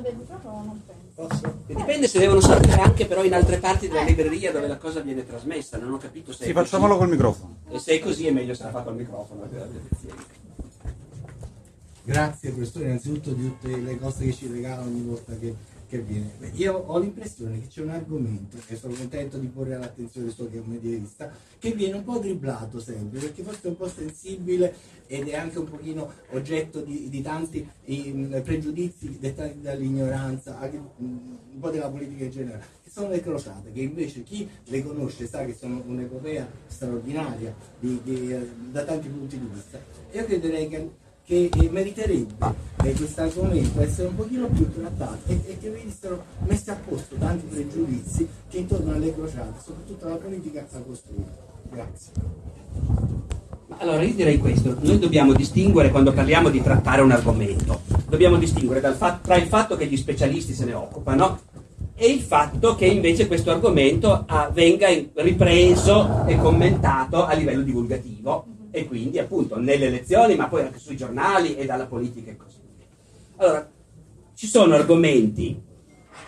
Bisogno 0.00 0.02
del 0.02 0.16
microfono, 0.16 0.64
non 0.64 0.82
penso. 0.86 0.98
Posso? 1.14 1.58
Dipende 1.66 2.08
se 2.08 2.18
devono 2.18 2.40
saltare 2.40 2.82
anche 2.82 3.06
però 3.06 3.22
in 3.22 3.34
altre 3.34 3.58
parti 3.58 3.88
della 3.88 4.02
eh. 4.02 4.06
libreria 4.06 4.52
dove 4.52 4.66
la 4.66 4.78
cosa 4.78 5.00
viene 5.00 5.26
trasmessa, 5.26 5.78
non 5.78 5.92
ho 5.92 5.98
capito 5.98 6.32
se... 6.32 6.44
Sì, 6.44 6.52
facciamolo 6.52 6.96
col 6.96 7.08
microfono. 7.08 7.56
E 7.70 7.78
se 7.78 7.94
è 7.94 7.98
così 8.00 8.26
è 8.26 8.30
meglio 8.30 8.54
se 8.54 8.64
la 8.64 8.70
fa 8.70 8.80
col 8.80 8.96
microfono. 8.96 9.48
Grazie 12.02 12.50
professore 12.50 12.86
innanzitutto 12.86 13.30
di 13.30 13.44
tutte 13.44 13.76
le 13.76 13.98
cose 13.98 14.24
che 14.24 14.32
ci 14.32 14.48
regalano 14.50 14.88
ogni 14.88 15.02
volta 15.02 15.32
che 15.38 15.54
che 15.90 15.98
viene. 15.98 16.52
Io 16.54 16.72
ho 16.72 16.98
l'impressione 17.00 17.60
che 17.60 17.66
c'è 17.66 17.82
un 17.82 17.90
argomento, 17.90 18.56
e 18.68 18.76
sono 18.76 18.94
contento 18.94 19.38
di 19.38 19.48
porre 19.48 19.74
all'attenzione 19.74 20.26
del 20.26 20.34
suo 20.36 20.48
medievista, 20.64 21.32
che 21.58 21.72
viene 21.72 21.96
un 21.96 22.04
po' 22.04 22.18
dribblato 22.18 22.78
sempre, 22.78 23.18
perché 23.18 23.42
forse 23.42 23.62
è 23.62 23.66
un 23.66 23.76
po' 23.76 23.88
sensibile 23.88 24.72
ed 25.08 25.26
è 25.26 25.34
anche 25.34 25.58
un 25.58 25.68
pochino 25.68 26.12
oggetto 26.30 26.80
di, 26.80 27.08
di 27.08 27.20
tanti 27.20 27.68
in, 27.86 28.40
pregiudizi 28.44 29.18
dettati 29.18 29.60
dall'ignoranza, 29.60 30.60
anche 30.60 30.80
un 30.98 31.58
po' 31.58 31.70
della 31.70 31.88
politica 31.88 32.22
in 32.22 32.30
generale, 32.30 32.64
che 32.84 32.90
sono 32.90 33.08
le 33.08 33.20
crociate, 33.20 33.72
che 33.72 33.80
invece 33.80 34.22
chi 34.22 34.48
le 34.66 34.84
conosce 34.84 35.26
sa 35.26 35.44
che 35.44 35.54
sono 35.54 35.82
un'epopea 35.84 36.48
straordinaria 36.68 37.52
di, 37.80 38.00
di, 38.04 38.32
da 38.70 38.84
tanti 38.84 39.08
punti 39.08 39.40
di 39.40 39.48
vista. 39.52 39.80
Io 40.12 40.24
crederei 40.24 40.68
che 40.68 40.88
che 41.30 41.48
eh, 41.48 41.70
meriterebbe 41.70 42.54
eh, 42.82 42.92
questo 42.92 43.20
argomento 43.20 43.80
essere 43.80 44.08
un 44.08 44.16
pochino 44.16 44.48
più 44.48 44.68
trattato 44.72 45.18
e, 45.28 45.40
e, 45.46 45.58
che 45.60 45.70
venissero 45.70 46.24
messi 46.40 46.70
a 46.70 46.80
posto 46.84 47.14
tanti 47.14 47.46
pregiudizi 47.46 48.28
che 48.48 48.58
intorno 48.58 48.92
alle 48.92 49.14
crociate, 49.14 49.60
soprattutto 49.64 50.06
alla 50.06 50.16
politica, 50.16 50.66
ha 50.68 50.78
costruito. 50.80 51.30
Grazie. 51.70 52.12
Allora 53.78 54.02
io 54.02 54.14
direi 54.14 54.38
questo, 54.38 54.76
noi 54.80 54.98
dobbiamo 54.98 55.32
distinguere 55.32 55.92
quando 55.92 56.12
parliamo 56.12 56.50
di 56.50 56.60
trattare 56.60 57.00
un 57.00 57.12
argomento, 57.12 57.82
dobbiamo 58.08 58.36
distinguere 58.36 58.80
fatto, 58.92 59.28
tra 59.28 59.36
il 59.36 59.46
fatto 59.46 59.76
che 59.76 59.86
gli 59.86 59.96
specialisti 59.96 60.52
se 60.52 60.64
ne 60.64 60.74
occupano 60.74 61.42
e 61.94 62.08
il 62.08 62.20
fatto 62.22 62.74
che 62.74 62.86
invece 62.86 63.28
questo 63.28 63.52
argomento 63.52 64.24
ah, 64.26 64.50
venga 64.52 64.88
ripreso 65.14 66.26
e 66.26 66.36
commentato 66.38 67.24
a 67.24 67.34
livello 67.34 67.62
divulgativo 67.62 68.58
e 68.70 68.86
quindi 68.86 69.18
appunto 69.18 69.58
nelle 69.58 69.90
lezioni, 69.90 70.36
ma 70.36 70.48
poi 70.48 70.62
anche 70.62 70.78
sui 70.78 70.96
giornali 70.96 71.56
e 71.56 71.66
dalla 71.66 71.86
politica 71.86 72.30
e 72.30 72.36
così 72.36 72.58
via. 72.76 72.86
Allora, 73.36 73.70
ci 74.34 74.46
sono 74.46 74.74
argomenti 74.74 75.60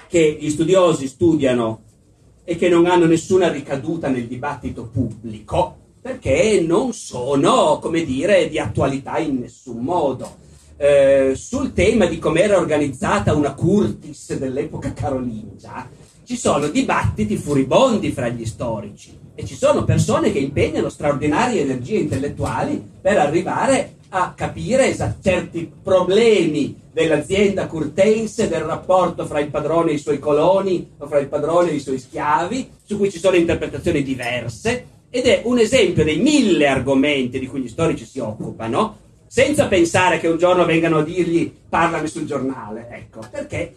che 0.08 0.36
gli 0.38 0.50
studiosi 0.50 1.06
studiano 1.06 1.82
e 2.44 2.56
che 2.56 2.68
non 2.68 2.86
hanno 2.86 3.06
nessuna 3.06 3.50
ricaduta 3.50 4.08
nel 4.08 4.26
dibattito 4.26 4.88
pubblico 4.88 5.78
perché 6.02 6.60
non 6.66 6.92
sono, 6.92 7.78
come 7.80 8.04
dire, 8.04 8.48
di 8.48 8.58
attualità 8.58 9.18
in 9.18 9.38
nessun 9.38 9.78
modo. 9.78 10.40
Eh, 10.76 11.34
sul 11.36 11.72
tema 11.72 12.06
di 12.06 12.18
come 12.18 12.42
era 12.42 12.58
organizzata 12.58 13.34
una 13.34 13.54
Curtis 13.54 14.36
dell'epoca 14.36 14.92
carolingia, 14.92 15.88
ci 16.24 16.36
sono 16.36 16.66
dibattiti 16.66 17.36
furibondi 17.36 18.10
fra 18.10 18.28
gli 18.28 18.44
storici 18.44 19.21
e 19.34 19.44
ci 19.44 19.54
sono 19.54 19.84
persone 19.84 20.32
che 20.32 20.38
impegnano 20.38 20.88
straordinarie 20.88 21.62
energie 21.62 21.96
intellettuali 21.96 22.82
per 23.00 23.18
arrivare 23.18 23.96
a 24.10 24.34
capire 24.36 24.86
esa- 24.86 25.16
certi 25.22 25.70
problemi 25.82 26.78
dell'azienda 26.92 27.66
curtense, 27.66 28.48
del 28.48 28.60
rapporto 28.60 29.24
fra 29.24 29.40
il 29.40 29.48
padrone 29.48 29.92
e 29.92 29.94
i 29.94 29.98
suoi 29.98 30.18
coloni 30.18 30.90
o 30.98 31.06
fra 31.06 31.18
il 31.18 31.28
padrone 31.28 31.70
e 31.70 31.76
i 31.76 31.80
suoi 31.80 31.98
schiavi, 31.98 32.70
su 32.84 32.98
cui 32.98 33.10
ci 33.10 33.18
sono 33.18 33.36
interpretazioni 33.36 34.02
diverse. 34.02 34.86
Ed 35.08 35.24
è 35.24 35.42
un 35.44 35.58
esempio 35.58 36.04
dei 36.04 36.18
mille 36.18 36.66
argomenti 36.66 37.38
di 37.38 37.46
cui 37.46 37.60
gli 37.60 37.68
storici 37.68 38.04
si 38.04 38.18
occupano, 38.18 38.98
senza 39.26 39.66
pensare 39.66 40.20
che 40.20 40.28
un 40.28 40.36
giorno 40.36 40.66
vengano 40.66 40.98
a 40.98 41.02
dirgli 41.02 41.50
parlami 41.68 42.06
sul 42.06 42.26
giornale, 42.26 42.88
ecco, 42.90 43.20
perché? 43.30 43.76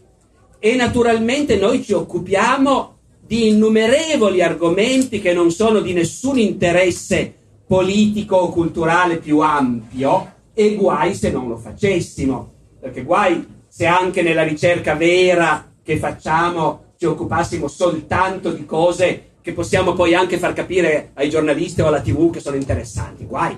E 0.59 0.75
naturalmente 0.75 1.55
noi 1.55 1.81
ci 1.81 1.93
occupiamo 1.93 2.94
di 3.27 3.49
innumerevoli 3.49 4.41
argomenti 4.41 5.19
che 5.19 5.33
non 5.33 5.49
sono 5.49 5.79
di 5.79 5.93
nessun 5.93 6.37
interesse 6.37 7.33
politico 7.65 8.35
o 8.35 8.49
culturale 8.49 9.17
più 9.17 9.39
ampio 9.39 10.33
e 10.53 10.75
guai 10.75 11.15
se 11.15 11.31
non 11.31 11.47
lo 11.47 11.57
facessimo, 11.57 12.53
perché 12.79 13.03
guai 13.03 13.63
se 13.67 13.87
anche 13.87 14.21
nella 14.21 14.43
ricerca 14.43 14.93
vera 14.93 15.71
che 15.81 15.97
facciamo 15.97 16.93
ci 16.97 17.05
occupassimo 17.05 17.67
soltanto 17.67 18.51
di 18.51 18.65
cose 18.65 19.31
che 19.41 19.53
possiamo 19.53 19.93
poi 19.93 20.13
anche 20.13 20.37
far 20.37 20.53
capire 20.53 21.09
ai 21.15 21.29
giornalisti 21.29 21.81
o 21.81 21.87
alla 21.87 22.01
tv 22.01 22.31
che 22.31 22.39
sono 22.39 22.55
interessanti, 22.55 23.25
guai, 23.25 23.57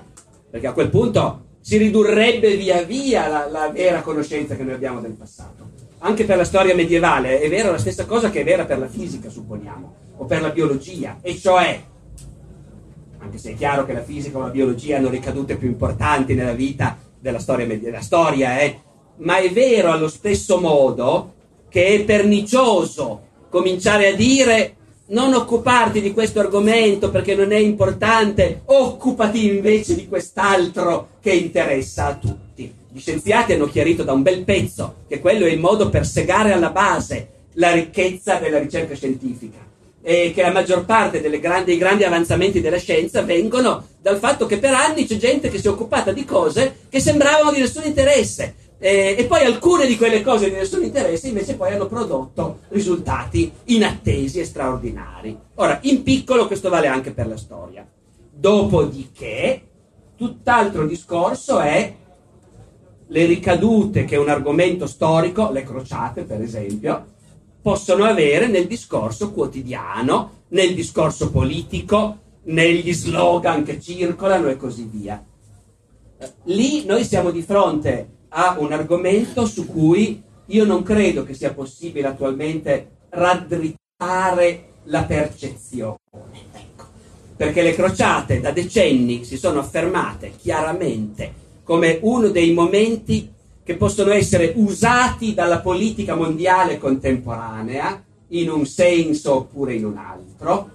perché 0.50 0.66
a 0.66 0.72
quel 0.72 0.88
punto 0.88 1.44
si 1.60 1.76
ridurrebbe 1.76 2.56
via 2.56 2.82
via 2.82 3.28
la, 3.28 3.48
la 3.50 3.70
vera 3.70 4.00
conoscenza 4.00 4.56
che 4.56 4.64
noi 4.64 4.74
abbiamo 4.74 5.00
del 5.00 5.12
passato 5.12 5.77
anche 6.00 6.24
per 6.24 6.36
la 6.36 6.44
storia 6.44 6.74
medievale 6.74 7.40
è 7.40 7.48
vera 7.48 7.70
la 7.70 7.78
stessa 7.78 8.06
cosa 8.06 8.30
che 8.30 8.40
è 8.40 8.44
vera 8.44 8.64
per 8.64 8.78
la 8.78 8.88
fisica, 8.88 9.28
supponiamo, 9.28 9.94
o 10.18 10.24
per 10.24 10.40
la 10.40 10.50
biologia, 10.50 11.18
e 11.20 11.36
cioè, 11.36 11.80
anche 13.18 13.38
se 13.38 13.52
è 13.52 13.54
chiaro 13.54 13.84
che 13.84 13.92
la 13.92 14.02
fisica 14.02 14.38
o 14.38 14.42
la 14.42 14.48
biologia 14.48 14.96
hanno 14.96 15.08
ricadute 15.08 15.56
più 15.56 15.68
importanti 15.68 16.34
nella 16.34 16.52
vita 16.52 16.96
della 17.18 17.38
storia, 17.38 17.66
della 17.66 18.00
storia 18.00 18.60
eh, 18.60 18.80
ma 19.18 19.38
è 19.38 19.50
vero 19.50 19.90
allo 19.90 20.08
stesso 20.08 20.60
modo 20.60 21.34
che 21.68 21.86
è 21.86 22.04
pernicioso 22.04 23.26
cominciare 23.50 24.08
a 24.08 24.14
dire 24.14 24.76
non 25.08 25.34
occuparti 25.34 26.00
di 26.00 26.12
questo 26.12 26.40
argomento 26.40 27.10
perché 27.10 27.34
non 27.34 27.50
è 27.52 27.56
importante, 27.56 28.62
occupati 28.66 29.46
invece 29.46 29.94
di 29.94 30.06
quest'altro 30.06 31.08
che 31.20 31.32
interessa 31.32 32.06
a 32.06 32.14
tutti. 32.14 32.77
Gli 32.98 33.00
scienziati 33.00 33.52
hanno 33.52 33.68
chiarito 33.68 34.02
da 34.02 34.12
un 34.12 34.22
bel 34.22 34.42
pezzo 34.42 35.04
che 35.06 35.20
quello 35.20 35.46
è 35.46 35.50
il 35.50 35.60
modo 35.60 35.88
per 35.88 36.04
segare 36.04 36.50
alla 36.50 36.70
base 36.70 37.28
la 37.52 37.70
ricchezza 37.70 38.40
della 38.40 38.58
ricerca 38.58 38.96
scientifica 38.96 39.58
e 40.02 40.32
che 40.34 40.42
la 40.42 40.50
maggior 40.50 40.84
parte 40.84 41.20
grandi, 41.38 41.64
dei 41.66 41.78
grandi 41.78 42.02
avanzamenti 42.02 42.60
della 42.60 42.78
scienza 42.78 43.22
vengono 43.22 43.86
dal 44.02 44.18
fatto 44.18 44.46
che 44.46 44.58
per 44.58 44.74
anni 44.74 45.06
c'è 45.06 45.16
gente 45.16 45.48
che 45.48 45.60
si 45.60 45.68
è 45.68 45.70
occupata 45.70 46.10
di 46.10 46.24
cose 46.24 46.74
che 46.88 46.98
sembravano 46.98 47.52
di 47.52 47.60
nessun 47.60 47.84
interesse 47.84 48.56
eh, 48.80 49.14
e 49.16 49.24
poi 49.26 49.44
alcune 49.44 49.86
di 49.86 49.96
quelle 49.96 50.20
cose 50.20 50.50
di 50.50 50.56
nessun 50.56 50.82
interesse 50.82 51.28
invece 51.28 51.54
poi 51.54 51.74
hanno 51.74 51.86
prodotto 51.86 52.62
risultati 52.70 53.52
inattesi 53.66 54.40
e 54.40 54.44
straordinari. 54.44 55.38
Ora, 55.54 55.78
in 55.82 56.02
piccolo 56.02 56.48
questo 56.48 56.68
vale 56.68 56.88
anche 56.88 57.12
per 57.12 57.28
la 57.28 57.36
storia. 57.36 57.86
Dopodiché, 58.28 59.62
tutt'altro 60.16 60.84
discorso 60.84 61.60
è 61.60 61.94
le 63.08 63.26
ricadute 63.26 64.04
che 64.04 64.16
un 64.16 64.28
argomento 64.28 64.86
storico, 64.86 65.50
le 65.50 65.62
crociate 65.62 66.22
per 66.22 66.42
esempio, 66.42 67.16
possono 67.60 68.04
avere 68.04 68.46
nel 68.48 68.66
discorso 68.66 69.32
quotidiano, 69.32 70.44
nel 70.48 70.74
discorso 70.74 71.30
politico, 71.30 72.18
negli 72.44 72.92
slogan 72.92 73.62
che 73.62 73.80
circolano 73.80 74.48
e 74.48 74.56
così 74.56 74.88
via. 74.90 75.22
Lì 76.44 76.84
noi 76.84 77.04
siamo 77.04 77.30
di 77.30 77.42
fronte 77.42 78.16
a 78.30 78.56
un 78.58 78.72
argomento 78.72 79.46
su 79.46 79.66
cui 79.66 80.22
io 80.46 80.64
non 80.64 80.82
credo 80.82 81.24
che 81.24 81.34
sia 81.34 81.52
possibile 81.52 82.08
attualmente 82.08 82.96
raddrizzare 83.10 84.64
la 84.84 85.04
percezione. 85.04 85.98
Ecco. 86.52 86.84
Perché 87.36 87.62
le 87.62 87.74
crociate 87.74 88.40
da 88.40 88.50
decenni 88.50 89.24
si 89.24 89.36
sono 89.36 89.60
affermate 89.60 90.32
chiaramente 90.36 91.46
come 91.68 91.98
uno 92.00 92.28
dei 92.28 92.54
momenti 92.54 93.30
che 93.62 93.76
possono 93.76 94.10
essere 94.12 94.54
usati 94.56 95.34
dalla 95.34 95.60
politica 95.60 96.14
mondiale 96.14 96.78
contemporanea 96.78 98.02
in 98.28 98.48
un 98.48 98.64
senso 98.64 99.34
oppure 99.34 99.74
in 99.74 99.84
un 99.84 99.98
altro, 99.98 100.70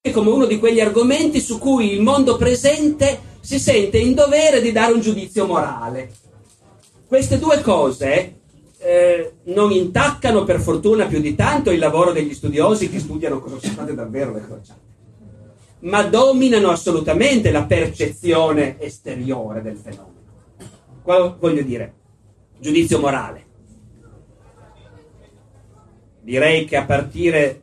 e 0.00 0.10
come 0.10 0.30
uno 0.30 0.46
di 0.46 0.58
quegli 0.58 0.80
argomenti 0.80 1.40
su 1.40 1.58
cui 1.58 1.92
il 1.92 2.00
mondo 2.00 2.38
presente 2.38 3.20
si 3.40 3.58
sente 3.58 3.98
in 3.98 4.14
dovere 4.14 4.62
di 4.62 4.72
dare 4.72 4.94
un 4.94 5.02
giudizio 5.02 5.44
morale. 5.44 6.10
Queste 7.06 7.38
due 7.38 7.60
cose 7.60 8.36
eh, 8.78 9.32
non 9.44 9.70
intaccano 9.70 10.44
per 10.44 10.60
fortuna 10.60 11.04
più 11.04 11.20
di 11.20 11.34
tanto 11.34 11.70
il 11.70 11.78
lavoro 11.78 12.12
degli 12.12 12.32
studiosi 12.32 12.88
che 12.88 13.00
studiano 13.00 13.38
cosa 13.38 13.58
sono 13.58 13.72
state 13.74 13.94
davvero 13.94 14.32
le 14.32 14.46
crociate 14.46 14.83
ma 15.84 16.02
dominano 16.02 16.70
assolutamente 16.70 17.50
la 17.50 17.64
percezione 17.64 18.80
esteriore 18.80 19.62
del 19.62 19.76
fenomeno. 19.76 20.22
Qua 21.02 21.36
voglio 21.38 21.62
dire, 21.62 21.92
giudizio 22.58 22.98
morale. 22.98 23.42
Direi 26.22 26.64
che 26.64 26.76
a 26.76 26.86
partire 26.86 27.60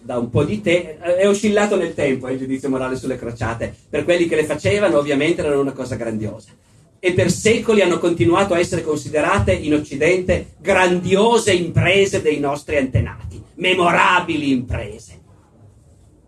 da 0.00 0.18
un 0.18 0.30
po' 0.30 0.44
di 0.44 0.62
tempo 0.62 1.02
è 1.02 1.28
oscillato 1.28 1.76
nel 1.76 1.94
tempo 1.94 2.26
eh, 2.26 2.32
il 2.32 2.38
giudizio 2.38 2.70
morale 2.70 2.96
sulle 2.96 3.18
crociate. 3.18 3.74
Per 3.88 4.04
quelli 4.04 4.26
che 4.26 4.36
le 4.36 4.44
facevano, 4.44 4.96
ovviamente, 4.96 5.42
erano 5.42 5.60
una 5.60 5.72
cosa 5.72 5.96
grandiosa. 5.96 6.50
E 6.98 7.12
per 7.12 7.30
secoli 7.30 7.82
hanno 7.82 7.98
continuato 7.98 8.54
a 8.54 8.58
essere 8.58 8.82
considerate 8.82 9.52
in 9.52 9.74
Occidente 9.74 10.54
grandiose 10.58 11.52
imprese 11.52 12.22
dei 12.22 12.38
nostri 12.38 12.78
antenati, 12.78 13.42
memorabili 13.56 14.52
imprese 14.52 15.21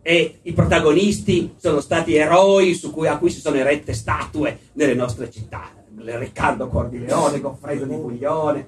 e 0.06 0.40
i 0.42 0.52
protagonisti 0.52 1.54
sono 1.56 1.80
stati 1.80 2.14
eroi 2.14 2.78
cui, 2.92 3.08
a 3.08 3.16
cui 3.16 3.30
si 3.30 3.40
sono 3.40 3.56
erette 3.56 3.94
statue 3.94 4.58
nelle 4.74 4.92
nostre 4.92 5.30
città. 5.30 5.72
Riccardo 5.96 6.68
Cordileone, 6.68 7.40
Goffredo 7.40 7.86
di 7.86 7.94
Buglione. 7.94 8.66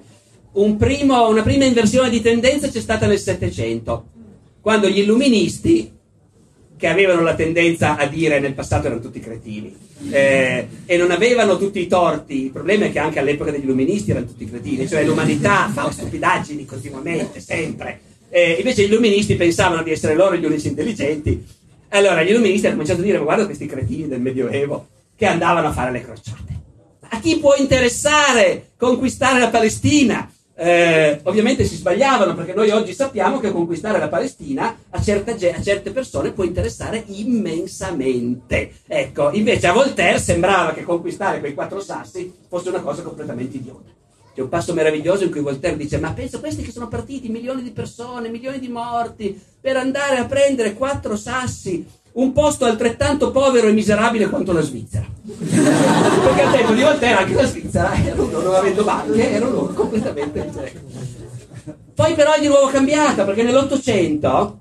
Un 0.53 0.77
primo, 0.77 1.29
una 1.29 1.43
prima 1.43 1.65
inversione 1.65 2.09
di 2.09 2.21
tendenza 2.21 2.67
c'è 2.67 2.79
stata 2.79 3.05
nel 3.05 3.19
Settecento, 3.19 4.05
quando 4.61 4.89
gli 4.89 4.97
illuministi, 4.97 5.91
che 6.75 6.87
avevano 6.87 7.21
la 7.21 7.35
tendenza 7.35 7.97
a 7.97 8.07
dire 8.07 8.39
nel 8.39 8.55
passato 8.55 8.87
erano 8.87 9.01
tutti 9.01 9.19
cretini 9.19 9.75
eh, 10.09 10.67
e 10.85 10.97
non 10.97 11.11
avevano 11.11 11.57
tutti 11.57 11.79
i 11.79 11.87
torti, 11.87 12.45
il 12.45 12.51
problema 12.51 12.85
è 12.85 12.91
che 12.91 12.99
anche 12.99 13.19
all'epoca 13.19 13.51
degli 13.51 13.63
illuministi 13.63 14.09
erano 14.09 14.25
tutti 14.25 14.49
cretini, 14.49 14.87
cioè 14.87 15.03
l'umanità 15.03 15.69
fa 15.69 15.91
stupidaggini 15.91 16.65
continuamente, 16.65 17.39
sempre 17.39 18.06
eh, 18.29 18.53
invece 18.53 18.83
gli 18.83 18.91
illuministi 18.91 19.35
pensavano 19.35 19.83
di 19.83 19.91
essere 19.91 20.15
loro 20.15 20.35
gli 20.35 20.45
unici 20.45 20.67
intelligenti. 20.67 21.45
Allora 21.89 22.23
gli 22.23 22.29
illuministi 22.29 22.65
hanno 22.65 22.75
cominciato 22.75 23.01
a 23.01 23.05
dire: 23.05 23.17
guarda 23.17 23.45
questi 23.45 23.65
cretini 23.65 24.07
del 24.07 24.21
Medioevo 24.21 24.87
che 25.15 25.25
andavano 25.25 25.67
a 25.67 25.71
fare 25.71 25.91
le 25.91 26.03
crociate. 26.03 26.55
A 27.09 27.19
chi 27.19 27.37
può 27.37 27.55
interessare 27.55 28.71
conquistare 28.77 29.39
la 29.39 29.49
Palestina? 29.49 30.29
Eh, 30.59 31.19
ovviamente 31.23 31.65
si 31.65 31.75
sbagliavano 31.75 32.33
perché 32.33 32.55
noi 32.55 32.71
oggi 32.71 32.91
sappiamo 32.91 33.39
che 33.39 33.51
conquistare 33.51 33.99
la 33.99 34.07
Palestina 34.07 34.75
a, 34.89 34.99
certa, 34.99 35.31
a, 35.33 35.61
certe 35.61 35.91
persone 35.91 36.31
può 36.31 36.43
interessare 36.43 37.03
immensamente. 37.07 38.71
Ecco, 38.87 39.31
invece 39.31 39.67
a 39.67 39.73
Voltaire 39.73 40.19
sembrava 40.19 40.73
che 40.73 40.81
conquistare 40.81 41.39
quei 41.39 41.53
quattro 41.53 41.79
sassi 41.79 42.33
fosse 42.47 42.69
una 42.69 42.81
cosa 42.81 43.03
completamente 43.03 43.57
idiota. 43.57 43.91
C'è 44.37 44.43
un 44.43 44.49
passo 44.49 44.75
meraviglioso 44.75 45.23
in 45.23 45.31
cui 45.31 45.41
Voltaire 45.41 45.75
dice: 45.75 45.97
Ma 45.97 46.13
penso 46.13 46.37
a 46.37 46.39
questi 46.39 46.61
che 46.61 46.71
sono 46.71 46.87
partiti, 46.87 47.27
milioni 47.27 47.63
di 47.63 47.71
persone, 47.71 48.29
milioni 48.29 48.59
di 48.59 48.67
morti, 48.67 49.35
per 49.59 49.77
andare 49.77 50.17
a 50.17 50.25
prendere 50.25 50.75
quattro 50.75 51.15
sassi 51.15 51.83
un 52.11 52.31
posto 52.33 52.65
altrettanto 52.65 53.31
povero 53.31 53.67
e 53.67 53.71
miserabile 53.71 54.29
quanto 54.29 54.51
la 54.51 54.61
Svizzera. 54.61 55.07
Perché 55.25 56.41
al 56.43 56.51
tempo 56.53 56.73
di 56.73 56.83
Voltaire 56.83 57.17
anche 57.17 57.33
la 57.33 57.47
Svizzera, 57.47 57.95
erano, 57.95 58.27
non 58.27 58.53
avendo 58.53 58.83
banche, 58.83 59.31
erano 59.31 59.51
loro 59.51 59.73
completamente... 59.73 60.85
Poi 61.95 62.13
però 62.13 62.33
è 62.33 62.39
di 62.39 62.45
nuovo 62.45 62.67
cambiata, 62.67 63.23
perché 63.23 63.41
nell'Ottocento 63.41 64.59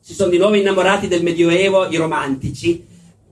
si 0.00 0.12
sono 0.12 0.28
di 0.28 0.36
nuovo 0.36 0.54
innamorati 0.54 1.08
del 1.08 1.22
Medioevo 1.22 1.88
i 1.88 1.96
romantici, 1.96 2.84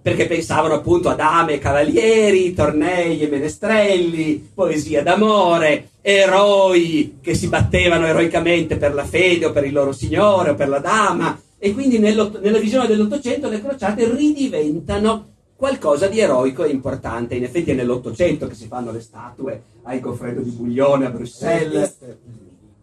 perché 0.03 0.27
pensavano 0.27 0.75
appunto 0.75 1.09
a 1.09 1.15
dame 1.15 1.55
e 1.55 1.59
cavalieri, 1.59 2.53
tornei 2.53 3.21
e 3.21 3.29
menestrelli, 3.29 4.51
poesia 4.53 5.03
d'amore, 5.03 5.91
eroi 6.03 7.19
che 7.23 7.35
si 7.35 7.47
battevano 7.47 8.07
eroicamente 8.07 8.77
per 8.77 8.93
la 8.93 9.05
fede 9.05 9.47
o 9.47 9.53
per 9.53 9.65
il 9.65 9.73
loro 9.73 9.93
signore 9.93 10.51
o 10.51 10.55
per 10.57 10.69
la 10.69 10.81
dama, 10.81 11.41
e 11.57 11.73
quindi 11.73 12.01
nella 12.01 12.29
visione 12.59 12.89
dell'Ottocento 12.89 13.49
le 13.49 13.63
crociate 13.63 14.13
ridiventano 14.13 15.29
qualcosa 15.55 16.09
di 16.09 16.19
eroico 16.19 16.65
e 16.65 16.71
importante. 16.71 17.37
In 17.37 17.45
effetti 17.45 17.71
è 17.71 17.75
nell'Ottocento 17.75 18.49
che 18.49 18.57
si 18.57 18.67
fanno 18.67 18.91
le 18.91 19.01
statue 19.01 19.63
ai 19.85 20.01
Goffredo 20.01 20.41
di 20.41 20.51
Buglione 20.51 21.07
a 21.07 21.11
Bruxelles. 21.11 21.99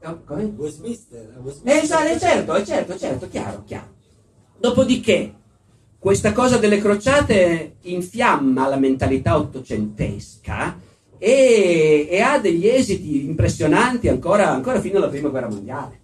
Oh, 0.05 0.21
come? 0.23 0.53
Westminster. 0.55 1.29
Eh, 1.63 1.85
certo, 1.85 2.53
è 2.53 2.63
certo, 2.63 2.97
certo, 2.97 3.27
chiaro, 3.27 3.63
chiaro. 3.65 3.87
Dopodiché, 4.57 5.33
questa 5.99 6.31
cosa 6.31 6.57
delle 6.57 6.79
crociate 6.79 7.75
infiamma 7.81 8.69
la 8.69 8.77
mentalità 8.77 9.35
ottocentesca 9.35 10.79
e, 11.17 12.07
e 12.09 12.21
ha 12.21 12.39
degli 12.39 12.65
esiti 12.65 13.25
impressionanti 13.25 14.07
ancora, 14.07 14.49
ancora 14.49 14.79
fino 14.79 14.97
alla 14.97 15.09
prima 15.09 15.27
guerra 15.27 15.49
mondiale. 15.49 15.99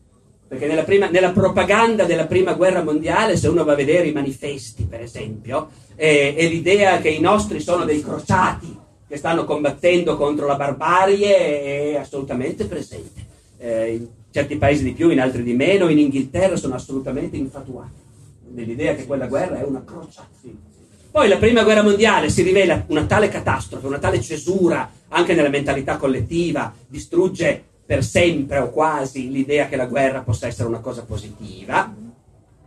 Perché 0.47 0.67
nella, 0.67 0.83
prima, 0.83 1.09
nella, 1.09 1.31
propaganda 1.31 2.03
della 2.03 2.27
prima 2.27 2.53
guerra 2.53 2.83
mondiale, 2.83 3.37
se 3.37 3.47
uno 3.47 3.63
va 3.63 3.71
a 3.71 3.75
vedere 3.75 4.07
i 4.07 4.11
manifesti, 4.11 4.83
per 4.83 5.01
esempio, 5.01 5.69
è, 5.95 6.35
è 6.35 6.47
l'idea 6.47 6.99
che 6.99 7.09
i 7.09 7.21
nostri 7.21 7.61
sono 7.61 7.85
dei 7.85 8.03
crociati 8.03 8.77
che 9.07 9.17
stanno 9.17 9.45
combattendo 9.45 10.17
contro 10.17 10.45
la 10.45 10.55
barbarie 10.55 11.93
è 11.93 11.95
assolutamente 11.95 12.65
presente. 12.65 13.25
Eh, 13.57 13.93
in 13.93 14.07
certi 14.29 14.57
paesi 14.57 14.83
di 14.83 14.91
più, 14.91 15.09
in 15.09 15.21
altri 15.21 15.41
di 15.41 15.53
meno, 15.53 15.87
in 15.87 15.99
Inghilterra 15.99 16.57
sono 16.57 16.75
assolutamente 16.75 17.37
infatuati 17.37 18.03
nell'idea 18.55 18.95
che 18.95 19.05
quella 19.05 19.27
guerra 19.27 19.59
è 19.59 19.63
una 19.63 19.83
crociata. 19.83 20.27
Poi 21.11 21.27
la 21.27 21.37
prima 21.37 21.63
guerra 21.63 21.83
mondiale 21.83 22.29
si 22.29 22.41
rivela 22.41 22.83
una 22.87 23.05
tale 23.05 23.29
catastrofe, 23.29 23.85
una 23.85 23.99
tale 23.99 24.19
cesura 24.21 24.89
anche 25.09 25.33
nella 25.33 25.49
mentalità 25.49 25.97
collettiva, 25.97 26.73
distrugge 26.87 27.63
per 27.85 28.03
sempre 28.03 28.57
o 28.57 28.69
quasi 28.69 29.31
l'idea 29.31 29.67
che 29.67 29.75
la 29.75 29.85
guerra 29.85 30.21
possa 30.21 30.47
essere 30.47 30.67
una 30.67 30.79
cosa 30.79 31.03
positiva 31.03 31.93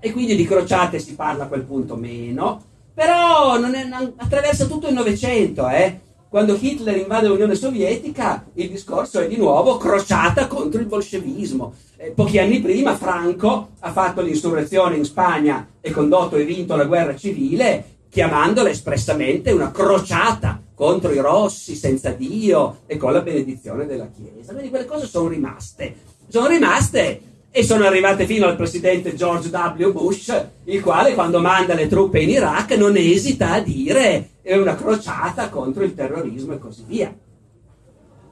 e 0.00 0.12
quindi 0.12 0.36
di 0.36 0.46
crociate 0.46 0.98
si 0.98 1.14
parla 1.14 1.44
a 1.44 1.48
quel 1.48 1.64
punto 1.64 1.96
meno, 1.96 2.62
però 2.94 3.60
è, 3.60 3.88
attraversa 4.16 4.66
tutto 4.66 4.86
il 4.88 4.94
Novecento, 4.94 5.68
eh? 5.68 6.00
Quando 6.28 6.56
Hitler 6.60 6.96
invade 6.96 7.28
l'Unione 7.28 7.54
Sovietica 7.54 8.44
il 8.54 8.68
discorso 8.68 9.20
è 9.20 9.28
di 9.28 9.36
nuovo 9.36 9.78
crociata 9.78 10.46
contro 10.46 10.80
il 10.80 10.86
bolscevismo. 10.86 11.74
Eh, 11.96 12.10
pochi 12.10 12.38
anni 12.38 12.60
prima 12.60 12.96
Franco 12.96 13.70
ha 13.80 13.92
fatto 13.92 14.20
l'insurrezione 14.20 14.96
in 14.96 15.04
Spagna 15.04 15.66
e 15.80 15.90
condotto 15.90 16.36
e 16.36 16.44
vinto 16.44 16.76
la 16.76 16.84
guerra 16.84 17.16
civile 17.16 17.96
chiamandola 18.10 18.68
espressamente 18.68 19.52
una 19.52 19.70
crociata 19.70 20.62
contro 20.74 21.12
i 21.12 21.18
rossi 21.18 21.74
senza 21.74 22.10
Dio 22.10 22.80
e 22.86 22.96
con 22.96 23.12
la 23.12 23.20
benedizione 23.20 23.86
della 23.86 24.08
Chiesa. 24.08 24.52
Quindi 24.52 24.70
quelle 24.70 24.86
cose 24.86 25.06
sono 25.06 25.28
rimaste. 25.28 25.94
Sono 26.28 26.46
rimaste 26.46 27.20
e 27.58 27.64
sono 27.64 27.86
arrivate 27.86 28.24
fino 28.24 28.46
al 28.46 28.54
presidente 28.54 29.16
George 29.16 29.48
W. 29.48 29.90
Bush, 29.90 30.46
il 30.62 30.80
quale 30.80 31.14
quando 31.14 31.40
manda 31.40 31.74
le 31.74 31.88
truppe 31.88 32.20
in 32.20 32.28
Iraq 32.28 32.76
non 32.76 32.96
esita 32.96 33.50
a 33.50 33.60
dire 33.60 34.28
è 34.42 34.56
una 34.56 34.76
crociata 34.76 35.48
contro 35.48 35.82
il 35.82 35.92
terrorismo 35.92 36.52
e 36.52 36.58
così 36.60 36.84
via. 36.86 37.12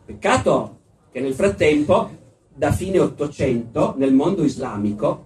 Peccato 0.05 0.79
che 1.11 1.19
nel 1.19 1.35
frattempo, 1.35 2.09
da 2.55 2.71
fine 2.71 3.01
Ottocento, 3.01 3.95
nel 3.97 4.15
mondo 4.15 4.45
islamico, 4.45 5.25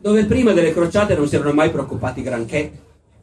dove 0.00 0.24
prima 0.26 0.52
delle 0.52 0.72
crociate 0.72 1.16
non 1.16 1.26
si 1.26 1.34
erano 1.34 1.52
mai 1.52 1.72
preoccupati 1.72 2.22
granché, 2.22 2.72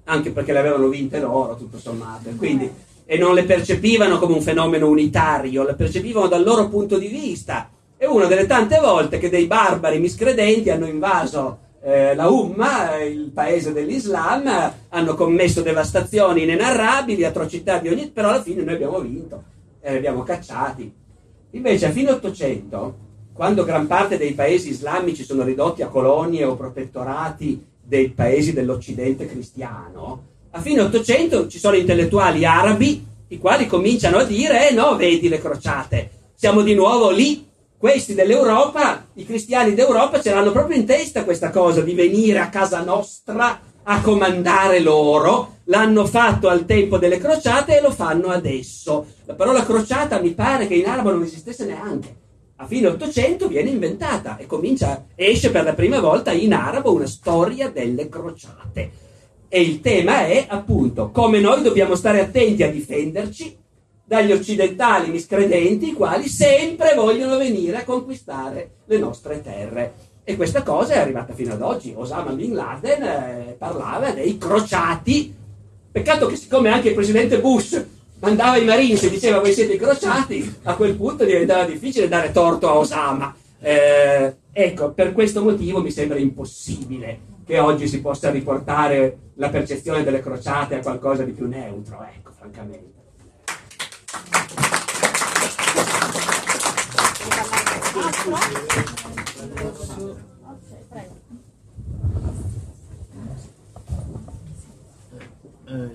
anche 0.04 0.32
perché 0.32 0.52
le 0.52 0.60
avevano 0.60 0.90
vinte 0.90 1.18
loro, 1.22 1.56
tutto 1.56 1.80
sommato, 1.80 2.30
quindi 2.36 2.70
e 3.06 3.18
non 3.18 3.34
le 3.34 3.46
percepivano 3.46 4.20
come 4.20 4.34
un 4.34 4.42
fenomeno 4.42 4.90
unitario, 4.90 5.64
le 5.64 5.76
percepivano 5.76 6.28
dal 6.28 6.44
loro 6.44 6.68
punto 6.68 6.98
di 6.98 7.08
vista. 7.08 7.72
È 8.08 8.10
una 8.10 8.28
delle 8.28 8.46
tante 8.46 8.80
volte 8.80 9.18
che 9.18 9.30
dei 9.30 9.48
barbari 9.48 10.00
miscredenti 10.00 10.70
hanno 10.70 10.88
invaso 10.88 11.58
eh, 11.84 12.16
la 12.16 12.30
Umma, 12.30 12.96
il 13.04 13.32
paese 13.34 13.74
dell'Islam, 13.74 14.50
hanno 14.88 15.14
commesso 15.16 15.62
devastazioni 15.62 16.44
inenarrabili, 16.44 17.26
atrocità 17.26 17.80
di 17.80 17.90
ogni... 17.90 18.08
però 18.08 18.30
alla 18.30 18.42
fine 18.42 18.64
noi 18.64 18.76
abbiamo 18.76 19.02
vinto 19.02 19.44
e 19.82 19.92
li 19.92 19.98
abbiamo 19.98 20.24
cacciati. 20.24 20.90
Invece 21.52 21.88
a 21.88 21.92
fine 21.92 22.12
Ottocento, 22.12 22.96
quando 23.34 23.66
gran 23.66 23.88
parte 23.88 24.18
dei 24.18 24.32
paesi 24.32 24.70
islamici 24.70 25.26
sono 25.26 25.44
ridotti 25.44 25.82
a 25.82 25.90
colonie 25.90 26.46
o 26.46 26.56
protettorati 26.56 27.62
dei 27.84 28.12
paesi 28.12 28.54
dell'Occidente 28.54 29.26
cristiano, 29.26 30.24
a 30.52 30.62
fine 30.62 30.80
Ottocento 30.80 31.50
ci 31.50 31.60
sono 31.60 31.76
intellettuali 31.76 32.46
arabi 32.46 33.06
i 33.28 33.38
quali 33.38 33.68
cominciano 33.68 34.20
a 34.20 34.24
dire, 34.24 34.70
eh 34.70 34.74
no, 34.74 34.96
vedi 34.96 35.28
le 35.28 35.42
crociate, 35.42 36.10
siamo 36.36 36.62
di 36.62 36.74
nuovo 36.74 37.10
lì. 37.12 37.47
Questi 37.80 38.16
dell'Europa, 38.16 39.06
i 39.14 39.26
cristiani 39.26 39.76
d'Europa 39.76 40.20
ce 40.20 40.34
l'hanno 40.34 40.52
proprio 40.52 40.76
in 40.76 40.88
testa 40.88 41.24
questa 41.24 41.52
cosa 41.52 41.82
di 41.82 41.94
venire 41.94 42.40
a 42.40 42.50
casa 42.50 42.82
nostra 42.82 43.62
a 43.84 44.02
comandare 44.02 44.80
loro. 44.80 45.58
L'hanno 45.66 46.08
fatto 46.08 46.48
al 46.48 46.66
tempo 46.66 46.98
delle 46.98 47.20
crociate 47.20 47.78
e 47.78 47.82
lo 47.82 47.92
fanno 47.92 48.30
adesso. 48.30 49.06
La 49.26 49.36
parola 49.36 49.64
crociata 49.64 50.20
mi 50.20 50.34
pare 50.34 50.66
che 50.66 50.74
in 50.74 50.88
arabo 50.88 51.12
non 51.12 51.22
esistesse 51.22 51.66
neanche. 51.66 52.16
A 52.56 52.66
fine 52.66 52.88
Ottocento 52.88 53.48
viene 53.48 53.70
inventata 53.70 54.38
e 54.38 54.48
comincia, 54.48 55.06
esce 55.14 55.52
per 55.52 55.64
la 55.64 55.74
prima 55.74 56.00
volta 56.00 56.32
in 56.32 56.56
arabo 56.56 56.94
una 56.94 57.06
storia 57.06 57.70
delle 57.70 58.10
crociate 58.10 58.92
e 59.50 59.62
il 59.62 59.82
tema 59.82 60.26
è 60.26 60.48
appunto 60.50 61.12
come 61.12 61.40
noi 61.40 61.62
dobbiamo 61.62 61.96
stare 61.96 62.22
attenti 62.22 62.64
a 62.64 62.72
difenderci 62.72 63.56
dagli 64.08 64.32
occidentali 64.32 65.12
miscredenti 65.12 65.90
i 65.90 65.94
quali 65.94 66.30
sempre 66.30 66.94
vogliono 66.96 67.38
venire 67.38 67.80
a 67.80 67.84
conquistare 67.84 68.76
le 68.86 68.98
nostre 68.98 69.42
terre. 69.42 69.94
E 70.24 70.38
questa 70.38 70.64
cosa 70.64 70.94
è 70.94 71.00
arrivata 71.00 71.34
fino 71.34 71.52
ad 71.52 71.62
oggi. 71.62 71.94
Osama 71.94 72.32
Bin 72.32 72.54
Laden 72.54 73.04
eh, 73.04 73.56
parlava 73.58 74.12
dei 74.12 74.38
crociati. 74.38 75.36
Peccato 75.92 76.26
che 76.28 76.38
siccome 76.38 76.70
anche 76.70 76.90
il 76.90 76.94
presidente 76.94 77.42
Bush 77.42 77.86
mandava 78.20 78.56
i 78.56 78.64
Marines 78.64 79.04
e 79.04 79.10
diceva 79.10 79.40
voi 79.40 79.52
siete 79.52 79.74
i 79.74 79.78
crociati, 79.78 80.56
a 80.64 80.76
quel 80.76 80.96
punto 80.96 81.26
diventava 81.26 81.66
difficile 81.66 82.08
dare 82.08 82.32
torto 82.32 82.70
a 82.70 82.78
Osama. 82.78 83.36
Eh, 83.60 84.36
ecco, 84.54 84.92
per 84.92 85.12
questo 85.12 85.44
motivo 85.44 85.82
mi 85.82 85.92
sembra 85.92 86.18
impossibile 86.18 87.36
che 87.46 87.60
oggi 87.60 87.90
si 87.90 88.00
possa 88.00 88.30
riportare 88.30 89.18
la 89.36 89.50
percezione 89.50 90.04
delle 90.04 90.22
crociate 90.22 90.76
a 90.76 90.80
qualcosa 90.80 91.24
di 91.24 91.32
più 91.32 91.48
neutro, 91.48 92.06
ecco, 92.10 92.32
francamente. 92.38 92.97
Eh, 105.66 105.94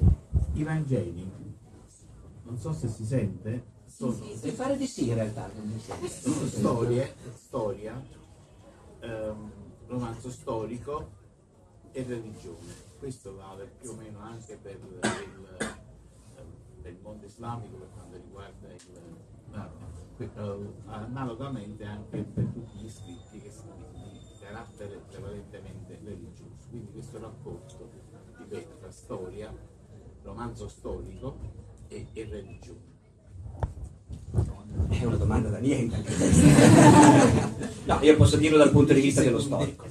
I 0.54 0.62
Vangeli, 0.64 1.32
non 2.42 2.58
so 2.58 2.72
se 2.72 2.88
si 2.88 3.04
sente, 3.06 3.64
sono, 3.86 4.12
sì, 4.12 4.36
sì, 4.36 4.50
fare 4.50 4.76
di 4.76 4.86
sì 4.86 5.08
in 5.08 5.14
realtà, 5.14 5.48
non 5.54 5.68
mi 5.68 5.78
sente. 5.78 6.08
Sono 6.08 6.46
storie, 6.46 7.14
storia, 7.36 8.04
ehm, 9.00 9.52
romanzo 9.86 10.30
storico 10.30 11.10
e 11.92 12.02
religione. 12.02 12.90
Questo 12.98 13.36
vale 13.36 13.70
più 13.80 13.90
o 13.90 13.94
meno 13.94 14.18
anche 14.18 14.56
per 14.56 14.76
il, 14.76 14.98
per 16.82 16.92
il 16.92 16.98
mondo 17.00 17.26
islamico 17.26 17.76
per 17.76 17.88
quanto 17.94 18.16
riguarda 18.16 18.72
il, 18.72 18.80
analogamente 20.86 21.84
anche 21.84 22.18
per 22.22 22.44
tutti 22.52 22.78
gli 22.78 22.90
scritti 22.90 23.40
che 23.40 23.50
sono 23.50 23.86
di 23.92 24.20
carattere 24.40 25.00
prevalentemente 25.08 25.98
religioso. 26.04 26.68
Quindi 26.68 26.92
questo 26.92 27.18
rapporto, 27.20 27.90
tra 28.80 28.90
storia, 28.90 29.52
romanzo 30.22 30.68
storico 30.68 31.38
e, 31.88 32.06
e 32.12 32.28
religione. 32.30 32.90
È 34.88 35.04
una 35.04 35.16
domanda 35.16 35.48
da 35.48 35.58
niente 35.58 35.96
anche 35.96 36.14
questa. 36.14 37.50
no, 37.84 37.98
io 38.00 38.16
posso 38.16 38.36
dirlo 38.36 38.56
dal 38.56 38.70
punto 38.70 38.92
di 38.92 39.00
vista 39.00 39.22
dello 39.22 39.40
storico. 39.40 39.84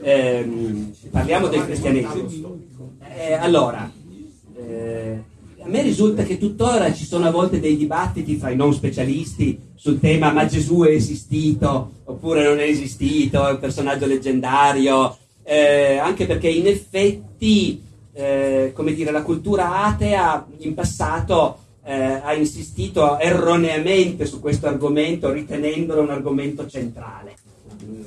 Eh, 0.00 0.92
parliamo 1.10 1.48
del 1.48 1.64
cristianesimo. 1.64 2.60
Eh, 3.00 3.32
allora, 3.32 3.90
eh, 4.56 5.24
a 5.68 5.70
me 5.70 5.82
risulta 5.82 6.22
che 6.22 6.38
tuttora 6.38 6.94
ci 6.94 7.04
sono 7.04 7.26
a 7.26 7.30
volte 7.30 7.60
dei 7.60 7.76
dibattiti 7.76 8.36
fra 8.36 8.48
i 8.48 8.56
non 8.56 8.72
specialisti 8.72 9.60
sul 9.74 10.00
tema 10.00 10.32
ma 10.32 10.46
Gesù 10.46 10.80
è 10.80 10.92
esistito 10.92 11.90
oppure 12.04 12.42
non 12.42 12.58
è 12.58 12.62
esistito, 12.62 13.46
è 13.46 13.50
un 13.50 13.58
personaggio 13.58 14.06
leggendario, 14.06 15.14
eh, 15.42 15.98
anche 15.98 16.24
perché 16.24 16.48
in 16.48 16.66
effetti, 16.66 17.82
eh, 18.14 18.72
come 18.74 18.94
dire, 18.94 19.10
la 19.10 19.20
cultura 19.20 19.84
atea 19.84 20.46
in 20.60 20.72
passato 20.72 21.58
eh, 21.84 21.94
ha 21.94 22.32
insistito 22.32 23.18
erroneamente 23.18 24.24
su 24.24 24.40
questo 24.40 24.68
argomento 24.68 25.30
ritenendolo 25.30 26.00
un 26.00 26.10
argomento 26.10 26.66
centrale. 26.66 27.34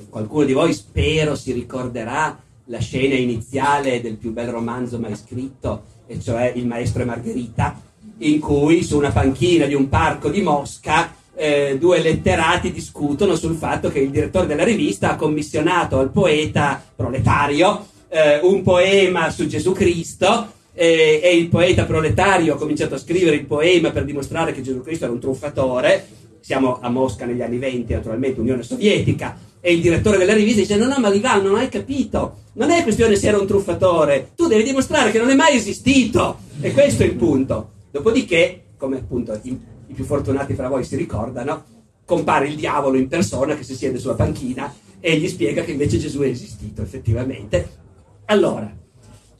Qualcuno 0.10 0.46
di 0.46 0.54
voi 0.54 0.74
spero 0.74 1.36
si 1.36 1.52
ricorderà 1.52 2.42
la 2.66 2.80
scena 2.80 3.14
iniziale 3.14 4.02
del 4.02 4.16
più 4.16 4.32
bel 4.32 4.50
romanzo 4.50 4.98
mai 4.98 5.16
scritto, 5.16 5.84
e 6.12 6.20
cioè 6.20 6.52
Il 6.56 6.68
maestro 6.68 7.02
e 7.02 7.06
Margherita, 7.06 7.82
in 8.20 8.40
cui 8.40 8.84
su 8.84 8.98
una 8.98 9.12
panchina 9.12 9.66
di 9.66 9.74
un 9.74 9.88
parco 9.88 10.30
di 10.30 10.42
Mosca 10.42 11.16
eh, 11.34 11.78
due 11.80 12.02
letterati 12.02 12.72
discutono 12.72 13.36
sul 13.36 13.56
fatto 13.56 13.90
che 13.90 14.00
il 14.00 14.10
direttore 14.10 14.46
della 14.46 14.66
rivista 14.66 15.12
ha 15.12 15.16
commissionato 15.16 15.98
al 15.98 16.12
poeta 16.12 16.84
proletario 16.96 17.88
eh, 18.10 18.40
un 18.44 18.62
poema 18.62 19.30
su 19.30 19.48
Gesù 19.48 19.72
Cristo 19.72 20.52
eh, 20.74 21.22
e 21.24 21.36
il 21.36 21.48
poeta 21.48 21.86
proletario 21.86 22.54
ha 22.54 22.58
cominciato 22.58 22.96
a 22.96 23.00
scrivere 23.00 23.38
il 23.38 23.46
poema 23.46 23.92
per 23.92 24.04
dimostrare 24.04 24.52
che 24.52 24.62
Gesù 24.62 24.82
Cristo 24.82 25.06
era 25.06 25.14
un 25.14 25.20
truffatore. 25.20 26.08
Siamo 26.42 26.80
a 26.82 26.90
Mosca 26.90 27.26
negli 27.26 27.42
anni 27.42 27.58
20, 27.58 27.94
naturalmente 27.94 28.40
Unione 28.40 28.64
Sovietica, 28.64 29.38
e 29.62 29.74
il 29.74 29.82
direttore 29.82 30.18
della 30.18 30.34
rivista 30.34 30.62
dice: 30.62 30.76
No, 30.76 30.88
no, 30.88 31.00
ma 31.00 31.14
Ivan, 31.14 31.44
non 31.44 31.56
hai 31.56 31.70
capito. 31.70 32.40
Non 32.54 32.72
è 32.72 32.84
questione 32.84 33.16
se 33.16 33.28
era 33.28 33.40
un 33.40 33.48
truffatore, 33.48 34.32
tu 34.36 34.48
devi 34.48 34.64
dimostrare 34.64 35.12
che 35.12 35.20
non 35.20 35.30
è 35.30 35.36
mai 35.36 35.56
esistito. 35.56 36.40
E 36.60 36.74
questo 36.74 37.04
è 37.04 37.06
il 37.06 37.16
punto. 37.16 37.72
Dopodiché, 37.92 38.64
come 38.76 38.98
appunto 38.98 39.40
i, 39.44 39.58
i 39.88 39.94
più 39.94 40.04
fortunati 40.04 40.54
fra 40.56 40.68
voi 40.68 40.84
si 40.84 40.96
ricordano, 40.96 41.64
compare 42.04 42.48
il 42.48 42.56
diavolo 42.56 42.98
in 42.98 43.08
persona 43.08 43.56
che 43.56 43.64
si 43.64 43.76
siede 43.76 44.00
sulla 44.00 44.16
panchina 44.16 44.74
e 45.00 45.18
gli 45.18 45.28
spiega 45.28 45.64
che 45.64 45.72
invece 45.72 45.98
Gesù 45.98 46.20
è 46.22 46.28
esistito 46.28 46.82
effettivamente. 46.82 47.80
Allora, 48.26 48.76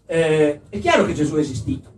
eh, 0.06 0.62
è 0.70 0.80
chiaro 0.80 1.06
che 1.06 1.14
Gesù 1.14 1.36
è 1.36 1.40
esistito. 1.40 1.90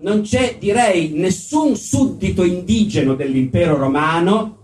Non 0.00 0.22
c'è, 0.22 0.56
direi, 0.58 1.12
nessun 1.12 1.76
suddito 1.76 2.44
indigeno 2.44 3.14
dell'impero 3.14 3.76
romano 3.76 4.63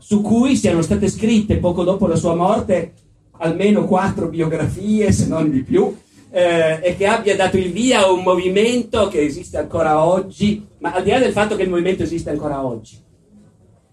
su 0.00 0.22
cui 0.22 0.56
siano 0.56 0.80
state 0.80 1.08
scritte 1.08 1.58
poco 1.58 1.84
dopo 1.84 2.06
la 2.06 2.16
sua 2.16 2.34
morte 2.34 2.94
almeno 3.42 3.84
quattro 3.84 4.28
biografie, 4.28 5.12
se 5.12 5.26
non 5.26 5.50
di 5.50 5.62
più, 5.62 5.94
eh, 6.30 6.80
e 6.82 6.96
che 6.96 7.06
abbia 7.06 7.36
dato 7.36 7.58
il 7.58 7.70
via 7.70 8.00
a 8.00 8.10
un 8.10 8.22
movimento 8.22 9.08
che 9.08 9.20
esiste 9.20 9.58
ancora 9.58 10.04
oggi, 10.04 10.66
ma 10.78 10.92
al 10.92 11.02
di 11.02 11.10
là 11.10 11.18
del 11.18 11.32
fatto 11.32 11.54
che 11.54 11.62
il 11.62 11.70
movimento 11.70 12.02
esiste 12.02 12.30
ancora 12.30 12.64
oggi. 12.64 12.98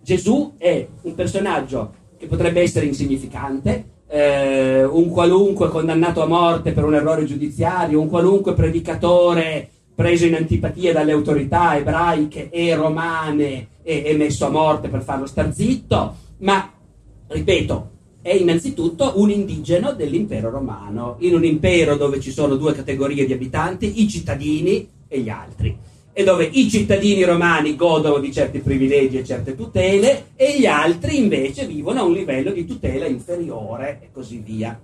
Gesù 0.01 0.53
è 0.57 0.87
un 1.01 1.13
personaggio 1.15 1.93
che 2.17 2.27
potrebbe 2.27 2.61
essere 2.61 2.85
insignificante, 2.85 3.95
eh, 4.07 4.83
un 4.85 5.09
qualunque 5.09 5.67
condannato 5.67 6.21
a 6.21 6.27
morte 6.27 6.71
per 6.71 6.85
un 6.85 6.95
errore 6.95 7.25
giudiziario, 7.25 7.99
un 7.99 8.07
qualunque 8.07 8.53
predicatore 8.53 9.69
preso 9.93 10.25
in 10.25 10.35
antipatia 10.35 10.93
dalle 10.93 11.11
autorità 11.11 11.75
ebraiche 11.75 12.49
e 12.49 12.73
romane 12.75 13.67
e, 13.87 14.03
e 14.05 14.13
messo 14.17 14.45
a 14.45 14.49
morte 14.49 14.89
per 14.89 15.01
farlo 15.01 15.25
star 15.25 15.53
zitto, 15.53 16.15
ma, 16.39 16.73
ripeto, 17.27 17.91
è 18.21 18.33
innanzitutto 18.33 19.13
un 19.15 19.29
indigeno 19.29 19.93
dell'impero 19.93 20.49
romano, 20.49 21.15
in 21.19 21.33
un 21.33 21.45
impero 21.45 21.95
dove 21.95 22.19
ci 22.19 22.31
sono 22.31 22.57
due 22.57 22.73
categorie 22.73 23.25
di 23.25 23.31
abitanti, 23.31 24.01
i 24.01 24.09
cittadini 24.09 24.85
e 25.07 25.21
gli 25.21 25.29
altri, 25.29 25.77
e 26.11 26.23
dove 26.25 26.49
i 26.51 26.69
cittadini 26.69 27.23
romani 27.23 27.77
godono 27.77 28.19
di 28.19 28.33
certi 28.33 28.59
privilegi 28.59 29.19
e 29.19 29.23
certe 29.23 29.55
tutele 29.55 30.31
e 30.35 30.59
gli 30.59 30.65
altri 30.65 31.17
invece 31.17 31.65
vivono 31.65 32.01
a 32.01 32.03
un 32.03 32.11
livello 32.11 32.51
di 32.51 32.65
tutela 32.65 33.05
inferiore 33.05 33.99
e 34.01 34.09
così 34.11 34.39
via. 34.39 34.77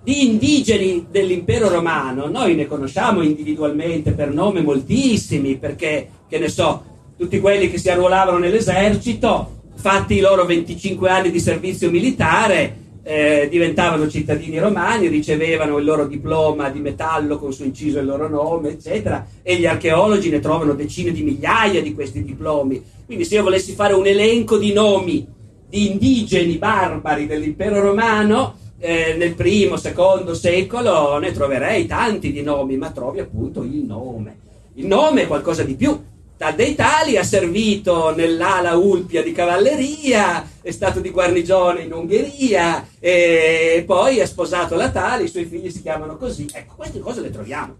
Di 0.00 0.26
indigeni 0.26 1.08
dell'impero 1.10 1.68
romano 1.68 2.28
noi 2.28 2.54
ne 2.54 2.68
conosciamo 2.68 3.20
individualmente 3.22 4.12
per 4.12 4.32
nome 4.32 4.62
moltissimi, 4.62 5.56
perché, 5.56 6.08
che 6.28 6.38
ne 6.38 6.48
so, 6.48 6.97
tutti 7.18 7.40
quelli 7.40 7.68
che 7.68 7.78
si 7.78 7.90
arruolavano 7.90 8.38
nell'esercito, 8.38 9.56
fatti 9.74 10.14
i 10.14 10.20
loro 10.20 10.44
25 10.44 11.10
anni 11.10 11.32
di 11.32 11.40
servizio 11.40 11.90
militare, 11.90 12.86
eh, 13.02 13.48
diventavano 13.50 14.06
cittadini 14.06 14.58
romani, 14.60 15.08
ricevevano 15.08 15.78
il 15.78 15.84
loro 15.84 16.06
diploma 16.06 16.70
di 16.70 16.78
metallo 16.78 17.38
con 17.38 17.52
su 17.52 17.64
inciso 17.64 17.98
il 17.98 18.06
loro 18.06 18.28
nome, 18.28 18.70
eccetera, 18.70 19.26
e 19.42 19.56
gli 19.56 19.66
archeologi 19.66 20.30
ne 20.30 20.38
trovano 20.38 20.74
decine 20.74 21.10
di 21.10 21.22
migliaia 21.24 21.82
di 21.82 21.92
questi 21.92 22.22
diplomi. 22.22 22.80
Quindi 23.04 23.24
se 23.24 23.34
io 23.34 23.42
volessi 23.42 23.72
fare 23.72 23.94
un 23.94 24.06
elenco 24.06 24.56
di 24.56 24.72
nomi 24.72 25.26
di 25.68 25.90
indigeni 25.90 26.56
barbari 26.56 27.26
dell'impero 27.26 27.80
romano, 27.80 28.54
eh, 28.78 29.16
nel 29.18 29.34
primo, 29.34 29.76
secondo 29.76 30.34
secolo 30.34 31.18
ne 31.18 31.32
troverei 31.32 31.84
tanti 31.86 32.30
di 32.30 32.42
nomi, 32.42 32.76
ma 32.76 32.90
trovi 32.90 33.18
appunto 33.18 33.64
il 33.64 33.84
nome. 33.84 34.36
Il 34.74 34.86
nome 34.86 35.22
è 35.22 35.26
qualcosa 35.26 35.64
di 35.64 35.74
più. 35.74 35.98
Tadde 36.38 36.66
Italia 36.66 37.22
ha 37.22 37.24
servito 37.24 38.14
nell'ala 38.14 38.76
Ulpia 38.76 39.24
di 39.24 39.32
cavalleria, 39.32 40.48
è 40.62 40.70
stato 40.70 41.00
di 41.00 41.10
guarnigione 41.10 41.82
in 41.82 41.92
Ungheria 41.92 42.86
e 43.00 43.82
poi 43.84 44.20
ha 44.20 44.26
sposato 44.26 44.76
la 44.76 44.88
Tali, 44.88 45.24
i 45.24 45.28
suoi 45.28 45.46
figli 45.46 45.68
si 45.68 45.82
chiamano 45.82 46.16
così. 46.16 46.46
Ecco, 46.52 46.74
queste 46.76 47.00
cose 47.00 47.22
le 47.22 47.30
troviamo. 47.30 47.76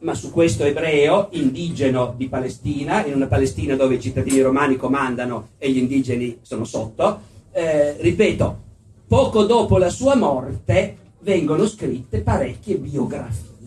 Ma 0.00 0.12
su 0.14 0.32
questo 0.32 0.64
ebreo, 0.64 1.28
indigeno 1.32 2.14
di 2.16 2.28
Palestina, 2.28 3.06
in 3.06 3.14
una 3.14 3.28
Palestina 3.28 3.76
dove 3.76 3.94
i 3.94 4.00
cittadini 4.00 4.40
romani 4.40 4.74
comandano 4.74 5.50
e 5.58 5.70
gli 5.70 5.78
indigeni 5.78 6.40
sono 6.42 6.64
sotto, 6.64 7.20
eh, 7.52 7.96
ripeto, 8.00 8.62
poco 9.06 9.44
dopo 9.44 9.78
la 9.78 9.90
sua 9.90 10.16
morte 10.16 10.96
vengono 11.20 11.64
scritte 11.68 12.22
parecchie 12.22 12.74
biografie. 12.74 13.57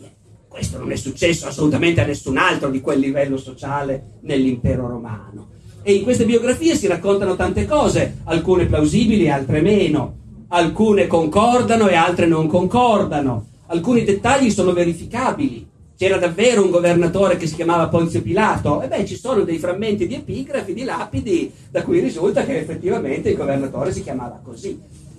Questo 0.51 0.79
non 0.79 0.91
è 0.91 0.97
successo 0.97 1.47
assolutamente 1.47 2.01
a 2.01 2.05
nessun 2.05 2.35
altro 2.35 2.69
di 2.69 2.81
quel 2.81 2.99
livello 2.99 3.37
sociale 3.37 4.17
nell'impero 4.23 4.85
romano. 4.85 5.47
E 5.81 5.93
in 5.93 6.03
queste 6.03 6.25
biografie 6.25 6.75
si 6.75 6.87
raccontano 6.87 7.37
tante 7.37 7.65
cose, 7.65 8.17
alcune 8.25 8.65
plausibili, 8.65 9.29
altre 9.29 9.61
meno, 9.61 10.17
alcune 10.49 11.07
concordano 11.07 11.87
e 11.87 11.95
altre 11.95 12.27
non 12.27 12.47
concordano, 12.47 13.45
alcuni 13.67 14.03
dettagli 14.03 14.51
sono 14.51 14.73
verificabili. 14.73 15.69
C'era 15.95 16.17
davvero 16.17 16.65
un 16.65 16.69
governatore 16.69 17.37
che 17.37 17.47
si 17.47 17.55
chiamava 17.55 17.87
Ponzio 17.87 18.21
Pilato? 18.21 18.81
E 18.81 18.89
beh, 18.89 19.05
ci 19.05 19.15
sono 19.15 19.43
dei 19.43 19.57
frammenti 19.57 20.05
di 20.05 20.15
epigrafi, 20.15 20.73
di 20.73 20.83
lapidi, 20.83 21.49
da 21.71 21.81
cui 21.83 22.01
risulta 22.01 22.43
che 22.43 22.59
effettivamente 22.59 23.29
il 23.29 23.37
governatore 23.37 23.93
si 23.93 24.03
chiamava 24.03 24.41
così. 24.43 24.77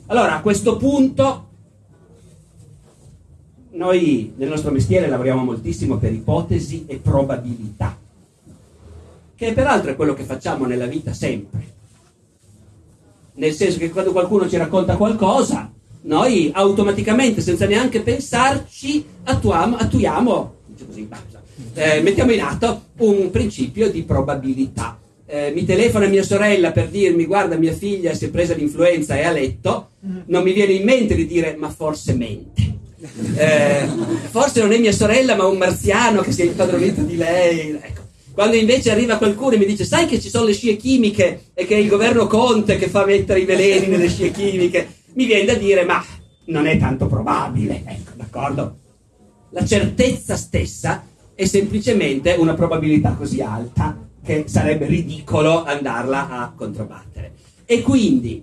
Allora, 0.09 0.37
a 0.37 0.43
questo 0.43 0.77
punto 0.77 1.52
noi 3.73 4.33
nel 4.37 4.49
nostro 4.49 4.71
mestiere 4.71 5.09
lavoriamo 5.09 5.45
moltissimo 5.45 5.97
per 5.97 6.13
ipotesi 6.13 6.85
e 6.87 6.97
probabilità, 6.97 7.97
che 9.35 9.53
peraltro 9.53 9.91
è 9.91 9.97
quello 9.97 10.15
che 10.15 10.25
facciamo 10.25 10.67
nella 10.67 10.87
vita 10.87 11.13
sempre. 11.13 11.71
Nel 13.35 13.53
senso 13.53 13.79
che 13.79 13.91
quando 13.91 14.13
qualcuno 14.13 14.49
ci 14.49 14.57
racconta 14.57 14.97
qualcosa, 14.97 15.73
noi 16.03 16.51
automaticamente, 16.53 17.41
senza 17.41 17.67
neanche 17.67 18.03
pensarci, 18.03 19.05
attuamo, 19.25 19.77
attuiamo, 19.77 20.55
così, 20.87 21.09
eh, 21.75 22.01
mettiamo 22.03 22.33
in 22.33 22.43
atto 22.43 22.83
un 22.99 23.31
principio 23.31 23.91
di 23.91 24.03
probabilità. 24.03 24.99
Eh, 25.25 25.51
mi 25.55 25.65
telefona 25.65 26.09
mia 26.09 26.23
sorella 26.23 26.73
per 26.73 26.89
dirmi 26.89 27.25
guarda 27.25 27.57
mia 27.57 27.73
figlia 27.73 28.13
si 28.13 28.27
è 28.27 28.29
presa 28.29 28.55
l'influenza 28.55 29.17
e 29.17 29.23
a 29.23 29.31
letto, 29.31 29.91
non 30.27 30.43
mi 30.43 30.53
viene 30.53 30.73
in 30.73 30.85
mente 30.85 31.15
di 31.15 31.27
dire 31.27 31.57
ma 31.57 31.71
forse 31.71 32.13
mente 32.13 32.81
eh, 33.35 33.89
forse 34.31 34.61
non 34.61 34.73
è 34.73 34.79
mia 34.79 34.93
sorella 34.93 35.35
ma 35.35 35.47
un 35.47 35.59
marziano 35.59 36.23
che 36.23 36.33
si 36.33 36.43
è 36.43 36.45
impadronito 36.45 37.03
di 37.03 37.17
lei. 37.17 37.79
Ecco. 37.81 38.01
Quando 38.33 38.57
invece 38.57 38.91
arriva 38.91 39.19
qualcuno 39.19 39.53
e 39.53 39.59
mi 39.59 39.67
dice 39.67 39.85
sai 39.85 40.07
che 40.07 40.21
ci 40.21 40.31
sono 40.31 40.47
le 40.47 40.55
scie 40.55 40.77
chimiche 40.77 41.51
e 41.53 41.67
che 41.67 41.75
è 41.75 41.79
il 41.79 41.89
governo 41.89 42.27
Conte 42.27 42.79
che 42.79 42.89
fa 42.89 43.05
mettere 43.05 43.41
i 43.41 43.45
veleni 43.45 43.89
nelle 43.89 44.09
scie 44.09 44.31
chimiche, 44.31 44.89
mi 45.15 45.27
viene 45.27 45.45
da 45.45 45.55
dire 45.55 45.85
ma 45.85 46.03
non 46.47 46.67
è 46.67 46.79
tanto 46.79 47.07
probabile. 47.07 47.83
Ecco, 47.85 48.13
d'accordo? 48.15 48.77
La 49.51 49.65
certezza 49.67 50.37
stessa 50.37 51.05
è 51.35 51.45
semplicemente 51.45 52.35
una 52.39 52.55
probabilità 52.55 53.13
così 53.13 53.41
alta 53.43 54.09
che 54.25 54.45
sarebbe 54.47 54.87
ridicolo 54.87 55.65
andarla 55.65 56.31
a 56.31 56.53
controbattere. 56.57 57.33
E 57.67 57.83
quindi, 57.83 58.43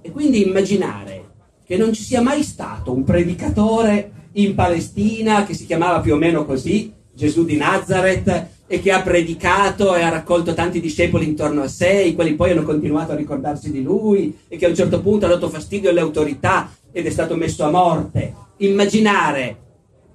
e 0.00 0.10
quindi 0.10 0.46
immaginare 0.46 1.23
che 1.66 1.76
non 1.76 1.92
ci 1.92 2.02
sia 2.02 2.20
mai 2.20 2.42
stato 2.42 2.92
un 2.92 3.04
predicatore 3.04 4.10
in 4.32 4.54
Palestina 4.54 5.44
che 5.44 5.54
si 5.54 5.66
chiamava 5.66 6.00
più 6.00 6.14
o 6.14 6.18
meno 6.18 6.44
così, 6.44 6.92
Gesù 7.12 7.44
di 7.44 7.56
Nazareth, 7.56 8.52
e 8.66 8.80
che 8.80 8.92
ha 8.92 9.02
predicato 9.02 9.94
e 9.94 10.02
ha 10.02 10.08
raccolto 10.08 10.54
tanti 10.54 10.80
discepoli 10.80 11.26
intorno 11.26 11.62
a 11.62 11.68
sé, 11.68 12.02
i 12.02 12.14
quali 12.14 12.34
poi 12.34 12.50
hanno 12.50 12.62
continuato 12.62 13.12
a 13.12 13.16
ricordarsi 13.16 13.70
di 13.70 13.82
lui 13.82 14.36
e 14.48 14.56
che 14.56 14.66
a 14.66 14.68
un 14.68 14.74
certo 14.74 15.00
punto 15.00 15.26
ha 15.26 15.28
dato 15.28 15.50
fastidio 15.50 15.90
alle 15.90 16.00
autorità 16.00 16.70
ed 16.90 17.06
è 17.06 17.10
stato 17.10 17.36
messo 17.36 17.64
a 17.64 17.70
morte. 17.70 18.34
Immaginare 18.58 19.56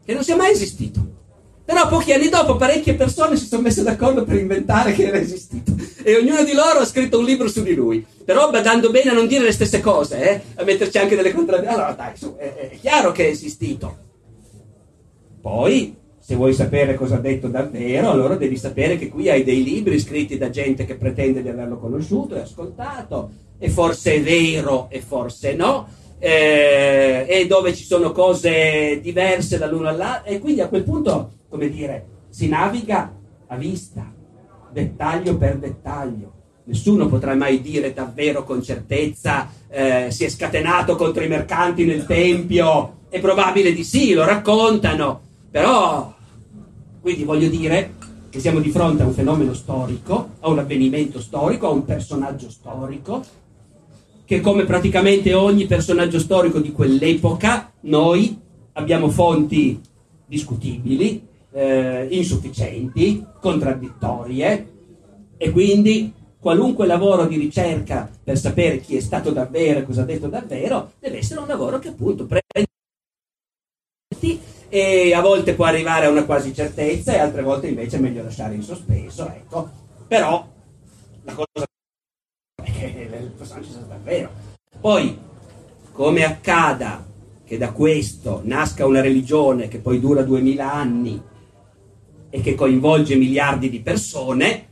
che 0.04 0.14
non 0.14 0.24
sia 0.24 0.36
mai 0.36 0.52
esistito. 0.52 1.18
Però 1.64 1.88
pochi 1.88 2.12
anni 2.14 2.30
dopo 2.30 2.56
parecchie 2.56 2.96
persone 2.96 3.38
si 3.38 3.46
sono 3.46 3.62
messe 3.62 3.84
d'accordo 3.84 4.24
per 4.24 4.40
inventare 4.40 4.92
che 4.94 5.06
era 5.06 5.20
esistito 5.20 5.72
e 6.02 6.16
ognuno 6.16 6.44
di 6.44 6.54
loro 6.54 6.80
ha 6.80 6.86
scritto 6.86 7.20
un 7.20 7.26
libro 7.26 7.48
su 7.48 7.62
di 7.62 7.76
lui. 7.76 8.04
Però 8.30 8.52
badando 8.52 8.92
bene 8.92 9.10
a 9.10 9.14
non 9.14 9.26
dire 9.26 9.44
le 9.44 9.52
stesse 9.52 9.82
cose, 9.82 10.22
eh? 10.22 10.42
a 10.54 10.64
metterci 10.64 11.00
anche 11.00 11.16
delle 11.16 11.34
contraddizioni. 11.34 11.82
Allora 11.82 11.94
dai, 11.94 12.16
su, 12.16 12.36
è, 12.36 12.70
è 12.70 12.78
chiaro 12.80 13.12
che 13.12 13.26
è 13.26 13.30
esistito. 13.32 13.98
Poi 15.42 15.98
se 16.20 16.36
vuoi 16.36 16.54
sapere 16.54 16.94
cosa 16.94 17.16
ha 17.16 17.20
detto 17.20 17.48
davvero, 17.48 18.12
allora 18.12 18.36
devi 18.36 18.56
sapere 18.56 19.00
che 19.00 19.10
qui 19.10 19.32
hai 19.32 19.44
dei 19.44 19.64
libri 19.64 19.98
scritti 19.98 20.38
da 20.38 20.52
gente 20.52 20.86
che 20.86 20.94
pretende 20.94 21.42
di 21.42 21.50
averlo 21.50 21.80
conosciuto 21.80 22.36
e 22.36 22.42
ascoltato, 22.42 23.32
e 23.58 23.68
forse 23.72 24.14
è 24.14 24.22
vero 24.22 24.90
e 24.92 25.02
forse 25.02 25.56
no, 25.56 25.88
eh, 26.20 27.26
e 27.28 27.48
dove 27.48 27.74
ci 27.74 27.84
sono 27.84 28.12
cose 28.12 29.00
diverse 29.02 29.58
dall'uno 29.58 29.88
all'altro, 29.88 30.32
e 30.32 30.38
quindi 30.38 30.62
a 30.62 30.68
quel 30.68 30.84
punto, 30.84 31.32
come 31.50 31.68
dire, 31.68 32.06
si 32.30 32.48
naviga 32.48 33.12
a 33.48 33.56
vista, 33.56 34.14
dettaglio 34.72 35.36
per 35.36 35.58
dettaglio. 35.58 36.38
Nessuno 36.70 37.08
potrà 37.08 37.34
mai 37.34 37.62
dire 37.62 37.94
davvero 37.94 38.44
con 38.44 38.62
certezza 38.62 39.50
eh, 39.70 40.12
si 40.12 40.24
è 40.24 40.30
scatenato 40.30 40.96
contro 40.96 41.24
i 41.24 41.28
mercanti 41.28 41.84
nel 41.84 42.06
Tempio. 42.06 42.98
È 43.10 43.20
probabile 43.20 43.74
di 43.74 43.84
sì, 43.84 44.14
lo 44.14 44.24
raccontano, 44.24 45.20
però 45.50 46.14
quindi 47.02 47.24
voglio 47.24 47.50
dire 47.50 47.96
che 48.30 48.40
siamo 48.40 48.60
di 48.60 48.70
fronte 48.70 49.02
a 49.02 49.08
un 49.08 49.14
fenomeno 49.14 49.56
storico, 49.56 50.34
a 50.42 50.50
un 50.50 50.60
avvenimento 50.60 51.20
storico, 51.20 51.66
a 51.66 51.72
un 51.72 51.86
personaggio 51.86 52.52
storico, 52.52 53.24
che 54.24 54.40
come 54.40 54.64
praticamente 54.66 55.34
ogni 55.34 55.66
personaggio 55.66 56.20
storico 56.20 56.60
di 56.60 56.72
quell'epoca, 56.72 57.72
noi 57.82 58.40
abbiamo 58.74 59.10
fonti 59.10 59.82
discutibili, 60.28 61.26
eh, 61.52 62.08
insufficienti, 62.12 63.26
contraddittorie 63.42 64.72
e 65.36 65.50
quindi 65.50 66.14
qualunque 66.40 66.86
lavoro 66.86 67.26
di 67.26 67.38
ricerca 67.38 68.10
per 68.24 68.38
sapere 68.38 68.80
chi 68.80 68.96
è 68.96 69.02
stato 69.02 69.32
davvero 69.32 69.80
e 69.80 69.84
cosa 69.84 70.02
ha 70.02 70.06
detto 70.06 70.28
davvero 70.28 70.94
deve 71.00 71.18
essere 71.18 71.42
un 71.42 71.48
lavoro 71.48 71.80
che 71.80 71.90
appunto 71.90 72.26
prende 72.26 72.68
e 74.70 75.14
a 75.14 75.22
volte 75.22 75.56
può 75.56 75.66
arrivare 75.66 76.06
a 76.06 76.10
una 76.10 76.26
quasi 76.26 76.54
certezza 76.54 77.14
e 77.14 77.18
altre 77.20 77.42
volte 77.42 77.68
invece 77.68 77.98
è 77.98 78.00
meglio 78.00 78.24
lasciare 78.24 78.54
in 78.54 78.62
sospeso, 78.62 79.28
ecco. 79.28 79.70
Però 80.08 80.48
la 81.24 81.34
cosa 81.34 81.66
è 82.64 82.72
che 82.72 83.32
persone 83.36 83.64
ci 83.64 83.72
sono 83.72 83.88
davvero. 83.88 84.30
Poi, 84.80 85.18
come 85.92 86.24
accada 86.24 87.06
che 87.44 87.58
da 87.58 87.72
questo 87.72 88.42
nasca 88.44 88.86
una 88.86 89.02
religione 89.02 89.68
che 89.68 89.80
poi 89.80 90.00
dura 90.00 90.22
duemila 90.22 90.72
anni 90.72 91.20
e 92.30 92.42
che 92.42 92.54
coinvolge 92.54 93.16
miliardi 93.16 93.72
di 93.72 93.80
persone, 93.80 94.68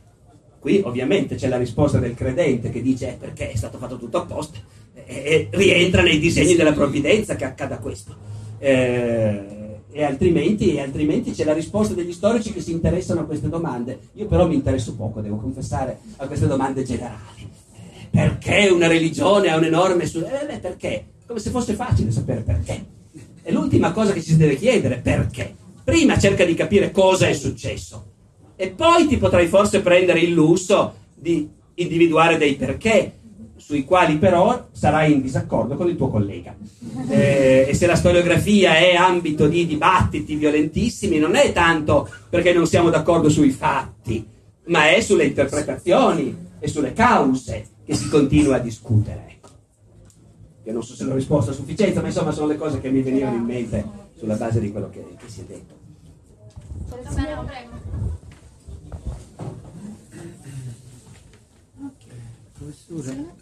qui 0.58 0.82
ovviamente 0.84 1.36
c'è 1.36 1.48
la 1.48 1.56
risposta 1.56 1.98
del 1.98 2.14
credente 2.14 2.70
che 2.70 2.82
dice 2.82 3.10
eh, 3.10 3.12
perché 3.14 3.50
è 3.50 3.56
stato 3.56 3.78
fatto 3.78 3.96
tutto 3.96 4.18
apposta 4.18 4.58
e, 4.92 5.04
e 5.04 5.48
rientra 5.52 6.02
nei 6.02 6.18
disegni 6.18 6.54
della 6.54 6.72
provvidenza 6.72 7.36
che 7.36 7.44
accada 7.44 7.78
questo. 7.78 8.14
Eh, 8.58 9.56
e 9.90 10.04
altrimenti, 10.04 10.74
e 10.74 10.80
altrimenti, 10.80 11.32
c'è 11.32 11.44
la 11.44 11.54
risposta 11.54 11.94
degli 11.94 12.12
storici 12.12 12.52
che 12.52 12.60
si 12.60 12.72
interessano 12.72 13.20
a 13.20 13.24
queste 13.24 13.48
domande. 13.48 13.98
Io 14.14 14.26
però 14.26 14.46
mi 14.46 14.54
interesso 14.54 14.94
poco, 14.94 15.20
devo 15.20 15.38
confessare, 15.38 15.98
a 16.16 16.26
queste 16.26 16.46
domande 16.46 16.84
generali. 16.84 17.48
Perché 18.10 18.68
una 18.68 18.86
religione 18.86 19.48
ha 19.48 19.56
un 19.56 19.64
enorme... 19.64 20.06
Su- 20.06 20.18
eh, 20.18 20.58
perché? 20.58 21.06
Come 21.26 21.40
se 21.40 21.50
fosse 21.50 21.72
facile 21.72 22.10
sapere 22.10 22.42
perché. 22.42 22.84
È 23.42 23.50
l'ultima 23.50 23.92
cosa 23.92 24.12
che 24.12 24.22
ci 24.22 24.30
si 24.30 24.36
deve 24.36 24.56
chiedere, 24.56 24.98
perché? 24.98 25.54
Prima 25.82 26.18
cerca 26.18 26.44
di 26.44 26.54
capire 26.54 26.90
cosa 26.90 27.26
è 27.26 27.32
successo 27.32 28.07
e 28.60 28.70
poi 28.70 29.06
ti 29.06 29.18
potrai 29.18 29.46
forse 29.46 29.80
prendere 29.80 30.18
il 30.18 30.32
lusso 30.32 30.94
di 31.14 31.48
individuare 31.74 32.36
dei 32.36 32.56
perché 32.56 33.12
sui 33.54 33.84
quali 33.84 34.16
però 34.16 34.66
sarai 34.72 35.12
in 35.12 35.22
disaccordo 35.22 35.76
con 35.76 35.88
il 35.88 35.94
tuo 35.96 36.08
collega. 36.08 36.56
Eh, 37.08 37.66
e 37.68 37.74
se 37.74 37.86
la 37.86 37.94
storiografia 37.94 38.76
è 38.76 38.96
ambito 38.96 39.46
di 39.46 39.64
dibattiti 39.64 40.34
violentissimi, 40.34 41.18
non 41.18 41.36
è 41.36 41.52
tanto 41.52 42.10
perché 42.28 42.52
non 42.52 42.66
siamo 42.66 42.90
d'accordo 42.90 43.28
sui 43.28 43.50
fatti, 43.50 44.26
ma 44.64 44.90
è 44.90 45.00
sulle 45.00 45.26
interpretazioni 45.26 46.36
e 46.58 46.66
sulle 46.66 46.92
cause 46.92 47.64
che 47.84 47.94
si 47.94 48.08
continua 48.08 48.56
a 48.56 48.60
discutere. 48.60 49.36
Io 50.64 50.72
non 50.72 50.82
so 50.82 50.94
se 50.94 51.04
l'ho 51.04 51.14
risposto 51.14 51.52
a 51.52 51.54
sufficienza, 51.54 52.00
ma 52.00 52.08
insomma 52.08 52.32
sono 52.32 52.48
le 52.48 52.56
cose 52.56 52.80
che 52.80 52.90
mi 52.90 53.02
venivano 53.02 53.36
in 53.36 53.44
mente 53.44 53.84
sulla 54.16 54.34
base 54.34 54.58
di 54.58 54.72
quello 54.72 54.90
che, 54.90 55.04
che 55.16 55.28
si 55.28 55.42
è 55.42 55.44
detto. 55.44 55.76
Professore, 62.68 63.34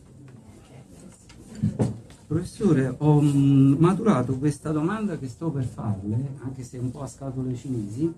Professore, 2.28 2.94
ho 2.98 3.20
mm, 3.20 3.74
maturato 3.76 4.38
questa 4.38 4.70
domanda 4.70 5.18
che 5.18 5.26
sto 5.26 5.50
per 5.50 5.64
farle, 5.64 6.36
anche 6.44 6.62
se 6.62 6.78
un 6.78 6.92
po' 6.92 7.02
a 7.02 7.08
scatole 7.08 7.56
cinesi, 7.56 8.12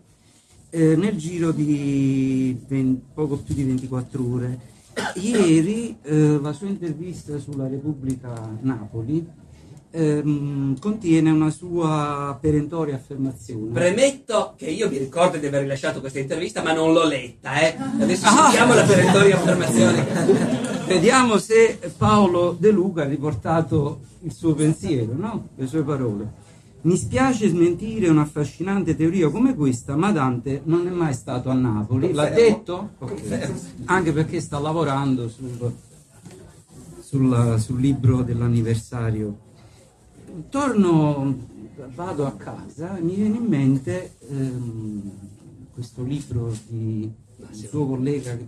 eh, 0.68 0.96
nel 0.96 1.16
giro 1.16 1.50
di 1.52 2.60
20, 2.66 3.06
poco 3.14 3.38
più 3.38 3.54
di 3.54 3.64
24 3.64 4.30
ore. 4.30 4.60
Ieri 5.14 5.96
eh, 6.02 6.38
la 6.42 6.52
sua 6.52 6.66
intervista 6.66 7.38
sulla 7.38 7.68
Repubblica 7.68 8.58
Napoli 8.60 9.26
ehm, 9.90 10.78
contiene 10.78 11.30
una 11.30 11.50
sua 11.50 12.36
perentoria 12.38 12.96
affermazione. 12.96 13.72
Premetto 13.72 14.52
che 14.58 14.66
io 14.66 14.90
mi 14.90 14.98
ricordo 14.98 15.38
di 15.38 15.46
aver 15.46 15.62
rilasciato 15.62 16.00
questa 16.00 16.18
intervista, 16.18 16.62
ma 16.62 16.74
non 16.74 16.92
l'ho 16.92 17.06
letta. 17.06 17.58
Eh. 17.60 17.76
Adesso 17.98 18.26
ah. 18.26 18.42
sentiamo 18.42 18.74
la 18.74 18.84
perentoria 18.84 19.36
affermazione. 19.36 20.67
Vediamo 20.88 21.36
se 21.36 21.78
Paolo 21.96 22.56
De 22.58 22.70
Luca 22.70 23.02
ha 23.02 23.06
riportato 23.06 24.00
il 24.22 24.32
suo 24.32 24.54
pensiero, 24.54 25.12
no? 25.14 25.48
le 25.54 25.66
sue 25.66 25.82
parole. 25.82 26.46
Mi 26.80 26.96
spiace 26.96 27.48
smentire 27.48 28.08
un'affascinante 28.08 28.96
teoria 28.96 29.28
come 29.28 29.54
questa, 29.54 29.96
ma 29.96 30.10
Dante 30.12 30.62
non 30.64 30.86
è 30.86 30.90
mai 30.90 31.12
stato 31.12 31.50
a 31.50 31.54
Napoli. 31.54 32.12
L'ha 32.12 32.30
detto? 32.30 32.92
Okay. 32.98 33.52
Anche 33.84 34.12
perché 34.12 34.40
sta 34.40 34.58
lavorando 34.58 35.28
sul, 35.28 35.72
sul, 37.00 37.56
sul 37.58 37.80
libro 37.80 38.22
dell'anniversario 38.22 39.46
torno, 40.48 41.36
vado 41.94 42.26
a 42.26 42.32
casa 42.32 42.96
e 42.96 43.00
mi 43.00 43.14
viene 43.14 43.36
in 43.36 43.44
mente 43.44 44.14
ehm, 44.28 45.10
questo 45.74 46.02
libro 46.02 46.52
di 46.66 47.10
un 47.36 47.54
suo 47.54 47.86
collega 47.86 48.36
che, 48.36 48.46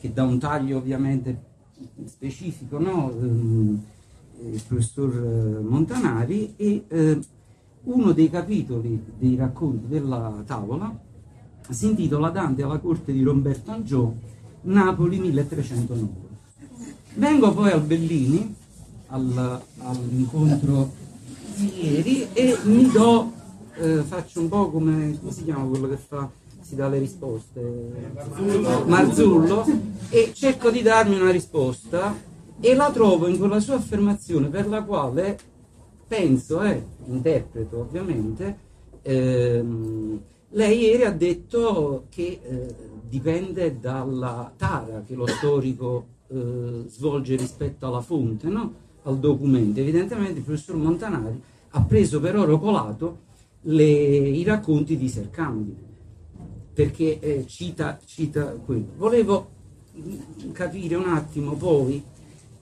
che, 0.00 0.12
dà 0.12 0.24
un 0.24 0.38
taglio 0.38 0.78
ovviamente 0.78 1.46
specifico, 2.06 2.78
no? 2.78 3.10
ehm, 3.10 3.82
il 4.52 4.62
professor 4.66 5.14
eh, 5.14 5.60
Montanari, 5.60 6.54
e 6.56 6.84
eh, 6.88 7.18
uno 7.84 8.12
dei 8.12 8.30
capitoli 8.30 9.02
dei 9.16 9.36
racconti 9.36 9.88
della 9.88 10.42
tavola 10.46 11.06
si 11.70 11.86
intitola 11.86 12.30
Dante 12.30 12.62
alla 12.62 12.78
corte 12.78 13.12
di 13.12 13.22
Roberto 13.22 13.70
Angiò, 13.70 14.12
Napoli 14.62 15.18
1309. 15.18 16.26
Vengo 17.14 17.52
poi 17.52 17.70
al 17.70 17.82
Bellini, 17.82 18.54
al, 19.08 19.62
all'incontro 19.78 20.90
ieri 21.56 22.28
e 22.32 22.56
mi 22.64 22.90
do, 22.90 23.32
eh, 23.74 24.02
faccio 24.02 24.40
un 24.40 24.48
po' 24.48 24.70
come, 24.70 25.18
come 25.18 25.32
si 25.32 25.44
chiama 25.44 25.64
quello 25.68 25.88
che 25.88 25.96
fa, 25.96 26.30
si 26.68 26.74
dà 26.74 26.86
le 26.86 26.98
risposte, 26.98 27.60
Marzullo, 28.84 29.64
e 30.10 30.32
cerco 30.34 30.70
di 30.70 30.82
darmi 30.82 31.18
una 31.18 31.30
risposta 31.30 32.14
e 32.60 32.74
la 32.74 32.90
trovo 32.90 33.26
in 33.26 33.38
quella 33.38 33.58
sua 33.58 33.76
affermazione 33.76 34.48
per 34.48 34.68
la 34.68 34.82
quale 34.82 35.38
penso, 36.06 36.60
eh, 36.62 36.82
interpreto 37.06 37.78
ovviamente, 37.78 38.58
ehm, 39.00 40.20
lei 40.50 40.78
ieri 40.80 41.04
ha 41.04 41.10
detto 41.10 42.04
che 42.10 42.38
eh, 42.42 42.74
dipende 43.08 43.80
dalla 43.80 44.52
tara 44.54 45.02
che 45.06 45.14
lo 45.14 45.26
storico 45.26 46.04
eh, 46.28 46.84
svolge 46.86 47.36
rispetto 47.36 47.86
alla 47.86 48.02
fonte, 48.02 48.46
no? 48.48 48.74
al 49.04 49.18
documento. 49.18 49.80
Evidentemente 49.80 50.40
il 50.40 50.44
professor 50.44 50.76
Montanari 50.76 51.40
ha 51.70 51.80
preso 51.80 52.20
per 52.20 52.36
oro 52.36 52.58
colato 52.58 53.20
le, 53.62 53.84
i 53.84 54.44
racconti 54.44 54.98
di 54.98 55.08
Sercambi, 55.08 55.87
perché 56.78 57.18
eh, 57.18 57.44
cita, 57.48 57.98
cita 58.04 58.52
quello. 58.52 58.92
Volevo 58.98 59.50
capire 60.52 60.94
un 60.94 61.08
attimo 61.08 61.54
poi, 61.54 62.00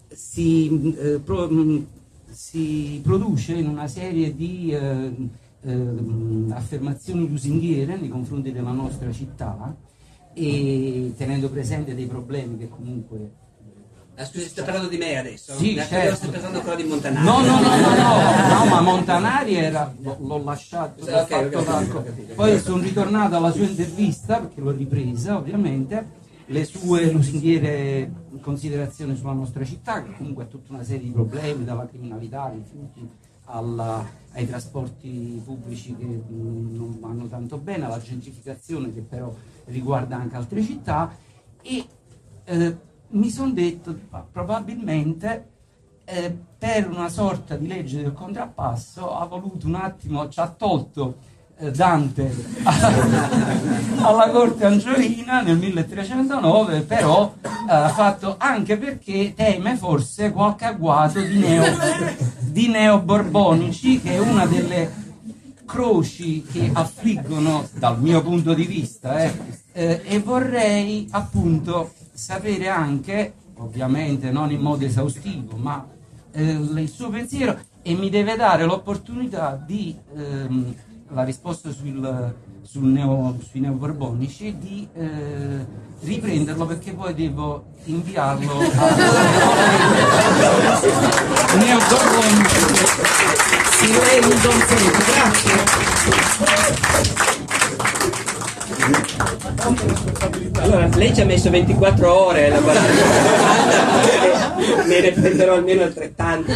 si, 0.08 0.94
eh, 0.96 1.20
pro, 1.22 1.46
mm, 1.52 1.82
si 2.30 2.98
produce 3.02 3.52
in 3.52 3.68
una 3.68 3.86
serie 3.86 4.34
di 4.34 4.72
eh, 4.72 5.12
eh, 5.60 6.46
affermazioni 6.48 7.28
lusinghiere 7.28 7.98
nei 7.98 8.08
confronti 8.08 8.52
della 8.52 8.72
nostra 8.72 9.12
città, 9.12 9.76
e 10.32 11.12
tenendo 11.14 11.50
presente 11.50 11.94
dei 11.94 12.06
problemi 12.06 12.56
che 12.56 12.70
comunque 12.70 13.32
Ah, 14.18 14.24
scusi, 14.24 14.48
stai 14.48 14.64
parlando 14.64 14.88
di 14.88 14.96
me 14.96 15.18
adesso? 15.18 15.52
Sì, 15.58 15.74
certo. 15.74 16.14
Stai 16.16 16.30
parlando 16.30 16.58
ancora 16.58 16.74
di 16.76 16.84
Montanari? 16.84 17.26
No, 17.26 17.40
no, 17.42 17.60
no, 17.60 17.76
no, 17.76 17.94
no, 17.94 18.64
no, 18.64 18.64
ma 18.70 18.80
Montanari 18.80 19.56
era, 19.56 19.94
l'ho, 20.00 20.42
lasciato, 20.42 21.04
Sì, 21.04 21.10
l'ho 21.10 21.18
ok, 21.18 21.26
fatto 21.28 21.58
ho 21.58 21.62
capito, 21.64 21.98
ho 21.98 22.02
capito. 22.02 22.34
poi 22.34 22.58
sono 22.58 22.82
ritornato 22.82 23.36
alla 23.36 23.52
sua 23.52 23.66
intervista, 23.66 24.38
perché 24.40 24.62
l'ho 24.62 24.70
ripresa 24.70 25.36
ovviamente, 25.36 26.08
le 26.46 26.64
sue 26.64 27.10
lusinghiere 27.12 28.10
considerazioni 28.40 29.14
sulla 29.16 29.32
nostra 29.34 29.64
città, 29.66 30.02
che 30.02 30.14
comunque 30.16 30.44
ha 30.44 30.46
tutta 30.46 30.72
una 30.72 30.82
serie 30.82 31.04
di 31.04 31.10
problemi, 31.10 31.64
dalla 31.64 31.86
criminalità, 31.86 32.44
ai 32.44 32.56
rifiuti, 32.56 33.06
alla- 33.44 34.02
ai 34.32 34.48
trasporti 34.48 35.42
pubblici 35.44 35.94
che 35.94 36.04
non 36.06 36.96
vanno 37.00 37.26
tanto 37.26 37.58
bene, 37.58 37.84
alla 37.84 38.00
gentrificazione 38.00 38.94
che 38.94 39.02
però 39.02 39.30
riguarda 39.66 40.16
anche 40.16 40.36
altre 40.36 40.62
città 40.62 41.14
e 41.60 41.84
eh, 42.44 42.76
mi 43.08 43.30
sono 43.30 43.52
detto 43.52 43.96
"Ma 44.10 44.24
probabilmente 44.30 45.48
eh, 46.04 46.36
per 46.58 46.88
una 46.88 47.08
sorta 47.08 47.56
di 47.56 47.66
legge 47.66 48.00
del 48.00 48.12
contrappasso 48.12 49.14
ha 49.16 49.24
voluto 49.26 49.66
un 49.66 49.74
attimo, 49.74 50.28
ci 50.28 50.38
ha 50.38 50.48
tolto 50.48 51.16
eh, 51.58 51.70
Dante 51.70 52.32
alla 53.98 54.30
corte 54.30 54.66
angioina 54.66 55.40
nel 55.40 55.56
1309, 55.56 56.82
però 56.82 57.34
eh, 57.42 57.48
ha 57.66 57.88
fatto 57.88 58.36
anche 58.38 58.76
perché 58.76 59.32
teme 59.34 59.76
forse 59.76 60.30
qualche 60.32 60.66
agguato 60.66 61.20
di 61.20 61.38
neo, 61.38 61.64
di 62.40 62.68
neoborbonici, 62.68 64.00
che 64.00 64.12
è 64.12 64.18
una 64.18 64.46
delle 64.46 65.04
croci 65.64 66.42
che 66.42 66.70
affliggono 66.72 67.68
dal 67.74 68.00
mio 68.00 68.22
punto 68.22 68.54
di 68.54 68.64
vista 68.64 69.22
eh, 69.24 69.32
eh, 69.72 70.02
e 70.04 70.20
vorrei 70.20 71.08
appunto 71.10 71.92
sapere 72.16 72.68
anche, 72.68 73.34
ovviamente 73.58 74.30
non 74.30 74.50
in 74.50 74.60
modo 74.60 74.84
esaustivo, 74.84 75.56
ma 75.56 75.86
eh, 76.32 76.42
il 76.42 76.88
suo 76.88 77.10
pensiero 77.10 77.58
e 77.82 77.94
mi 77.94 78.08
deve 78.08 78.36
dare 78.36 78.64
l'opportunità 78.64 79.62
di, 79.64 79.94
ehm, 80.16 80.74
la 81.10 81.22
risposta 81.24 81.70
sul, 81.70 82.34
sul 82.62 82.84
neo, 82.84 83.36
sui 83.48 83.60
neoborbonici, 83.60 84.56
di 84.58 84.88
eh, 84.94 85.84
riprenderlo 86.00 86.64
perché 86.64 86.92
poi 86.92 87.14
devo 87.14 87.66
inviarlo 87.84 88.60
a 88.60 88.64
neoborbonici. 91.56 92.64
Consente, 94.42 95.04
grazie. 95.04 95.64
Allora, 100.60 100.88
lei 100.94 101.12
ci 101.14 101.20
ha 101.20 101.24
messo 101.24 101.50
24 101.50 102.12
ore 102.12 102.52
a 102.52 102.60
domanda, 102.60 102.80
me 104.86 105.00
ne 105.00 105.12
prenderò 105.12 105.54
almeno 105.54 105.82
altrettanto. 105.82 106.52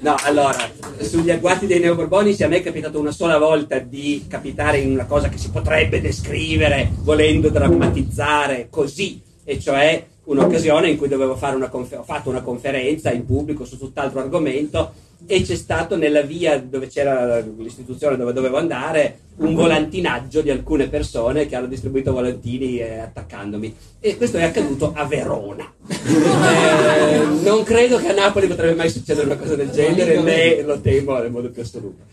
No, 0.00 0.14
allora, 0.22 0.56
sugli 1.00 1.30
agguati 1.32 1.66
dei 1.66 1.80
neoborbonici 1.80 2.44
a 2.44 2.48
me 2.48 2.58
è 2.58 2.62
capitato 2.62 3.00
una 3.00 3.10
sola 3.10 3.36
volta 3.38 3.80
di 3.80 4.26
capitare 4.28 4.78
in 4.78 4.92
una 4.92 5.06
cosa 5.06 5.28
che 5.28 5.38
si 5.38 5.50
potrebbe 5.50 6.00
descrivere, 6.00 6.88
volendo 7.00 7.48
drammatizzare 7.48 8.68
così, 8.70 9.20
e 9.42 9.58
cioè 9.58 10.06
un'occasione 10.24 10.90
in 10.90 10.96
cui 10.98 11.08
dovevo 11.08 11.34
fare 11.34 11.56
una 11.56 11.68
confer- 11.68 12.00
ho 12.00 12.04
fatto 12.04 12.30
una 12.30 12.42
conferenza 12.42 13.10
in 13.10 13.24
pubblico 13.24 13.64
su 13.64 13.76
tutt'altro 13.76 14.20
argomento 14.20 14.92
e 15.26 15.42
c'è 15.42 15.56
stato 15.56 15.96
nella 15.96 16.22
via 16.22 16.58
dove 16.58 16.86
c'era 16.86 17.38
l'istituzione 17.40 18.16
dove 18.16 18.32
dovevo 18.32 18.56
andare 18.56 19.20
un 19.36 19.54
volantinaggio 19.54 20.40
di 20.40 20.50
alcune 20.50 20.88
persone 20.88 21.46
che 21.46 21.56
hanno 21.56 21.66
distribuito 21.66 22.12
volantini 22.12 22.78
eh, 22.78 22.98
attaccandomi. 22.98 23.74
E 24.00 24.16
questo 24.16 24.36
è 24.36 24.44
accaduto 24.44 24.92
a 24.94 25.04
Verona. 25.04 25.72
Eh, 25.88 27.24
non 27.42 27.62
credo 27.62 27.98
che 27.98 28.08
a 28.08 28.14
Napoli 28.14 28.46
potrebbe 28.46 28.74
mai 28.74 28.90
succedere 28.90 29.26
una 29.26 29.36
cosa 29.36 29.54
del 29.54 29.70
genere 29.70 30.20
né 30.20 30.62
lo 30.62 30.80
temo 30.80 31.18
nel 31.18 31.30
modo 31.30 31.50
più 31.50 31.62
assoluto. 31.62 32.04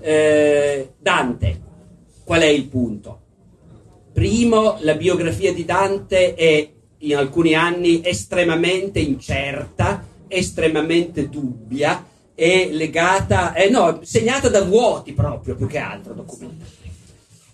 Eh, 0.00 0.90
Dante 0.98 1.60
qual 2.24 2.40
è 2.40 2.46
il 2.46 2.66
punto? 2.66 3.20
primo 4.14 4.76
la 4.82 4.94
biografia 4.94 5.52
di 5.52 5.64
Dante 5.64 6.34
è 6.34 6.70
in 6.98 7.16
alcuni 7.16 7.54
anni 7.54 8.00
estremamente 8.04 9.00
incerta 9.00 10.06
estremamente 10.28 11.28
dubbia 11.28 12.02
è 12.34 12.68
legata, 12.70 13.54
eh 13.54 13.68
no, 13.70 14.00
segnata 14.02 14.48
da 14.48 14.62
vuoti 14.62 15.12
proprio 15.12 15.54
più 15.54 15.66
che 15.66 15.78
altro 15.78 16.14
documenti. 16.14 16.64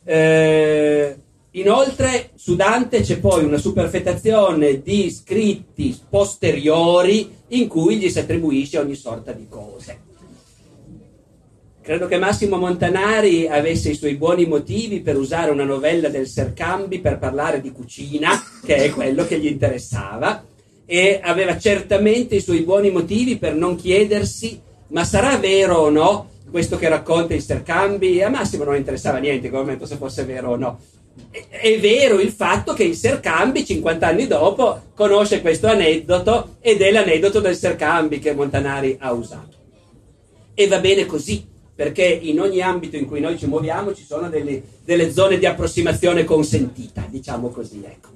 Eh, 0.05 1.16
inoltre 1.53 2.31
su 2.35 2.57
Dante 2.57 3.03
c'è 3.03 3.18
poi 3.18 3.45
una 3.45 3.59
superfetazione 3.59 4.81
di 4.81 5.11
scritti 5.11 5.99
posteriori 6.09 7.31
in 7.49 7.68
cui 7.68 7.99
gli 7.99 8.09
si 8.09 8.18
attribuisce 8.18 8.78
ogni 8.78 8.95
sorta 8.95 9.33
di 9.33 9.47
cose. 9.49 10.09
Credo 11.83 12.07
che 12.07 12.18
Massimo 12.18 12.57
Montanari 12.57 13.49
avesse 13.49 13.91
i 13.91 13.95
suoi 13.95 14.14
buoni 14.14 14.47
motivi 14.47 15.01
per 15.01 15.16
usare 15.16 15.51
una 15.51 15.64
novella 15.64 16.09
del 16.09 16.28
Sercambi 16.28 17.01
per 17.01 17.18
parlare 17.18 17.61
di 17.61 17.72
cucina, 17.72 18.31
che 18.64 18.76
è 18.76 18.91
quello 18.91 19.26
che 19.26 19.39
gli 19.39 19.47
interessava, 19.47 20.45
e 20.85 21.20
aveva 21.22 21.59
certamente 21.59 22.37
i 22.37 22.41
suoi 22.41 22.61
buoni 22.61 22.91
motivi 22.91 23.39
per 23.39 23.55
non 23.55 23.76
chiedersi 23.76 24.61
ma 24.91 25.05
sarà 25.05 25.36
vero 25.36 25.76
o 25.76 25.91
no 25.91 26.28
questo 26.51 26.76
che 26.76 26.88
racconta 26.88 27.34
il 27.34 27.43
Sercambi? 27.43 28.22
A 28.22 28.28
Massimo 28.28 28.64
non 28.64 28.76
interessava 28.76 29.18
niente 29.18 29.47
in 29.47 29.53
quel 29.53 29.62
momento 29.62 29.86
se 29.86 29.97
fosse 29.97 30.24
vero 30.24 30.51
o 30.51 30.57
no. 30.57 30.80
È, 31.30 31.47
è 31.49 31.78
vero 31.78 32.18
il 32.18 32.30
fatto 32.30 32.72
che 32.72 32.82
il 32.82 32.97
Sercambi, 32.97 33.64
50 33.64 34.07
anni 34.07 34.26
dopo, 34.26 34.82
conosce 34.95 35.41
questo 35.41 35.68
aneddoto 35.68 36.57
ed 36.61 36.80
è 36.80 36.91
l'aneddoto 36.91 37.41
del 37.41 37.57
Sercambi 37.57 38.18
che 38.18 38.34
Montanari 38.34 38.97
ha 38.99 39.12
usato. 39.12 39.59
E 40.55 40.66
va 40.66 40.80
bene 40.80 41.07
così, 41.07 41.47
perché 41.74 42.05
in 42.05 42.41
ogni 42.41 42.61
ambito 42.61 42.97
in 42.97 43.07
cui 43.07 43.20
noi 43.20 43.38
ci 43.38 43.47
muoviamo 43.47 43.95
ci 43.95 44.05
sono 44.05 44.28
delle, 44.28 44.61
delle 44.84 45.12
zone 45.12 45.38
di 45.38 45.47
approssimazione 45.47 46.24
consentita, 46.24 47.07
diciamo 47.09 47.49
così. 47.49 47.82
Ecco. 47.84 48.09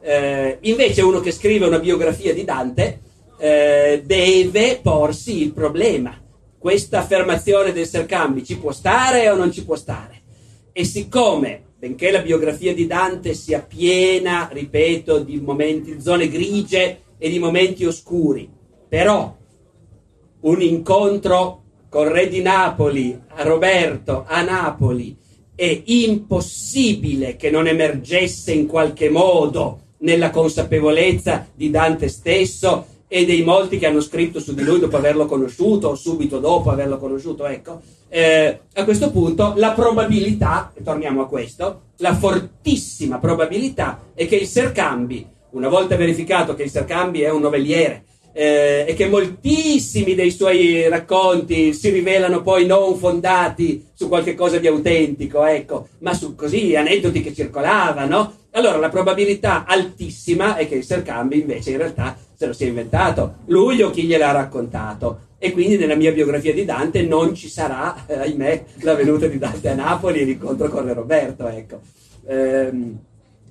Eh, 0.00 0.58
invece 0.62 1.02
uno 1.02 1.20
che 1.20 1.30
scrive 1.30 1.66
una 1.66 1.78
biografia 1.78 2.32
di 2.32 2.44
Dante 2.44 3.00
eh, 3.38 4.02
deve 4.04 4.80
porsi 4.82 5.42
il 5.42 5.52
problema. 5.52 6.21
Questa 6.62 7.00
affermazione 7.00 7.72
del 7.72 7.88
Sercambi 7.88 8.44
ci 8.44 8.56
può 8.56 8.70
stare 8.70 9.28
o 9.28 9.34
non 9.34 9.50
ci 9.50 9.64
può 9.64 9.74
stare? 9.74 10.22
E 10.70 10.84
siccome, 10.84 11.60
benché 11.76 12.12
la 12.12 12.20
biografia 12.20 12.72
di 12.72 12.86
Dante 12.86 13.34
sia 13.34 13.62
piena, 13.62 14.48
ripeto, 14.48 15.18
di 15.24 15.40
momenti, 15.40 16.00
zone 16.00 16.28
grigie 16.28 17.00
e 17.18 17.28
di 17.30 17.40
momenti 17.40 17.84
oscuri, 17.84 18.48
però 18.88 19.36
un 20.42 20.62
incontro 20.62 21.62
con 21.88 22.06
re 22.06 22.28
di 22.28 22.40
Napoli, 22.42 23.20
a 23.26 23.42
Roberto, 23.42 24.24
a 24.24 24.42
Napoli, 24.42 25.16
è 25.56 25.82
impossibile 25.86 27.34
che 27.34 27.50
non 27.50 27.66
emergesse 27.66 28.52
in 28.52 28.68
qualche 28.68 29.10
modo 29.10 29.80
nella 29.98 30.30
consapevolezza 30.30 31.48
di 31.52 31.70
Dante 31.70 32.06
stesso 32.06 32.86
e 33.14 33.26
dei 33.26 33.42
molti 33.42 33.76
che 33.76 33.84
hanno 33.84 34.00
scritto 34.00 34.40
su 34.40 34.54
di 34.54 34.62
lui 34.62 34.78
dopo 34.78 34.96
averlo 34.96 35.26
conosciuto 35.26 35.88
o 35.88 35.94
subito 35.94 36.38
dopo 36.38 36.70
averlo 36.70 36.96
conosciuto, 36.96 37.44
ecco, 37.44 37.82
eh, 38.08 38.60
a 38.72 38.84
questo 38.84 39.10
punto 39.10 39.52
la 39.56 39.72
probabilità, 39.72 40.72
e 40.74 40.82
torniamo 40.82 41.20
a 41.20 41.28
questo, 41.28 41.82
la 41.98 42.14
fortissima 42.14 43.18
probabilità 43.18 44.00
è 44.14 44.26
che 44.26 44.36
il 44.36 44.46
Sercambi, 44.46 45.26
una 45.50 45.68
volta 45.68 45.94
verificato 45.94 46.54
che 46.54 46.62
il 46.62 46.70
Sercambi 46.70 47.20
è 47.20 47.28
un 47.28 47.42
novelliere, 47.42 48.04
eh, 48.32 48.86
e 48.88 48.94
che 48.94 49.08
moltissimi 49.08 50.14
dei 50.14 50.30
suoi 50.30 50.88
racconti 50.88 51.74
si 51.74 51.90
rivelano 51.90 52.40
poi 52.40 52.64
non 52.64 52.96
fondati 52.96 53.88
su 53.92 54.08
qualche 54.08 54.34
cosa 54.34 54.56
di 54.56 54.68
autentico, 54.68 55.44
ecco, 55.44 55.88
ma 55.98 56.14
su 56.14 56.34
così 56.34 56.74
aneddoti 56.74 57.20
che 57.20 57.34
circolavano. 57.34 58.40
Allora 58.52 58.78
la 58.78 58.88
probabilità 58.88 59.64
altissima 59.66 60.56
è 60.56 60.66
che 60.66 60.76
il 60.76 60.84
Sercambi 60.84 61.40
invece 61.40 61.72
in 61.72 61.76
realtà 61.78 62.16
se 62.42 62.46
lo 62.48 62.52
sia 62.52 62.66
inventato, 62.66 63.34
lui 63.46 63.82
o 63.82 63.90
chi 63.90 64.02
gliel'ha 64.02 64.32
raccontato. 64.32 65.30
E 65.38 65.52
quindi 65.52 65.76
nella 65.76 65.94
mia 65.94 66.12
biografia 66.12 66.52
di 66.52 66.64
Dante 66.64 67.02
non 67.02 67.34
ci 67.34 67.48
sarà, 67.48 68.04
eh, 68.06 68.18
ahimè, 68.18 68.64
la 68.80 68.94
venuta 68.94 69.26
di 69.26 69.38
Dante 69.38 69.68
a 69.68 69.74
Napoli 69.74 70.20
e 70.20 70.24
l'incontro 70.24 70.68
con 70.68 70.92
Roberto, 70.92 71.46
ecco. 71.48 71.80
Ehm, 72.26 72.98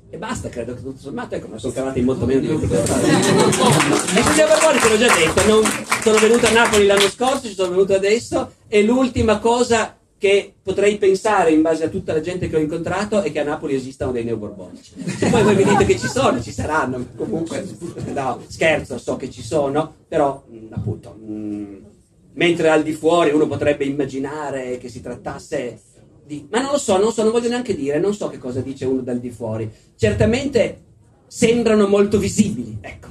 e 0.10 0.18
basta, 0.18 0.50
credo 0.50 0.74
che 0.74 0.82
tutto 0.82 1.00
sommato, 1.00 1.36
ecco, 1.36 1.48
me 1.48 1.58
sono 1.58 1.72
cavata 1.72 2.00
in 2.00 2.06
molto 2.06 2.26
meno 2.26 2.42
di 2.42 2.48
24 2.48 2.94
ore. 2.94 3.08
E 3.08 4.24
sugli 4.24 4.46
Barboni 4.46 4.80
te 4.80 4.90
l'ho 4.90 4.98
già 4.98 5.16
detto, 5.16 5.48
non- 5.48 5.86
sono 6.02 6.18
venuto 6.18 6.46
a 6.48 6.52
Napoli 6.52 6.86
l'anno 6.86 7.10
scorso, 7.10 7.48
ci 7.48 7.54
sono 7.54 7.70
venuto 7.70 7.94
adesso, 7.94 8.52
e 8.68 8.84
l'ultima 8.84 9.40
cosa 9.40 9.96
che 10.22 10.54
potrei 10.62 11.00
pensare 11.00 11.50
in 11.50 11.64
base 11.64 11.84
a 11.84 11.90
tutta 11.90 12.14
la 12.14 12.22
gente 12.22 12.48
che 12.48 12.56
ho 12.56 12.60
incontrato 12.60 13.22
è 13.22 13.32
che 13.32 13.40
a 13.40 13.44
Napoli 13.44 13.74
esistano 13.74 14.12
dei 14.12 14.24
neoborbonici. 14.24 14.94
Se 15.18 15.32
poi 15.32 15.42
voi 15.42 15.56
mi 15.56 15.64
dite 15.64 15.84
che 15.84 15.98
ci 15.98 16.08
sono, 16.08 16.40
ci 16.40 16.52
saranno, 16.52 17.08
comunque, 17.16 17.68
no, 18.14 18.40
scherzo, 18.46 19.00
so 19.00 19.16
che 19.16 19.32
ci 19.32 19.42
sono, 19.42 19.96
però 20.08 20.44
mh, 20.48 20.74
appunto, 20.74 21.18
mh, 21.20 21.78
mentre 22.34 22.70
al 22.70 22.84
di 22.84 22.94
fuori 22.94 23.32
uno 23.32 23.48
potrebbe 23.48 23.84
immaginare 23.84 24.78
che 24.78 24.90
si 24.90 25.02
trattasse 25.02 25.82
di... 26.24 26.48
Ma 26.52 26.62
non 26.62 26.74
lo 26.74 26.78
so, 26.78 27.00
non 27.00 27.12
so, 27.12 27.24
non 27.24 27.32
voglio 27.32 27.50
neanche 27.50 27.76
dire, 27.76 27.98
non 27.98 28.14
so 28.14 28.28
che 28.28 28.38
cosa 28.38 28.62
dice 28.62 28.86
uno 28.86 29.02
dal 29.02 29.20
di 29.20 29.32
fuori. 29.32 29.68
Certamente 29.96 30.84
sembrano 31.26 31.88
molto 31.88 32.20
visibili, 32.20 32.78
ecco, 32.80 33.08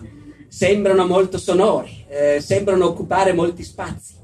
sembrano 0.47 1.05
molto 1.09 1.39
sonori, 1.39 2.05
eh, 2.07 2.41
sembrano 2.41 2.87
occupare 2.87 3.33
molti 3.33 3.65
spazi. 3.65 4.19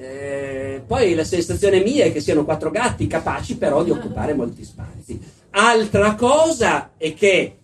Eh, 0.00 0.80
poi 0.86 1.12
la 1.14 1.24
sensazione 1.24 1.82
mia 1.82 2.04
è 2.04 2.12
che 2.12 2.20
siano 2.20 2.44
quattro 2.44 2.70
gatti 2.70 3.08
capaci 3.08 3.56
però 3.56 3.82
di 3.82 3.90
occupare 3.90 4.32
molti 4.32 4.62
spazi. 4.62 5.20
Altra 5.50 6.14
cosa 6.14 6.92
è 6.96 7.14
che, 7.14 7.56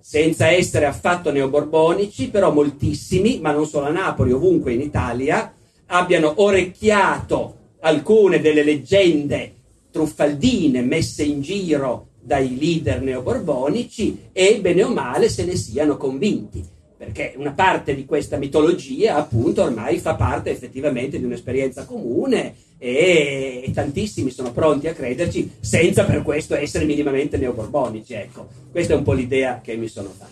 senza 0.00 0.48
essere 0.48 0.86
affatto 0.86 1.30
neoborbonici, 1.30 2.30
però 2.30 2.54
moltissimi, 2.54 3.38
ma 3.40 3.52
non 3.52 3.66
solo 3.66 3.84
a 3.84 3.90
Napoli, 3.90 4.32
ovunque 4.32 4.72
in 4.72 4.80
Italia, 4.80 5.52
abbiano 5.86 6.32
orecchiato 6.36 7.56
alcune 7.80 8.40
delle 8.40 8.62
leggende 8.62 9.52
truffaldine 9.90 10.80
messe 10.80 11.22
in 11.22 11.42
giro 11.42 12.06
dai 12.18 12.56
leader 12.58 13.02
neoborbonici 13.02 14.30
e 14.32 14.58
bene 14.62 14.84
o 14.84 14.88
male 14.88 15.28
se 15.28 15.44
ne 15.44 15.56
siano 15.56 15.98
convinti 15.98 16.71
perché 17.02 17.34
una 17.36 17.50
parte 17.50 17.96
di 17.96 18.04
questa 18.04 18.36
mitologia 18.36 19.16
appunto 19.16 19.64
ormai 19.64 19.98
fa 19.98 20.14
parte 20.14 20.50
effettivamente 20.50 21.18
di 21.18 21.24
un'esperienza 21.24 21.84
comune 21.84 22.54
e, 22.78 23.64
e, 23.66 23.70
tantissimi 23.72 24.30
sono 24.30 24.52
pronti 24.52 24.86
a 24.86 24.92
crederci 24.92 25.50
senza 25.58 26.04
per 26.04 26.22
questo 26.22 26.54
essere 26.54 26.84
minimamente 26.84 27.38
neoborbonici 27.38 28.14
ecco 28.14 28.46
questa 28.70 28.92
è 28.92 28.96
un 28.96 29.02
po' 29.02 29.14
l'idea 29.14 29.60
che 29.60 29.74
mi 29.74 29.88
sono 29.88 30.10
fatta 30.16 30.30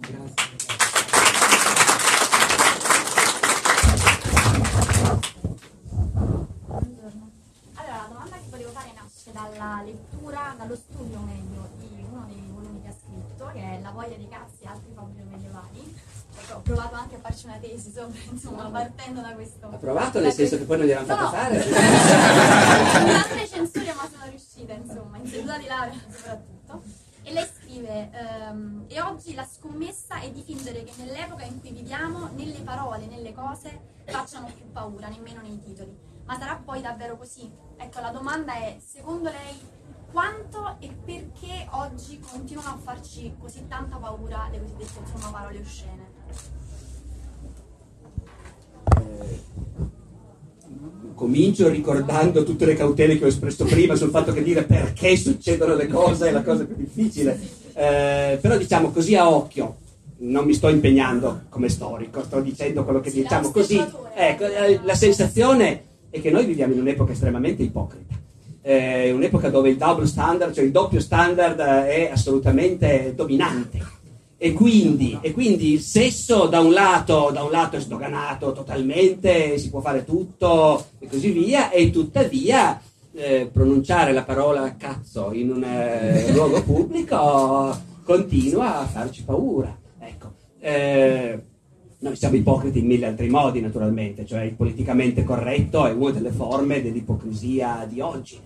Grazie. 0.00 0.46
dalla 9.30 9.82
lettura, 9.84 10.54
dallo 10.58 10.74
studio 10.74 11.20
meglio 11.20 11.68
di 11.76 12.04
uno 12.10 12.24
dei 12.26 12.42
volumi 12.52 12.82
che 12.82 12.88
ha 12.88 12.92
scritto, 12.92 13.50
che 13.52 13.60
è 13.60 13.80
La 13.82 13.92
voglia 13.92 14.16
dei 14.16 14.28
cazzi 14.28 14.64
e 14.64 14.66
altri 14.66 14.87
ho 16.58 16.62
provato 16.62 16.94
anche 16.96 17.14
a 17.14 17.18
farci 17.20 17.46
una 17.46 17.58
tesi 17.58 17.92
sopra, 17.92 18.18
insomma, 18.30 18.68
partendo 18.68 19.20
da 19.20 19.32
questo. 19.32 19.66
Ha 19.66 19.76
provato 19.76 20.20
nel 20.20 20.32
senso 20.32 20.58
che 20.58 20.64
poi 20.64 20.78
non 20.78 20.86
gliel'hanno 20.86 21.06
fatto 21.06 21.22
no. 21.22 21.30
fare? 21.30 21.64
Tante 21.68 23.46
censure, 23.46 23.92
ma 23.94 24.08
sono 24.10 24.24
riuscita, 24.28 24.72
insomma, 24.72 25.18
in 25.18 25.26
seduta 25.26 25.56
di 25.56 25.66
laurea 25.66 25.94
soprattutto. 26.10 26.82
E 27.22 27.32
lei 27.32 27.46
scrive, 27.46 28.10
ehm, 28.12 28.84
e 28.88 29.00
oggi 29.00 29.34
la 29.34 29.46
scommessa 29.46 30.18
è 30.20 30.30
di 30.30 30.42
fingere 30.42 30.82
che 30.82 30.92
nell'epoca 30.96 31.44
in 31.44 31.60
cui 31.60 31.70
viviamo, 31.70 32.30
né 32.34 32.46
le 32.46 32.60
parole 32.64 33.06
né 33.06 33.20
le 33.20 33.32
cose 33.32 33.96
facciano 34.06 34.50
più 34.54 34.70
paura, 34.72 35.08
nemmeno 35.08 35.40
nei 35.42 35.60
titoli. 35.60 35.96
Ma 36.24 36.38
sarà 36.38 36.60
poi 36.62 36.80
davvero 36.80 37.16
così? 37.16 37.50
Ecco, 37.76 38.00
la 38.00 38.10
domanda 38.10 38.54
è, 38.54 38.78
secondo 38.84 39.30
lei, 39.30 39.60
quanto 40.10 40.76
e 40.78 40.88
perché 40.88 41.66
oggi 41.70 42.18
continuano 42.18 42.70
a 42.70 42.78
farci 42.78 43.34
così 43.38 43.66
tanta 43.68 43.98
paura 43.98 44.48
le 44.50 44.60
cosiddette 44.60 44.98
insomma, 44.98 45.30
parole 45.30 45.60
oscene? 45.60 46.16
Eh, 48.94 48.97
comincio 51.18 51.68
ricordando 51.68 52.44
tutte 52.44 52.64
le 52.64 52.74
cautele 52.74 53.18
che 53.18 53.24
ho 53.24 53.28
espresso 53.28 53.64
prima 53.64 53.96
sul 53.96 54.10
fatto 54.10 54.32
che 54.32 54.42
dire 54.42 54.62
perché 54.62 55.16
succedono 55.16 55.74
le 55.74 55.88
cose 55.88 56.28
è 56.28 56.30
la 56.30 56.42
cosa 56.42 56.64
più 56.64 56.76
difficile. 56.76 57.38
Eh, 57.74 58.38
però 58.40 58.56
diciamo 58.56 58.90
così 58.90 59.16
a 59.16 59.28
occhio, 59.28 59.78
non 60.18 60.44
mi 60.44 60.54
sto 60.54 60.68
impegnando 60.68 61.42
come 61.48 61.68
storico, 61.68 62.22
sto 62.22 62.40
dicendo 62.40 62.84
quello 62.84 63.00
che 63.00 63.10
sì, 63.10 63.22
diciamo 63.22 63.50
così. 63.50 63.84
Ecco, 64.14 64.44
eh, 64.44 64.80
la 64.84 64.94
sensazione 64.94 65.82
è 66.08 66.20
che 66.20 66.30
noi 66.30 66.46
viviamo 66.46 66.72
in 66.74 66.80
un'epoca 66.80 67.12
estremamente 67.12 67.62
ipocrita. 67.62 68.14
Eh, 68.62 69.10
un'epoca 69.10 69.50
dove 69.50 69.70
il 69.70 69.76
double 69.76 70.06
standard, 70.06 70.52
cioè 70.52 70.64
il 70.64 70.70
doppio 70.70 71.00
standard, 71.00 71.58
eh, 71.58 72.08
è 72.08 72.10
assolutamente 72.12 73.12
dominante. 73.16 73.80
E 74.40 74.52
quindi, 74.52 75.18
e 75.20 75.32
quindi, 75.32 75.72
il 75.72 75.80
sesso 75.80 76.46
da 76.46 76.60
un, 76.60 76.72
lato, 76.72 77.30
da 77.32 77.42
un 77.42 77.50
lato 77.50 77.76
è 77.76 77.80
sdoganato 77.80 78.52
totalmente, 78.52 79.58
si 79.58 79.68
può 79.68 79.80
fare 79.80 80.04
tutto 80.04 80.86
e 81.00 81.08
così 81.08 81.32
via, 81.32 81.70
e 81.70 81.90
tuttavia 81.90 82.80
eh, 83.14 83.50
pronunciare 83.52 84.12
la 84.12 84.22
parola 84.22 84.76
cazzo 84.76 85.32
in 85.32 85.50
un 85.50 85.64
eh, 85.64 86.32
luogo 86.32 86.62
pubblico 86.62 87.76
continua 88.04 88.78
a 88.78 88.86
farci 88.86 89.24
paura. 89.24 89.76
Ecco. 89.98 90.32
Eh, 90.60 91.42
noi 91.98 92.14
siamo 92.14 92.36
ipocriti 92.36 92.78
in 92.78 92.86
mille 92.86 93.06
altri 93.06 93.28
modi, 93.28 93.60
naturalmente, 93.60 94.24
cioè 94.24 94.42
il 94.42 94.54
politicamente 94.54 95.24
corretto 95.24 95.84
è 95.84 95.90
una 95.90 96.12
delle 96.12 96.30
forme 96.30 96.80
dell'ipocrisia 96.80 97.84
di 97.90 98.00
oggi. 98.00 98.38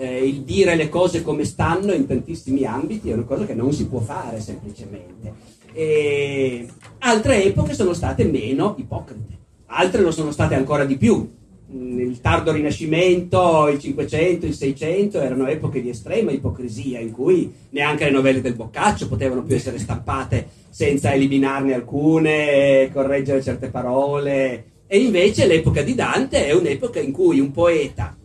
Eh, 0.00 0.24
il 0.24 0.42
dire 0.42 0.76
le 0.76 0.88
cose 0.88 1.22
come 1.22 1.44
stanno 1.44 1.92
in 1.92 2.06
tantissimi 2.06 2.64
ambiti 2.64 3.10
è 3.10 3.14
una 3.14 3.24
cosa 3.24 3.44
che 3.44 3.54
non 3.54 3.72
si 3.72 3.88
può 3.88 3.98
fare 3.98 4.38
semplicemente. 4.38 5.32
E 5.72 6.68
altre 6.98 7.42
epoche 7.42 7.74
sono 7.74 7.92
state 7.94 8.22
meno 8.22 8.76
ipocrite, 8.78 9.36
altre 9.66 10.02
lo 10.02 10.12
sono 10.12 10.30
state 10.30 10.54
ancora 10.54 10.84
di 10.84 10.96
più. 10.96 11.28
Mm, 11.72 11.98
il 11.98 12.20
tardo 12.20 12.52
Rinascimento, 12.52 13.66
il 13.66 13.80
Cinquecento, 13.80 14.46
il 14.46 14.54
Seicento 14.54 15.20
erano 15.20 15.48
epoche 15.48 15.82
di 15.82 15.88
estrema 15.88 16.30
ipocrisia 16.30 17.00
in 17.00 17.10
cui 17.10 17.52
neanche 17.70 18.04
le 18.04 18.12
novelle 18.12 18.40
del 18.40 18.54
Boccaccio 18.54 19.08
potevano 19.08 19.42
più 19.42 19.56
essere 19.56 19.80
stampate 19.80 20.46
senza 20.70 21.12
eliminarne 21.12 21.74
alcune, 21.74 22.88
correggere 22.92 23.42
certe 23.42 23.68
parole. 23.68 24.64
E 24.86 24.98
invece 25.00 25.48
l'epoca 25.48 25.82
di 25.82 25.96
Dante 25.96 26.46
è 26.46 26.54
un'epoca 26.54 27.00
in 27.00 27.10
cui 27.10 27.40
un 27.40 27.50
poeta 27.50 28.16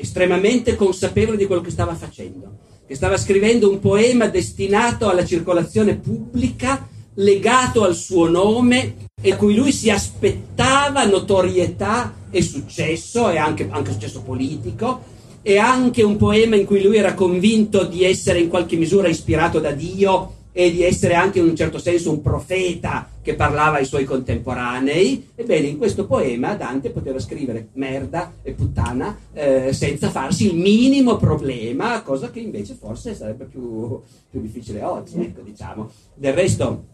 estremamente 0.00 0.76
consapevole 0.76 1.36
di 1.36 1.46
quello 1.46 1.60
che 1.60 1.70
stava 1.70 1.94
facendo, 1.94 2.58
che 2.86 2.94
stava 2.94 3.16
scrivendo 3.16 3.70
un 3.70 3.78
poema 3.78 4.26
destinato 4.26 5.08
alla 5.08 5.24
circolazione 5.24 5.96
pubblica, 5.96 6.88
legato 7.14 7.84
al 7.84 7.94
suo 7.94 8.28
nome 8.28 9.08
e 9.20 9.36
cui 9.36 9.54
lui 9.54 9.72
si 9.72 9.90
aspettava 9.90 11.04
notorietà 11.04 12.14
e 12.30 12.42
successo, 12.42 13.30
e 13.30 13.36
anche, 13.36 13.68
anche 13.70 13.92
successo 13.92 14.22
politico, 14.22 15.02
e 15.42 15.58
anche 15.58 16.02
un 16.02 16.16
poema 16.16 16.56
in 16.56 16.64
cui 16.64 16.82
lui 16.82 16.96
era 16.96 17.14
convinto 17.14 17.84
di 17.84 18.04
essere 18.04 18.40
in 18.40 18.48
qualche 18.48 18.76
misura 18.76 19.08
ispirato 19.08 19.58
da 19.58 19.72
Dio 19.72 20.34
e 20.52 20.70
di 20.70 20.82
essere 20.82 21.14
anche 21.14 21.38
in 21.38 21.46
un 21.46 21.56
certo 21.56 21.78
senso 21.78 22.10
un 22.10 22.20
profeta 22.20 23.08
che 23.22 23.34
parlava 23.34 23.76
ai 23.76 23.84
suoi 23.84 24.04
contemporanei, 24.04 25.30
ebbene 25.34 25.66
in 25.66 25.78
questo 25.78 26.06
poema 26.06 26.54
Dante 26.54 26.90
poteva 26.90 27.18
scrivere 27.18 27.68
merda 27.74 28.32
e 28.42 28.52
puttana 28.52 29.16
eh, 29.32 29.72
senza 29.72 30.10
farsi 30.10 30.46
il 30.46 30.56
minimo 30.56 31.16
problema, 31.16 32.02
cosa 32.02 32.30
che 32.30 32.40
invece 32.40 32.74
forse 32.74 33.14
sarebbe 33.14 33.44
più, 33.44 34.00
più 34.30 34.40
difficile 34.40 34.82
oggi, 34.82 35.20
ecco 35.20 35.42
diciamo. 35.42 35.90
Del 36.14 36.32
resto 36.32 36.84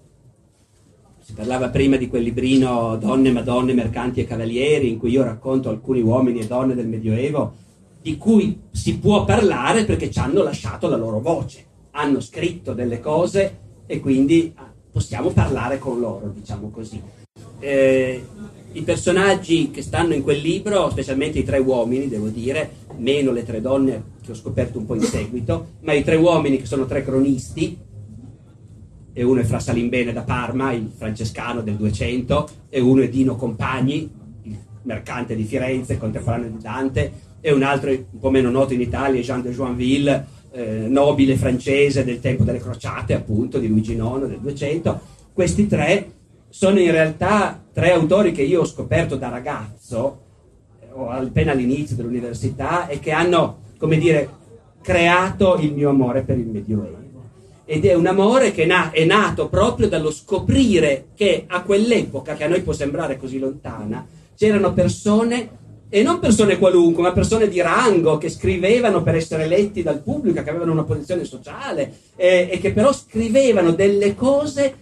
si 1.22 1.32
parlava 1.32 1.70
prima 1.70 1.96
di 1.96 2.08
quel 2.08 2.22
librino 2.22 2.96
Donne, 2.96 3.32
Madonne, 3.32 3.72
Mercanti 3.72 4.20
e 4.20 4.26
Cavalieri, 4.26 4.90
in 4.90 4.98
cui 4.98 5.10
io 5.10 5.24
racconto 5.24 5.68
alcuni 5.68 6.00
uomini 6.00 6.40
e 6.40 6.46
donne 6.46 6.74
del 6.74 6.86
Medioevo 6.86 7.64
di 8.06 8.16
cui 8.16 8.60
si 8.70 8.98
può 8.98 9.24
parlare 9.24 9.84
perché 9.84 10.12
ci 10.12 10.20
hanno 10.20 10.44
lasciato 10.44 10.86
la 10.86 10.96
loro 10.96 11.18
voce, 11.18 11.64
hanno 11.96 12.20
scritto 12.20 12.74
delle 12.74 13.00
cose 13.00 13.58
e 13.86 14.00
quindi 14.00 14.54
possiamo 14.92 15.30
parlare 15.30 15.78
con 15.78 15.98
loro, 15.98 16.32
diciamo 16.34 16.70
così. 16.70 17.00
Eh, 17.58 18.24
I 18.72 18.82
personaggi 18.82 19.70
che 19.70 19.82
stanno 19.82 20.12
in 20.12 20.22
quel 20.22 20.40
libro, 20.40 20.90
specialmente 20.90 21.38
i 21.38 21.44
tre 21.44 21.58
uomini, 21.58 22.08
devo 22.08 22.28
dire, 22.28 22.70
meno 22.98 23.32
le 23.32 23.44
tre 23.44 23.60
donne 23.60 24.14
che 24.22 24.32
ho 24.32 24.34
scoperto 24.34 24.78
un 24.78 24.84
po' 24.84 24.94
in 24.94 25.02
seguito, 25.02 25.72
ma 25.80 25.94
i 25.94 26.04
tre 26.04 26.16
uomini 26.16 26.58
che 26.58 26.66
sono 26.66 26.84
tre 26.84 27.02
cronisti, 27.02 27.78
e 29.12 29.22
uno 29.22 29.40
è 29.40 29.44
Fra 29.44 29.58
Salimbene 29.58 30.12
da 30.12 30.22
Parma, 30.22 30.72
il 30.72 30.92
francescano 30.94 31.62
del 31.62 31.76
200, 31.76 32.48
e 32.68 32.80
uno 32.80 33.00
è 33.00 33.08
Dino 33.08 33.36
Compagni, 33.36 34.10
il 34.42 34.58
mercante 34.82 35.34
di 35.34 35.44
Firenze, 35.44 35.96
contemporaneo 35.96 36.50
di 36.50 36.58
Dante, 36.60 37.12
e 37.40 37.52
un 37.52 37.62
altro 37.62 37.90
un 37.90 38.18
po' 38.18 38.28
meno 38.28 38.50
noto 38.50 38.74
in 38.74 38.82
Italia, 38.82 39.22
Jean 39.22 39.40
de 39.40 39.52
Joinville, 39.52 40.26
eh, 40.56 40.86
nobile 40.88 41.36
francese 41.36 42.04
del 42.04 42.20
tempo 42.20 42.44
delle 42.44 42.58
crociate, 42.58 43.14
appunto, 43.14 43.58
di 43.58 43.68
Luigi 43.68 43.92
IX 43.92 44.26
del 44.26 44.40
200. 44.40 45.00
Questi 45.32 45.66
tre 45.66 46.10
sono 46.48 46.80
in 46.80 46.90
realtà 46.90 47.62
tre 47.72 47.92
autori 47.92 48.32
che 48.32 48.42
io 48.42 48.62
ho 48.62 48.66
scoperto 48.66 49.16
da 49.16 49.28
ragazzo, 49.28 50.20
o 50.92 51.10
appena 51.10 51.52
all'inizio 51.52 51.94
dell'università, 51.94 52.88
e 52.88 52.98
che 52.98 53.10
hanno, 53.10 53.58
come 53.78 53.98
dire, 53.98 54.28
creato 54.80 55.58
il 55.60 55.74
mio 55.74 55.90
amore 55.90 56.22
per 56.22 56.38
il 56.38 56.46
Medioevo 56.46 57.04
ed 57.68 57.84
è 57.84 57.94
un 57.94 58.06
amore 58.06 58.52
che 58.52 58.64
na- 58.64 58.92
è 58.92 59.04
nato 59.04 59.48
proprio 59.48 59.88
dallo 59.88 60.12
scoprire 60.12 61.06
che 61.16 61.46
a 61.48 61.62
quell'epoca, 61.62 62.34
che 62.34 62.44
a 62.44 62.48
noi 62.48 62.62
può 62.62 62.72
sembrare 62.72 63.16
così 63.16 63.40
lontana, 63.40 64.06
c'erano 64.36 64.72
persone, 64.72 65.48
e 65.88 66.02
non 66.02 66.18
persone 66.18 66.58
qualunque, 66.58 67.02
ma 67.02 67.12
persone 67.12 67.48
di 67.48 67.60
rango, 67.60 68.18
che 68.18 68.28
scrivevano 68.28 69.02
per 69.02 69.14
essere 69.14 69.46
letti 69.46 69.82
dal 69.82 70.02
pubblico, 70.02 70.42
che 70.42 70.50
avevano 70.50 70.72
una 70.72 70.84
posizione 70.84 71.24
sociale, 71.24 71.92
e, 72.16 72.48
e 72.50 72.58
che 72.58 72.72
però 72.72 72.92
scrivevano 72.92 73.72
delle 73.72 74.14
cose 74.14 74.74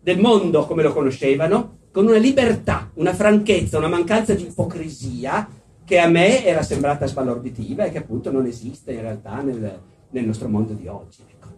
del 0.00 0.18
mondo 0.18 0.66
come 0.66 0.82
lo 0.82 0.92
conoscevano, 0.92 1.78
con 1.92 2.06
una 2.06 2.18
libertà, 2.18 2.90
una 2.94 3.12
franchezza, 3.12 3.78
una 3.78 3.88
mancanza 3.88 4.34
di 4.34 4.44
ipocrisia 4.44 5.48
che 5.84 5.98
a 5.98 6.06
me 6.06 6.44
era 6.44 6.62
sembrata 6.62 7.06
sbalorditiva 7.06 7.84
e 7.84 7.90
che 7.90 7.98
appunto 7.98 8.30
non 8.30 8.46
esiste 8.46 8.92
in 8.92 9.00
realtà 9.00 9.42
nel, 9.42 9.80
nel 10.10 10.24
nostro 10.24 10.48
mondo 10.48 10.72
di 10.72 10.86
oggi. 10.86 11.24
Ecco. 11.28 11.48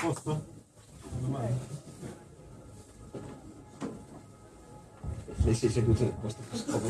Posto? 0.00 0.53
Domanda? 1.24 1.82
Lei 5.44 5.54
si 5.54 5.66
è 5.66 5.82
posto 5.82 6.42
più 6.48 6.58
scomodo 6.58 6.88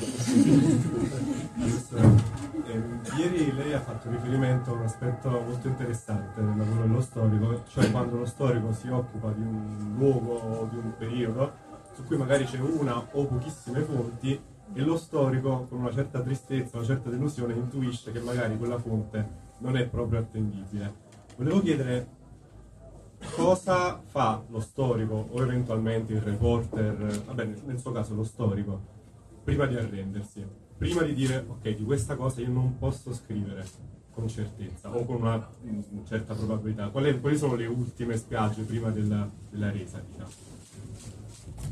Questo, 1.58 1.96
ehm, 1.96 3.00
ieri 3.18 3.52
lei 3.52 3.72
ha 3.72 3.80
fatto 3.80 4.10
riferimento 4.10 4.70
a 4.70 4.74
un 4.74 4.82
aspetto 4.82 5.28
molto 5.28 5.66
interessante 5.68 6.40
del 6.40 6.56
lavoro 6.56 6.82
dello 6.82 7.00
storico, 7.00 7.64
cioè 7.68 7.90
quando 7.90 8.16
lo 8.18 8.26
storico 8.26 8.72
si 8.72 8.88
occupa 8.88 9.30
di 9.32 9.42
un 9.42 9.94
luogo 9.96 10.34
o 10.34 10.68
di 10.70 10.76
un 10.76 10.92
periodo 10.96 11.52
su 11.94 12.04
cui 12.04 12.16
magari 12.16 12.44
c'è 12.44 12.58
una 12.58 12.96
o 12.96 13.26
pochissime 13.26 13.80
fonti 13.80 14.40
e 14.72 14.80
lo 14.82 14.96
storico 14.96 15.66
con 15.68 15.80
una 15.80 15.92
certa 15.92 16.20
tristezza, 16.20 16.76
una 16.76 16.86
certa 16.86 17.10
delusione 17.10 17.54
intuisce 17.54 18.12
che 18.12 18.20
magari 18.20 18.56
quella 18.56 18.78
fonte 18.78 19.42
non 19.58 19.76
è 19.76 19.86
proprio 19.86 20.20
attendibile. 20.20 21.02
Volevo 21.36 21.60
chiedere 21.60 22.22
cosa 23.34 24.00
fa 24.04 24.42
lo 24.48 24.60
storico 24.60 25.28
o 25.30 25.42
eventualmente 25.42 26.12
il 26.12 26.20
reporter, 26.20 27.22
vabbè 27.26 27.48
nel 27.64 27.78
suo 27.78 27.92
caso 27.92 28.14
lo 28.14 28.24
storico, 28.24 28.80
prima 29.42 29.66
di 29.66 29.76
arrendersi, 29.76 30.44
prima 30.76 31.02
di 31.02 31.14
dire 31.14 31.44
ok 31.46 31.68
di 31.70 31.84
questa 31.84 32.16
cosa 32.16 32.40
io 32.40 32.50
non 32.50 32.78
posso 32.78 33.12
scrivere 33.12 33.64
con 34.12 34.28
certezza 34.28 34.94
o 34.94 35.04
con 35.04 35.16
una 35.16 35.48
mm, 35.66 36.04
certa 36.06 36.34
probabilità, 36.34 36.88
quali, 36.88 37.20
quali 37.20 37.36
sono 37.36 37.56
le 37.56 37.66
ultime 37.66 38.16
spiagge 38.16 38.62
prima 38.62 38.90
della, 38.90 39.28
della 39.50 39.70
resa? 39.70 40.02
Diciamo? 40.08 40.30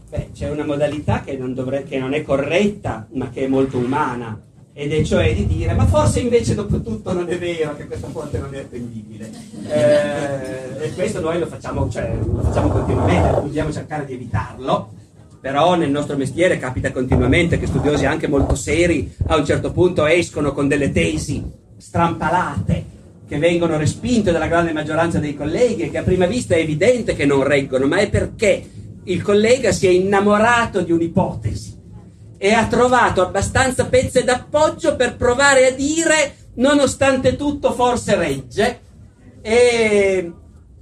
Beh, 0.08 0.30
c'è 0.32 0.50
una 0.50 0.64
modalità 0.64 1.22
che 1.22 1.36
non, 1.36 1.54
dovre- 1.54 1.84
che 1.84 1.98
non 1.98 2.12
è 2.12 2.22
corretta 2.22 3.06
ma 3.12 3.30
che 3.30 3.44
è 3.44 3.48
molto 3.48 3.78
umana 3.78 4.50
ed 4.74 4.92
è 4.92 5.02
cioè 5.02 5.34
di 5.34 5.46
dire 5.46 5.74
ma 5.74 5.86
forse 5.86 6.20
invece 6.20 6.54
dopo 6.54 6.80
tutto 6.80 7.12
non 7.12 7.28
è 7.28 7.38
vero 7.38 7.76
che 7.76 7.86
questa 7.86 8.08
fonte 8.08 8.38
non 8.38 8.54
è 8.54 8.60
attendibile. 8.60 9.30
Eh, 9.68 10.84
e 10.86 10.94
questo 10.94 11.20
noi 11.20 11.38
lo 11.38 11.46
facciamo, 11.46 11.88
cioè, 11.90 12.16
lo 12.20 12.40
facciamo 12.42 12.68
continuamente 12.68 13.40
dobbiamo 13.40 13.70
cercare 13.70 14.04
di 14.06 14.14
evitarlo 14.14 15.00
però 15.40 15.74
nel 15.74 15.90
nostro 15.90 16.16
mestiere 16.16 16.58
capita 16.58 16.92
continuamente 16.92 17.58
che 17.58 17.66
studiosi 17.66 18.06
anche 18.06 18.28
molto 18.28 18.54
seri 18.54 19.12
a 19.26 19.36
un 19.36 19.44
certo 19.44 19.72
punto 19.72 20.06
escono 20.06 20.52
con 20.52 20.68
delle 20.68 20.92
tesi 20.92 21.44
strampalate 21.76 22.84
che 23.26 23.38
vengono 23.38 23.76
respinte 23.76 24.30
dalla 24.30 24.46
grande 24.46 24.72
maggioranza 24.72 25.18
dei 25.18 25.36
colleghi 25.36 25.82
e 25.82 25.90
che 25.90 25.98
a 25.98 26.02
prima 26.02 26.26
vista 26.26 26.54
è 26.54 26.60
evidente 26.60 27.14
che 27.14 27.26
non 27.26 27.42
reggono 27.42 27.86
ma 27.86 27.96
è 27.96 28.08
perché 28.08 28.70
il 29.04 29.20
collega 29.20 29.72
si 29.72 29.86
è 29.86 29.90
innamorato 29.90 30.80
di 30.80 30.92
un'ipotesi 30.92 31.80
e 32.44 32.52
ha 32.52 32.66
trovato 32.66 33.22
abbastanza 33.22 33.86
pezze 33.86 34.24
d'appoggio 34.24 34.96
per 34.96 35.14
provare 35.14 35.68
a 35.68 35.70
dire, 35.70 36.34
nonostante 36.54 37.36
tutto, 37.36 37.72
forse 37.72 38.16
regge, 38.16 38.80
e, 39.40 40.32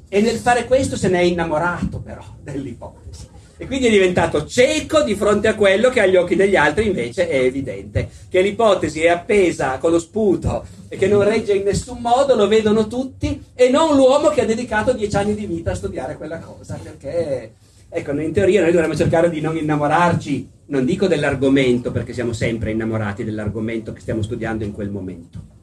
e 0.08 0.20
nel 0.22 0.38
fare 0.38 0.64
questo 0.64 0.96
se 0.96 1.08
ne 1.08 1.18
è 1.18 1.22
innamorato 1.22 2.00
però 2.00 2.24
dell'ipotesi. 2.42 3.28
E 3.58 3.66
quindi 3.66 3.88
è 3.88 3.90
diventato 3.90 4.46
cieco 4.46 5.02
di 5.02 5.14
fronte 5.14 5.48
a 5.48 5.54
quello 5.54 5.90
che 5.90 6.00
agli 6.00 6.16
occhi 6.16 6.34
degli 6.34 6.56
altri 6.56 6.86
invece 6.86 7.28
è 7.28 7.40
evidente. 7.40 8.08
Che 8.30 8.40
l'ipotesi 8.40 9.02
è 9.02 9.08
appesa 9.08 9.76
con 9.76 9.90
lo 9.90 9.98
sputo 9.98 10.64
e 10.88 10.96
che 10.96 11.08
non 11.08 11.22
regge 11.22 11.52
in 11.52 11.64
nessun 11.64 11.98
modo, 12.00 12.34
lo 12.36 12.48
vedono 12.48 12.86
tutti, 12.86 13.38
e 13.54 13.68
non 13.68 13.94
l'uomo 13.96 14.30
che 14.30 14.40
ha 14.40 14.46
dedicato 14.46 14.94
dieci 14.94 15.14
anni 15.14 15.34
di 15.34 15.44
vita 15.44 15.72
a 15.72 15.74
studiare 15.74 16.16
quella 16.16 16.38
cosa, 16.38 16.80
perché 16.82 17.52
Ecco, 17.92 18.12
in 18.12 18.32
teoria 18.32 18.62
noi 18.62 18.70
dovremmo 18.70 18.94
cercare 18.94 19.28
di 19.28 19.40
non 19.40 19.56
innamorarci, 19.56 20.48
non 20.66 20.84
dico 20.84 21.08
dell'argomento, 21.08 21.90
perché 21.90 22.12
siamo 22.12 22.32
sempre 22.32 22.70
innamorati 22.70 23.24
dell'argomento 23.24 23.92
che 23.92 24.00
stiamo 24.00 24.22
studiando 24.22 24.62
in 24.62 24.70
quel 24.70 24.90
momento. 24.90 25.58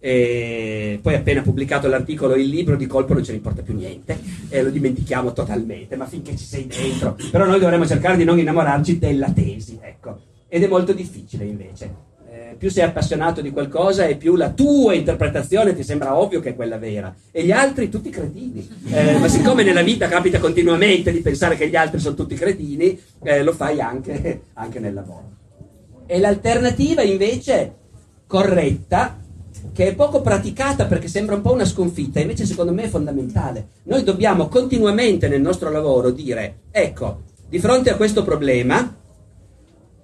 E 0.00 0.98
poi 1.00 1.14
appena 1.14 1.42
pubblicato 1.42 1.86
l'articolo 1.86 2.34
il 2.34 2.48
libro 2.48 2.76
di 2.76 2.86
colpo 2.86 3.14
non 3.14 3.22
ce 3.22 3.30
ne 3.30 3.36
importa 3.38 3.62
più 3.62 3.74
niente 3.74 4.18
e 4.48 4.62
lo 4.62 4.70
dimentichiamo 4.70 5.32
totalmente, 5.32 5.94
ma 5.94 6.06
finché 6.06 6.36
ci 6.36 6.44
sei 6.44 6.66
dentro. 6.66 7.16
Però 7.30 7.46
noi 7.46 7.60
dovremmo 7.60 7.86
cercare 7.86 8.16
di 8.16 8.24
non 8.24 8.38
innamorarci 8.38 8.98
della 8.98 9.30
tesi, 9.30 9.78
ecco. 9.80 10.20
Ed 10.48 10.64
è 10.64 10.66
molto 10.66 10.92
difficile 10.92 11.44
invece 11.44 12.07
più 12.58 12.70
sei 12.70 12.84
appassionato 12.84 13.40
di 13.40 13.52
qualcosa 13.52 14.04
e 14.04 14.16
più 14.16 14.34
la 14.34 14.50
tua 14.50 14.92
interpretazione 14.92 15.74
ti 15.74 15.84
sembra 15.84 16.18
ovvio 16.18 16.40
che 16.40 16.50
è 16.50 16.56
quella 16.56 16.76
vera. 16.76 17.14
E 17.30 17.44
gli 17.44 17.52
altri 17.52 17.88
tutti 17.88 18.10
cretini. 18.10 18.68
Eh, 18.90 19.16
ma 19.18 19.28
siccome 19.28 19.62
nella 19.62 19.82
vita 19.82 20.08
capita 20.08 20.40
continuamente 20.40 21.12
di 21.12 21.20
pensare 21.20 21.56
che 21.56 21.68
gli 21.68 21.76
altri 21.76 22.00
sono 22.00 22.16
tutti 22.16 22.34
cretini, 22.34 23.00
eh, 23.22 23.42
lo 23.44 23.52
fai 23.52 23.80
anche, 23.80 24.42
anche 24.54 24.80
nel 24.80 24.92
lavoro. 24.92 25.36
E 26.06 26.18
l'alternativa 26.18 27.02
invece 27.02 27.74
corretta, 28.26 29.20
che 29.72 29.86
è 29.86 29.94
poco 29.94 30.20
praticata 30.20 30.86
perché 30.86 31.06
sembra 31.06 31.36
un 31.36 31.42
po' 31.42 31.52
una 31.52 31.64
sconfitta, 31.64 32.18
invece 32.18 32.44
secondo 32.44 32.72
me 32.72 32.84
è 32.84 32.88
fondamentale. 32.88 33.68
Noi 33.84 34.02
dobbiamo 34.02 34.48
continuamente 34.48 35.28
nel 35.28 35.40
nostro 35.40 35.70
lavoro 35.70 36.10
dire, 36.10 36.62
ecco, 36.72 37.22
di 37.48 37.60
fronte 37.60 37.90
a 37.90 37.96
questo 37.96 38.24
problema, 38.24 38.96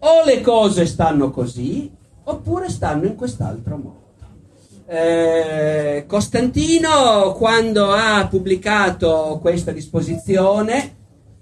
o 0.07 0.25
le 0.25 0.41
cose 0.41 0.87
stanno 0.87 1.31
così, 1.31 1.91
oppure 2.25 2.69
stanno 2.69 3.07
in 3.07 3.17
quest'altro 3.17 3.77
modo. 3.77 4.03
Eh, 4.87 6.05
Costantino, 6.07 7.33
quando 7.33 7.91
ha 7.93 8.27
pubblicato 8.29 9.39
questa 9.41 9.71
disposizione, 9.71 10.97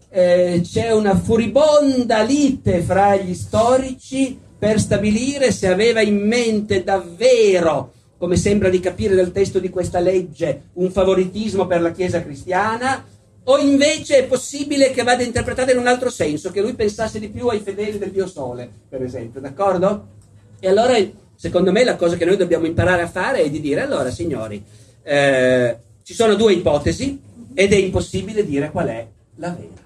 eh, 0.08 0.60
c'è 0.62 0.92
una 0.92 1.16
furibonda 1.16 2.22
lite 2.22 2.82
fra 2.82 3.16
gli 3.16 3.34
storici 3.34 4.38
per 4.58 4.78
stabilire 4.78 5.50
se 5.50 5.66
aveva 5.66 6.02
in 6.02 6.24
mente 6.26 6.84
davvero, 6.84 7.92
come 8.16 8.36
sembra 8.36 8.68
di 8.68 8.78
capire 8.78 9.16
dal 9.16 9.32
testo 9.32 9.58
di 9.58 9.70
questa 9.70 9.98
legge, 9.98 10.68
un 10.74 10.90
favoritismo 10.92 11.66
per 11.66 11.82
la 11.82 11.90
Chiesa 11.90 12.22
cristiana 12.22 13.04
o 13.44 13.58
invece 13.58 14.18
è 14.18 14.26
possibile 14.26 14.92
che 14.92 15.02
vada 15.02 15.24
interpretata 15.24 15.72
in 15.72 15.78
un 15.78 15.88
altro 15.88 16.10
senso, 16.10 16.52
che 16.52 16.60
lui 16.60 16.74
pensasse 16.74 17.18
di 17.18 17.28
più 17.28 17.48
ai 17.48 17.58
fedeli 17.58 17.98
del 17.98 18.12
Dio 18.12 18.28
Sole, 18.28 18.70
per 18.88 19.02
esempio, 19.02 19.40
d'accordo? 19.40 20.20
E 20.64 20.68
allora, 20.68 20.96
secondo 21.34 21.72
me, 21.72 21.82
la 21.82 21.96
cosa 21.96 22.16
che 22.16 22.24
noi 22.24 22.36
dobbiamo 22.36 22.66
imparare 22.66 23.02
a 23.02 23.08
fare 23.08 23.42
è 23.42 23.50
di 23.50 23.60
dire, 23.60 23.80
allora, 23.80 24.12
signori, 24.12 24.62
eh, 25.02 25.76
ci 26.04 26.14
sono 26.14 26.36
due 26.36 26.52
ipotesi 26.52 27.20
ed 27.52 27.72
è 27.72 27.76
impossibile 27.76 28.46
dire 28.46 28.70
qual 28.70 28.86
è 28.86 29.04
la 29.38 29.48
vera. 29.58 29.82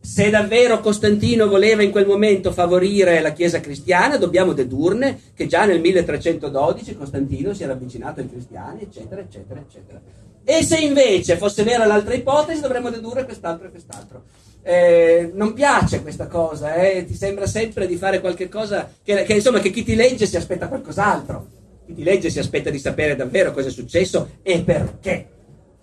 Se 0.00 0.30
davvero 0.30 0.78
Costantino 0.78 1.48
voleva 1.48 1.82
in 1.82 1.90
quel 1.90 2.06
momento 2.06 2.52
favorire 2.52 3.20
la 3.20 3.32
Chiesa 3.32 3.58
cristiana, 3.58 4.16
dobbiamo 4.16 4.52
dedurne 4.52 5.18
che 5.34 5.48
già 5.48 5.64
nel 5.64 5.80
1312 5.80 6.96
Costantino 6.96 7.52
si 7.52 7.64
era 7.64 7.72
avvicinato 7.72 8.20
ai 8.20 8.30
cristiani, 8.30 8.82
eccetera, 8.82 9.20
eccetera, 9.20 9.58
eccetera. 9.58 10.00
E 10.44 10.62
se 10.62 10.78
invece 10.78 11.36
fosse 11.36 11.64
vera 11.64 11.86
l'altra 11.86 12.14
ipotesi, 12.14 12.60
dovremmo 12.60 12.90
dedurre 12.90 13.24
quest'altro 13.24 13.66
e 13.66 13.70
quest'altro 13.70 14.22
eh, 14.66 15.30
non 15.34 15.52
piace 15.52 16.00
questa 16.00 16.26
cosa, 16.26 16.74
eh? 16.76 17.04
ti 17.04 17.14
sembra 17.14 17.46
sempre 17.46 17.86
di 17.86 17.96
fare 17.96 18.20
qualche 18.20 18.48
cosa 18.48 18.90
che, 19.02 19.22
che, 19.24 19.34
insomma 19.34 19.60
che 19.60 19.70
chi 19.70 19.84
ti 19.84 19.94
legge 19.94 20.24
si 20.24 20.38
aspetta 20.38 20.68
qualcos'altro, 20.68 21.46
chi 21.84 21.92
ti 21.92 22.02
legge 22.02 22.30
si 22.30 22.38
aspetta 22.38 22.70
di 22.70 22.78
sapere 22.78 23.14
davvero 23.14 23.52
cosa 23.52 23.68
è 23.68 23.70
successo 23.70 24.38
e 24.42 24.62
perché. 24.62 25.28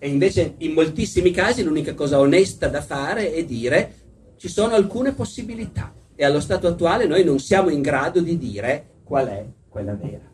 E 0.00 0.08
invece 0.08 0.54
in 0.58 0.72
moltissimi 0.72 1.30
casi 1.30 1.62
l'unica 1.62 1.94
cosa 1.94 2.18
onesta 2.18 2.66
da 2.66 2.82
fare 2.82 3.32
è 3.32 3.44
dire 3.44 3.94
ci 4.36 4.48
sono 4.48 4.74
alcune 4.74 5.12
possibilità 5.12 5.94
e 6.16 6.24
allo 6.24 6.40
stato 6.40 6.66
attuale 6.66 7.06
noi 7.06 7.22
non 7.22 7.38
siamo 7.38 7.68
in 7.68 7.82
grado 7.82 8.20
di 8.20 8.36
dire 8.36 8.86
qual 9.04 9.28
è 9.28 9.44
quella 9.68 9.94
vera. 9.94 10.31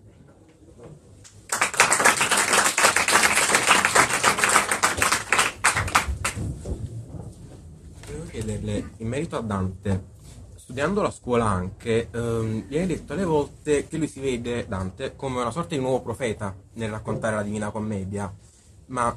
Chiederle 8.48 8.92
in 8.98 9.08
merito 9.08 9.36
a 9.36 9.42
Dante. 9.42 10.16
Studiando 10.56 11.02
la 11.02 11.10
scuola 11.10 11.46
anche, 11.46 12.08
ehm, 12.10 12.66
viene 12.66 12.86
detto 12.86 13.12
alle 13.12 13.24
volte 13.24 13.86
che 13.86 13.96
lui 13.96 14.08
si 14.08 14.20
vede 14.20 14.66
Dante 14.66 15.16
come 15.16 15.40
una 15.40 15.50
sorta 15.50 15.74
di 15.74 15.80
nuovo 15.80 16.00
profeta 16.00 16.54
nel 16.74 16.90
raccontare 16.90 17.36
la 17.36 17.42
Divina 17.42 17.70
Commedia, 17.70 18.32
ma 18.86 19.16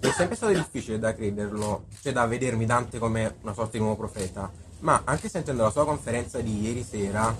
è 0.00 0.10
sempre 0.10 0.36
stato 0.36 0.52
difficile 0.52 0.98
da 0.98 1.14
crederlo, 1.14 1.86
cioè 2.00 2.12
da 2.12 2.26
vedermi 2.26 2.66
Dante 2.66 2.98
come 2.98 3.36
una 3.42 3.52
sorta 3.52 3.72
di 3.72 3.78
nuovo 3.78 3.96
profeta, 3.96 4.50
ma 4.80 5.02
anche 5.04 5.28
sentendo 5.28 5.62
la 5.62 5.70
sua 5.70 5.84
conferenza 5.84 6.40
di 6.40 6.60
ieri 6.60 6.82
sera, 6.82 7.34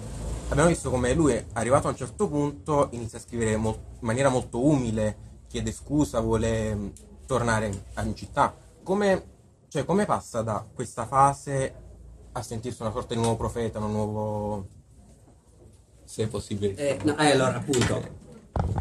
abbiamo 0.48 0.68
visto 0.68 0.90
come 0.90 1.14
lui, 1.14 1.42
arrivato 1.54 1.88
a 1.88 1.90
un 1.90 1.96
certo 1.96 2.28
punto, 2.28 2.88
inizia 2.92 3.18
a 3.18 3.22
scrivere 3.22 3.52
in 3.52 3.74
maniera 4.00 4.28
molto 4.28 4.64
umile, 4.64 5.28
chiede 5.48 5.72
scusa, 5.72 6.20
vuole 6.20 6.74
mm, 6.74 6.88
tornare 7.26 7.82
in 8.00 8.14
città. 8.14 8.56
Come 8.84 9.38
cioè, 9.70 9.84
come 9.84 10.04
passa 10.04 10.42
da 10.42 10.66
questa 10.74 11.06
fase 11.06 11.74
a 12.32 12.42
sentirsi 12.42 12.82
una 12.82 12.90
sorta 12.90 13.14
di 13.14 13.20
nuovo 13.20 13.36
profeta, 13.36 13.78
un 13.78 13.92
nuovo... 13.92 14.66
se 16.04 16.24
è 16.24 16.26
possibile. 16.26 16.74
Eh, 16.74 16.98
no, 17.04 17.16
eh, 17.16 17.30
allora, 17.30 17.54
appunto, 17.54 18.02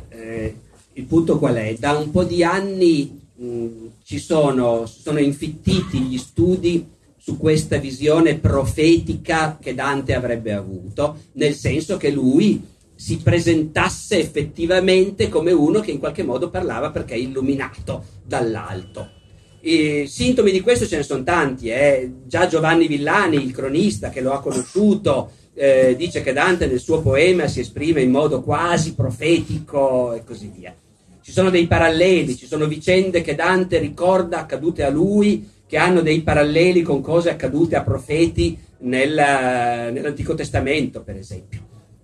eh, 0.10 0.56
il 0.94 1.04
punto 1.06 1.38
qual 1.38 1.54
è? 1.56 1.76
Da 1.76 1.96
un 1.96 2.10
po' 2.10 2.24
di 2.24 2.44
anni 2.44 3.22
mh, 3.36 3.68
ci 4.04 4.18
sono, 4.18 4.88
sono 4.88 5.20
infittiti 5.20 6.00
gli 6.00 6.18
studi 6.18 6.90
su 7.18 7.38
questa 7.38 7.78
visione 7.78 8.40
profetica 8.40 9.60
che 9.62 9.76
Dante 9.76 10.16
avrebbe 10.16 10.54
avuto, 10.54 11.20
nel 11.34 11.54
senso 11.54 11.98
che 11.98 12.10
lui 12.10 12.66
si 12.96 13.18
presentasse 13.18 14.18
effettivamente 14.18 15.30
come 15.30 15.52
uno 15.52 15.82
che 15.82 15.92
in 15.92 16.00
qualche 16.00 16.24
modo 16.24 16.50
parlava 16.50 16.90
perché 16.90 17.14
è 17.14 17.18
illuminato 17.18 18.06
dall'alto. 18.26 19.18
I 19.62 20.08
sintomi 20.08 20.52
di 20.52 20.62
questo 20.62 20.88
ce 20.88 20.98
ne 20.98 21.04
sono 21.04 21.24
tanti, 21.24 21.70
eh. 21.70 22.12
già 22.26 22.48
Giovanni 22.48 22.88
Villani, 22.88 23.44
il 23.44 23.52
cronista 23.52 24.10
che 24.10 24.22
lo 24.22 24.32
ha 24.32 24.40
conosciuto, 24.40 25.32
eh, 25.54 25.96
dice 25.98 26.22
che 26.22 26.32
Dante 26.32 26.68
nel 26.68 26.80
suo 26.80 27.02
poema 27.02 27.48
si 27.48 27.60
esprime 27.60 28.02
in 28.02 28.12
modo 28.12 28.42
quasi 28.42 28.94
profetico 28.94 30.14
e 30.14 30.24
così 30.24 30.50
via. 30.56 30.74
Ci 31.22 31.32
sono 31.32 31.50
dei 31.50 31.68
paralleli, 31.68 32.38
ci 32.38 32.46
sono 32.46 32.68
vicende 32.68 33.22
che 33.22 33.36
Dante 33.36 33.80
ricorda 33.80 34.40
accadute 34.40 34.84
a 34.84 34.90
lui, 34.90 35.48
che 35.68 35.78
hanno 35.78 36.02
dei 36.02 36.22
paralleli 36.22 36.82
con 36.82 37.02
cose 37.02 37.30
accadute 37.30 37.76
a 37.76 37.84
profeti 37.84 38.58
nel, 38.80 39.14
nell'Antico 39.14 40.36
Testamento, 40.36 41.02
per 41.02 41.18
esempio. 41.18 41.60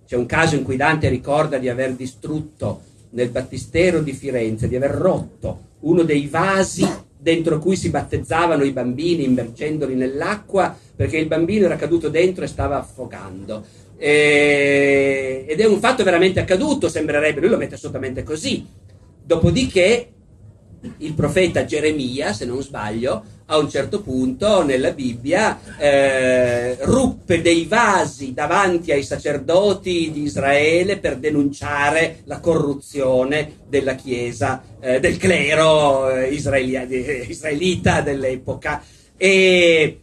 C'è 0.06 0.14
un 0.14 0.26
caso 0.26 0.54
in 0.54 0.62
cui 0.62 0.76
Dante 0.76 1.08
ricorda 1.08 1.56
di 1.56 1.70
aver 1.70 1.94
distrutto 1.94 2.82
nel 3.10 3.30
battistero 3.30 4.00
di 4.02 4.12
Firenze, 4.12 4.68
di 4.68 4.76
aver 4.76 4.90
rotto 4.90 5.60
uno 5.80 6.02
dei 6.02 6.26
vasi 6.26 6.86
dentro 7.26 7.58
cui 7.58 7.74
si 7.74 7.90
battezzavano 7.90 8.62
i 8.62 8.70
bambini 8.70 9.24
immergendoli 9.24 9.96
nell'acqua 9.96 10.78
perché 10.94 11.18
il 11.18 11.26
bambino 11.26 11.64
era 11.64 11.74
caduto 11.74 12.08
dentro 12.08 12.44
e 12.44 12.46
stava 12.46 12.78
affogando. 12.78 13.66
E... 13.98 15.44
Ed 15.48 15.58
è 15.58 15.66
un 15.66 15.80
fatto 15.80 16.04
veramente 16.04 16.38
accaduto, 16.38 16.88
sembrerebbe, 16.88 17.40
lui 17.40 17.48
lo 17.48 17.56
mette 17.56 17.74
assolutamente 17.74 18.22
così. 18.22 18.64
Dopodiché 19.24 20.12
il 20.98 21.14
profeta 21.14 21.64
Geremia, 21.64 22.32
se 22.32 22.44
non 22.44 22.62
sbaglio, 22.62 23.24
a 23.46 23.58
un 23.58 23.70
certo 23.70 24.00
punto 24.02 24.64
nella 24.64 24.90
Bibbia 24.90 25.60
eh, 25.78 26.76
ruppe 26.80 27.42
dei 27.42 27.64
vasi 27.66 28.32
davanti 28.32 28.90
ai 28.90 29.04
sacerdoti 29.04 30.10
di 30.10 30.22
Israele 30.22 30.98
per 30.98 31.16
denunciare 31.18 32.22
la 32.24 32.40
corruzione 32.40 33.58
della 33.68 33.94
Chiesa, 33.94 34.62
eh, 34.80 34.98
del 34.98 35.16
clero 35.16 36.10
eh, 36.10 36.28
israelita 36.28 38.00
dell'epoca. 38.00 38.82
E, 39.16 40.00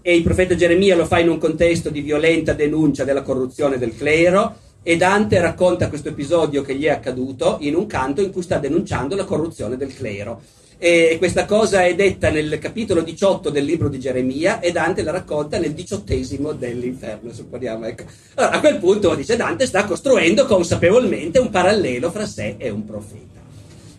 e 0.00 0.14
il 0.16 0.22
profeta 0.22 0.54
Geremia 0.54 0.96
lo 0.96 1.04
fa 1.04 1.18
in 1.18 1.28
un 1.28 1.38
contesto 1.38 1.90
di 1.90 2.00
violenta 2.00 2.54
denuncia 2.54 3.04
della 3.04 3.22
corruzione 3.22 3.76
del 3.76 3.94
clero 3.94 4.64
e 4.88 4.96
Dante 4.96 5.40
racconta 5.40 5.88
questo 5.88 6.10
episodio 6.10 6.62
che 6.62 6.76
gli 6.76 6.84
è 6.84 6.90
accaduto 6.90 7.56
in 7.62 7.74
un 7.74 7.88
canto 7.88 8.20
in 8.20 8.30
cui 8.30 8.42
sta 8.42 8.58
denunciando 8.58 9.16
la 9.16 9.24
corruzione 9.24 9.76
del 9.76 9.92
clero. 9.92 10.40
E 10.78 11.16
questa 11.18 11.44
cosa 11.44 11.84
è 11.84 11.96
detta 11.96 12.30
nel 12.30 12.56
capitolo 12.60 13.02
18 13.02 13.50
del 13.50 13.64
libro 13.64 13.88
di 13.88 13.98
Geremia 13.98 14.60
e 14.60 14.70
Dante 14.70 15.02
la 15.02 15.10
racconta 15.10 15.58
nel 15.58 15.72
diciottesimo 15.72 16.52
dell'inferno, 16.52 17.32
supponiamo. 17.32 17.84
Ecco. 17.84 18.04
Allora, 18.34 18.54
a 18.54 18.60
quel 18.60 18.78
punto, 18.78 19.16
dice 19.16 19.34
Dante, 19.34 19.66
sta 19.66 19.84
costruendo 19.86 20.46
consapevolmente 20.46 21.40
un 21.40 21.50
parallelo 21.50 22.12
fra 22.12 22.24
sé 22.24 22.54
e 22.56 22.70
un 22.70 22.84
profeta. 22.84 23.40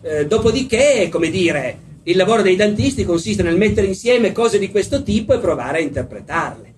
Eh, 0.00 0.26
dopodiché, 0.26 1.10
come 1.10 1.28
dire, 1.28 1.80
il 2.04 2.16
lavoro 2.16 2.40
dei 2.40 2.56
dantisti 2.56 3.04
consiste 3.04 3.42
nel 3.42 3.58
mettere 3.58 3.88
insieme 3.88 4.32
cose 4.32 4.58
di 4.58 4.70
questo 4.70 5.02
tipo 5.02 5.34
e 5.34 5.38
provare 5.38 5.80
a 5.80 5.82
interpretarle. 5.82 6.76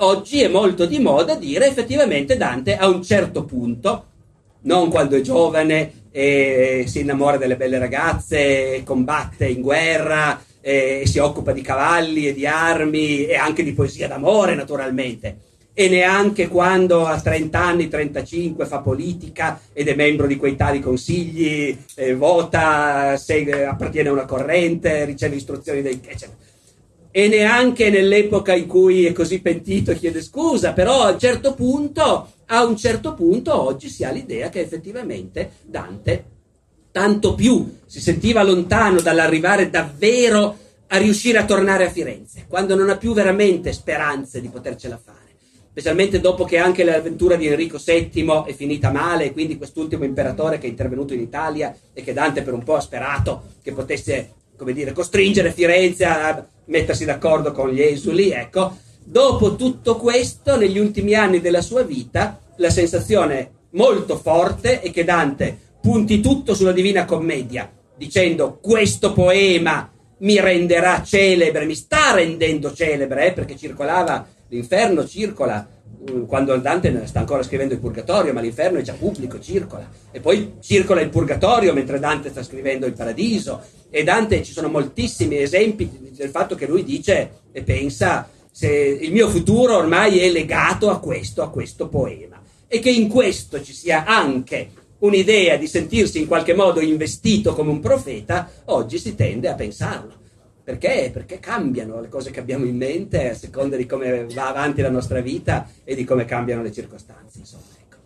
Oggi 0.00 0.42
è 0.42 0.48
molto 0.48 0.86
di 0.86 1.00
moda 1.00 1.34
dire 1.34 1.66
effettivamente 1.66 2.36
Dante 2.36 2.76
a 2.76 2.86
un 2.86 3.02
certo 3.02 3.44
punto, 3.44 4.04
non 4.62 4.90
quando 4.90 5.16
è 5.16 5.20
giovane 5.20 6.06
e 6.12 6.84
si 6.86 7.00
innamora 7.00 7.36
delle 7.36 7.56
belle 7.56 7.78
ragazze, 7.78 8.82
combatte 8.84 9.48
in 9.48 9.60
guerra, 9.60 10.40
si 10.60 11.18
occupa 11.18 11.50
di 11.50 11.62
cavalli 11.62 12.28
e 12.28 12.32
di 12.32 12.46
armi 12.46 13.26
e 13.26 13.34
anche 13.34 13.64
di 13.64 13.72
poesia 13.72 14.06
d'amore 14.06 14.54
naturalmente. 14.54 15.38
E 15.72 15.88
neanche 15.88 16.46
quando 16.46 17.04
a 17.04 17.20
30 17.20 17.60
anni, 17.60 17.88
35 17.88 18.66
fa 18.66 18.78
politica 18.78 19.60
ed 19.72 19.88
è 19.88 19.96
membro 19.96 20.28
di 20.28 20.36
quei 20.36 20.54
tali 20.54 20.78
consigli, 20.78 21.76
eh, 21.96 22.14
vota, 22.14 23.16
segue, 23.16 23.64
appartiene 23.64 24.08
a 24.08 24.12
una 24.12 24.26
corrente, 24.26 25.04
riceve 25.04 25.36
istruzioni 25.36 25.82
dai... 25.82 26.00
eccetera 26.04 26.46
e 27.10 27.28
neanche 27.28 27.90
nell'epoca 27.90 28.54
in 28.54 28.66
cui 28.66 29.06
è 29.06 29.12
così 29.12 29.40
pentito 29.40 29.92
chiede 29.94 30.22
scusa, 30.22 30.72
però 30.72 31.02
a 31.02 31.12
un 31.12 31.18
certo 31.18 31.54
punto, 31.54 32.32
a 32.46 32.64
un 32.64 32.76
certo 32.76 33.14
punto 33.14 33.60
oggi 33.60 33.88
si 33.88 34.04
ha 34.04 34.10
l'idea 34.10 34.48
che 34.48 34.60
effettivamente 34.60 35.50
Dante 35.64 36.24
tanto 36.90 37.34
più 37.34 37.78
si 37.86 38.00
sentiva 38.00 38.42
lontano 38.42 39.00
dall'arrivare 39.00 39.70
davvero 39.70 40.56
a 40.88 40.96
riuscire 40.96 41.38
a 41.38 41.44
tornare 41.44 41.86
a 41.86 41.90
Firenze, 41.90 42.46
quando 42.48 42.74
non 42.74 42.88
ha 42.88 42.96
più 42.96 43.12
veramente 43.12 43.72
speranze 43.72 44.40
di 44.40 44.48
potercela 44.48 44.96
fare. 44.96 45.16
Specialmente 45.70 46.18
dopo 46.18 46.44
che 46.44 46.58
anche 46.58 46.82
l'avventura 46.82 47.36
di 47.36 47.46
Enrico 47.46 47.78
VII 47.78 48.44
è 48.46 48.52
finita 48.52 48.90
male, 48.90 49.26
e 49.26 49.32
quindi 49.32 49.58
quest'ultimo 49.58 50.04
imperatore 50.04 50.58
che 50.58 50.66
è 50.66 50.70
intervenuto 50.70 51.14
in 51.14 51.20
Italia 51.20 51.76
e 51.92 52.02
che 52.02 52.12
Dante 52.12 52.42
per 52.42 52.54
un 52.54 52.64
po' 52.64 52.74
ha 52.74 52.80
sperato 52.80 53.44
che 53.62 53.72
potesse, 53.72 54.32
come 54.58 54.72
dire, 54.72 54.92
costringere 54.92 55.52
Firenze 55.52 56.04
a 56.04 56.44
mettersi 56.66 57.04
d'accordo 57.04 57.52
con 57.52 57.70
gli 57.70 57.80
esuli, 57.80 58.30
ecco. 58.30 58.76
Dopo 59.02 59.56
tutto 59.56 59.96
questo, 59.96 60.56
negli 60.58 60.78
ultimi 60.78 61.14
anni 61.14 61.40
della 61.40 61.62
sua 61.62 61.82
vita, 61.82 62.40
la 62.56 62.68
sensazione 62.68 63.52
molto 63.70 64.18
forte 64.18 64.80
è 64.80 64.90
che 64.90 65.04
Dante 65.04 65.56
punti 65.80 66.20
tutto 66.20 66.54
sulla 66.54 66.72
Divina 66.72 67.04
Commedia, 67.04 67.70
dicendo 67.96 68.58
questo 68.60 69.12
poema 69.12 69.90
mi 70.18 70.40
renderà 70.40 71.02
celebre, 71.04 71.64
mi 71.64 71.76
sta 71.76 72.12
rendendo 72.12 72.72
celebre, 72.72 73.28
eh, 73.28 73.32
perché 73.32 73.56
circolava, 73.56 74.26
l'inferno 74.48 75.06
circola, 75.06 75.66
mm, 76.10 76.24
quando 76.24 76.56
Dante 76.56 77.06
sta 77.06 77.20
ancora 77.20 77.42
scrivendo 77.42 77.74
il 77.74 77.80
Purgatorio, 77.80 78.32
ma 78.32 78.40
l'inferno 78.40 78.78
è 78.78 78.82
già 78.82 78.94
pubblico, 78.94 79.40
circola. 79.40 79.88
E 80.10 80.20
poi 80.20 80.54
circola 80.60 81.00
il 81.00 81.10
Purgatorio 81.10 81.72
mentre 81.72 81.98
Dante 81.98 82.30
sta 82.30 82.42
scrivendo 82.42 82.86
il 82.86 82.92
Paradiso. 82.92 83.62
E 83.90 84.04
Dante 84.04 84.42
ci 84.42 84.52
sono 84.52 84.68
moltissimi 84.68 85.38
esempi 85.38 86.12
del 86.14 86.30
fatto 86.30 86.54
che 86.54 86.66
lui 86.66 86.84
dice 86.84 87.30
e 87.52 87.62
pensa 87.62 88.28
se 88.50 88.68
il 88.68 89.12
mio 89.12 89.28
futuro 89.28 89.76
ormai 89.76 90.18
è 90.18 90.30
legato 90.30 90.90
a 90.90 90.98
questo, 90.98 91.42
a 91.42 91.50
questo 91.50 91.88
poema. 91.88 92.40
E 92.66 92.80
che 92.80 92.90
in 92.90 93.08
questo 93.08 93.62
ci 93.62 93.72
sia 93.72 94.04
anche 94.04 94.70
un'idea 94.98 95.56
di 95.56 95.66
sentirsi 95.66 96.18
in 96.18 96.26
qualche 96.26 96.54
modo 96.54 96.80
investito 96.80 97.54
come 97.54 97.70
un 97.70 97.80
profeta, 97.80 98.50
oggi 98.66 98.98
si 98.98 99.14
tende 99.14 99.48
a 99.48 99.54
pensarlo. 99.54 100.26
Perché? 100.68 101.08
Perché 101.10 101.38
cambiano 101.38 101.98
le 101.98 102.10
cose 102.10 102.30
che 102.30 102.40
abbiamo 102.40 102.66
in 102.66 102.76
mente 102.76 103.30
a 103.30 103.34
seconda 103.34 103.74
di 103.74 103.86
come 103.86 104.26
va 104.26 104.48
avanti 104.48 104.82
la 104.82 104.90
nostra 104.90 105.22
vita 105.22 105.66
e 105.82 105.94
di 105.94 106.04
come 106.04 106.26
cambiano 106.26 106.60
le 106.60 106.70
circostanze. 106.70 107.38
Insomma, 107.38 107.62
ecco. 107.80 107.96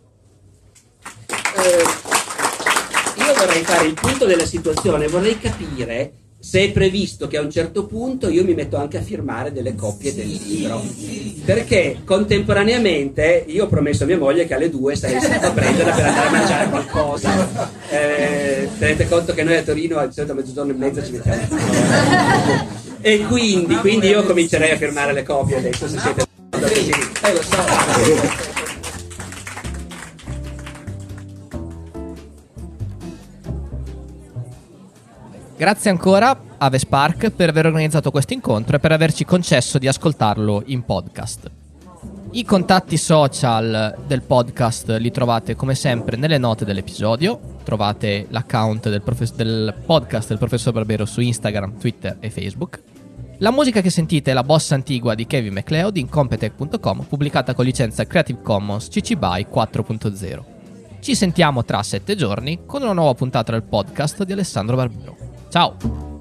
eh, 1.59 1.83
io 3.21 3.33
vorrei 3.33 3.63
fare 3.63 3.85
il 3.87 3.95
punto 3.95 4.25
della 4.25 4.45
situazione, 4.45 5.09
vorrei 5.09 5.37
capire 5.37 6.13
se 6.43 6.59
è 6.59 6.71
previsto 6.71 7.27
che 7.27 7.37
a 7.37 7.41
un 7.41 7.49
certo 7.49 7.85
punto 7.85 8.27
io 8.27 8.43
mi 8.43 8.53
metto 8.53 8.75
anche 8.75 8.97
a 8.97 9.01
firmare 9.01 9.53
delle 9.53 9.75
copie 9.75 10.13
del 10.13 10.27
libro. 10.27 10.83
Perché 11.45 12.01
contemporaneamente 12.03 13.45
io 13.47 13.63
ho 13.63 13.67
promesso 13.67 14.03
a 14.03 14.07
mia 14.07 14.17
moglie 14.17 14.45
che 14.45 14.53
alle 14.53 14.69
due 14.69 14.93
sarei 14.97 15.21
stata 15.21 15.47
a 15.47 15.51
prendere 15.51 15.91
per 15.91 16.03
andare 16.03 16.27
a 16.27 16.31
mangiare 16.31 16.69
qualcosa. 16.69 17.71
Eh, 17.89 18.67
tenete 18.77 19.07
conto 19.07 19.33
che 19.33 19.43
noi 19.43 19.55
a 19.55 19.63
Torino 19.63 19.97
al 19.97 20.13
solito 20.13 20.33
a 20.33 20.35
mezzogiorno 20.35 20.73
e 20.73 20.75
mezza 20.75 21.01
ci 21.01 21.11
mettiamo. 21.13 21.47
E 22.99 23.19
quindi, 23.19 23.75
quindi 23.77 24.07
io 24.07 24.23
comincerei 24.23 24.71
a 24.71 24.77
firmare 24.77 25.13
le 25.13 25.23
copie 25.23 25.55
adesso 25.55 25.87
se 25.87 25.97
siete... 25.97 26.25
Eh, 26.51 27.33
lo 27.33 27.41
so. 27.41 28.62
Grazie 35.63 35.91
ancora 35.91 36.37
a 36.57 36.69
Vespark 36.69 37.29
per 37.29 37.47
aver 37.47 37.67
organizzato 37.67 38.11
questo 38.11 38.33
incontro 38.33 38.75
e 38.75 38.79
per 38.79 38.91
averci 38.91 39.23
concesso 39.23 39.77
di 39.77 39.87
ascoltarlo 39.87 40.63
in 40.65 40.83
podcast. 40.83 41.49
I 42.31 42.43
contatti 42.43 42.97
social 42.97 43.95
del 44.05 44.23
podcast 44.23 44.97
li 44.99 45.09
trovate 45.09 45.55
come 45.55 45.73
sempre 45.73 46.17
nelle 46.17 46.37
note 46.37 46.65
dell'episodio. 46.65 47.39
Trovate 47.63 48.27
l'account 48.27 48.89
del, 48.89 49.01
profe- 49.01 49.31
del 49.37 49.73
podcast 49.85 50.27
del 50.27 50.37
professor 50.37 50.73
Barbero 50.73 51.05
su 51.05 51.21
Instagram, 51.21 51.79
Twitter 51.79 52.17
e 52.19 52.29
Facebook. 52.29 52.81
La 53.37 53.51
musica 53.51 53.79
che 53.79 53.89
sentite 53.89 54.31
è 54.31 54.33
la 54.33 54.43
bossa 54.43 54.75
antigua 54.75 55.15
di 55.15 55.25
Kevin 55.25 55.53
MacLeod 55.53 55.95
in 55.95 56.09
Competech.com, 56.09 57.05
pubblicata 57.07 57.53
con 57.53 57.63
licenza 57.63 58.05
Creative 58.05 58.41
Commons 58.41 58.89
CC 58.89 59.15
BY 59.15 59.47
4.0. 59.49 60.43
Ci 60.99 61.15
sentiamo 61.15 61.63
tra 61.63 61.81
sette 61.83 62.17
giorni 62.17 62.65
con 62.65 62.81
una 62.81 62.91
nuova 62.91 63.13
puntata 63.13 63.53
del 63.53 63.63
podcast 63.63 64.25
di 64.25 64.33
Alessandro 64.33 64.75
Barbero. 64.75 65.31
Chao. 65.53 66.12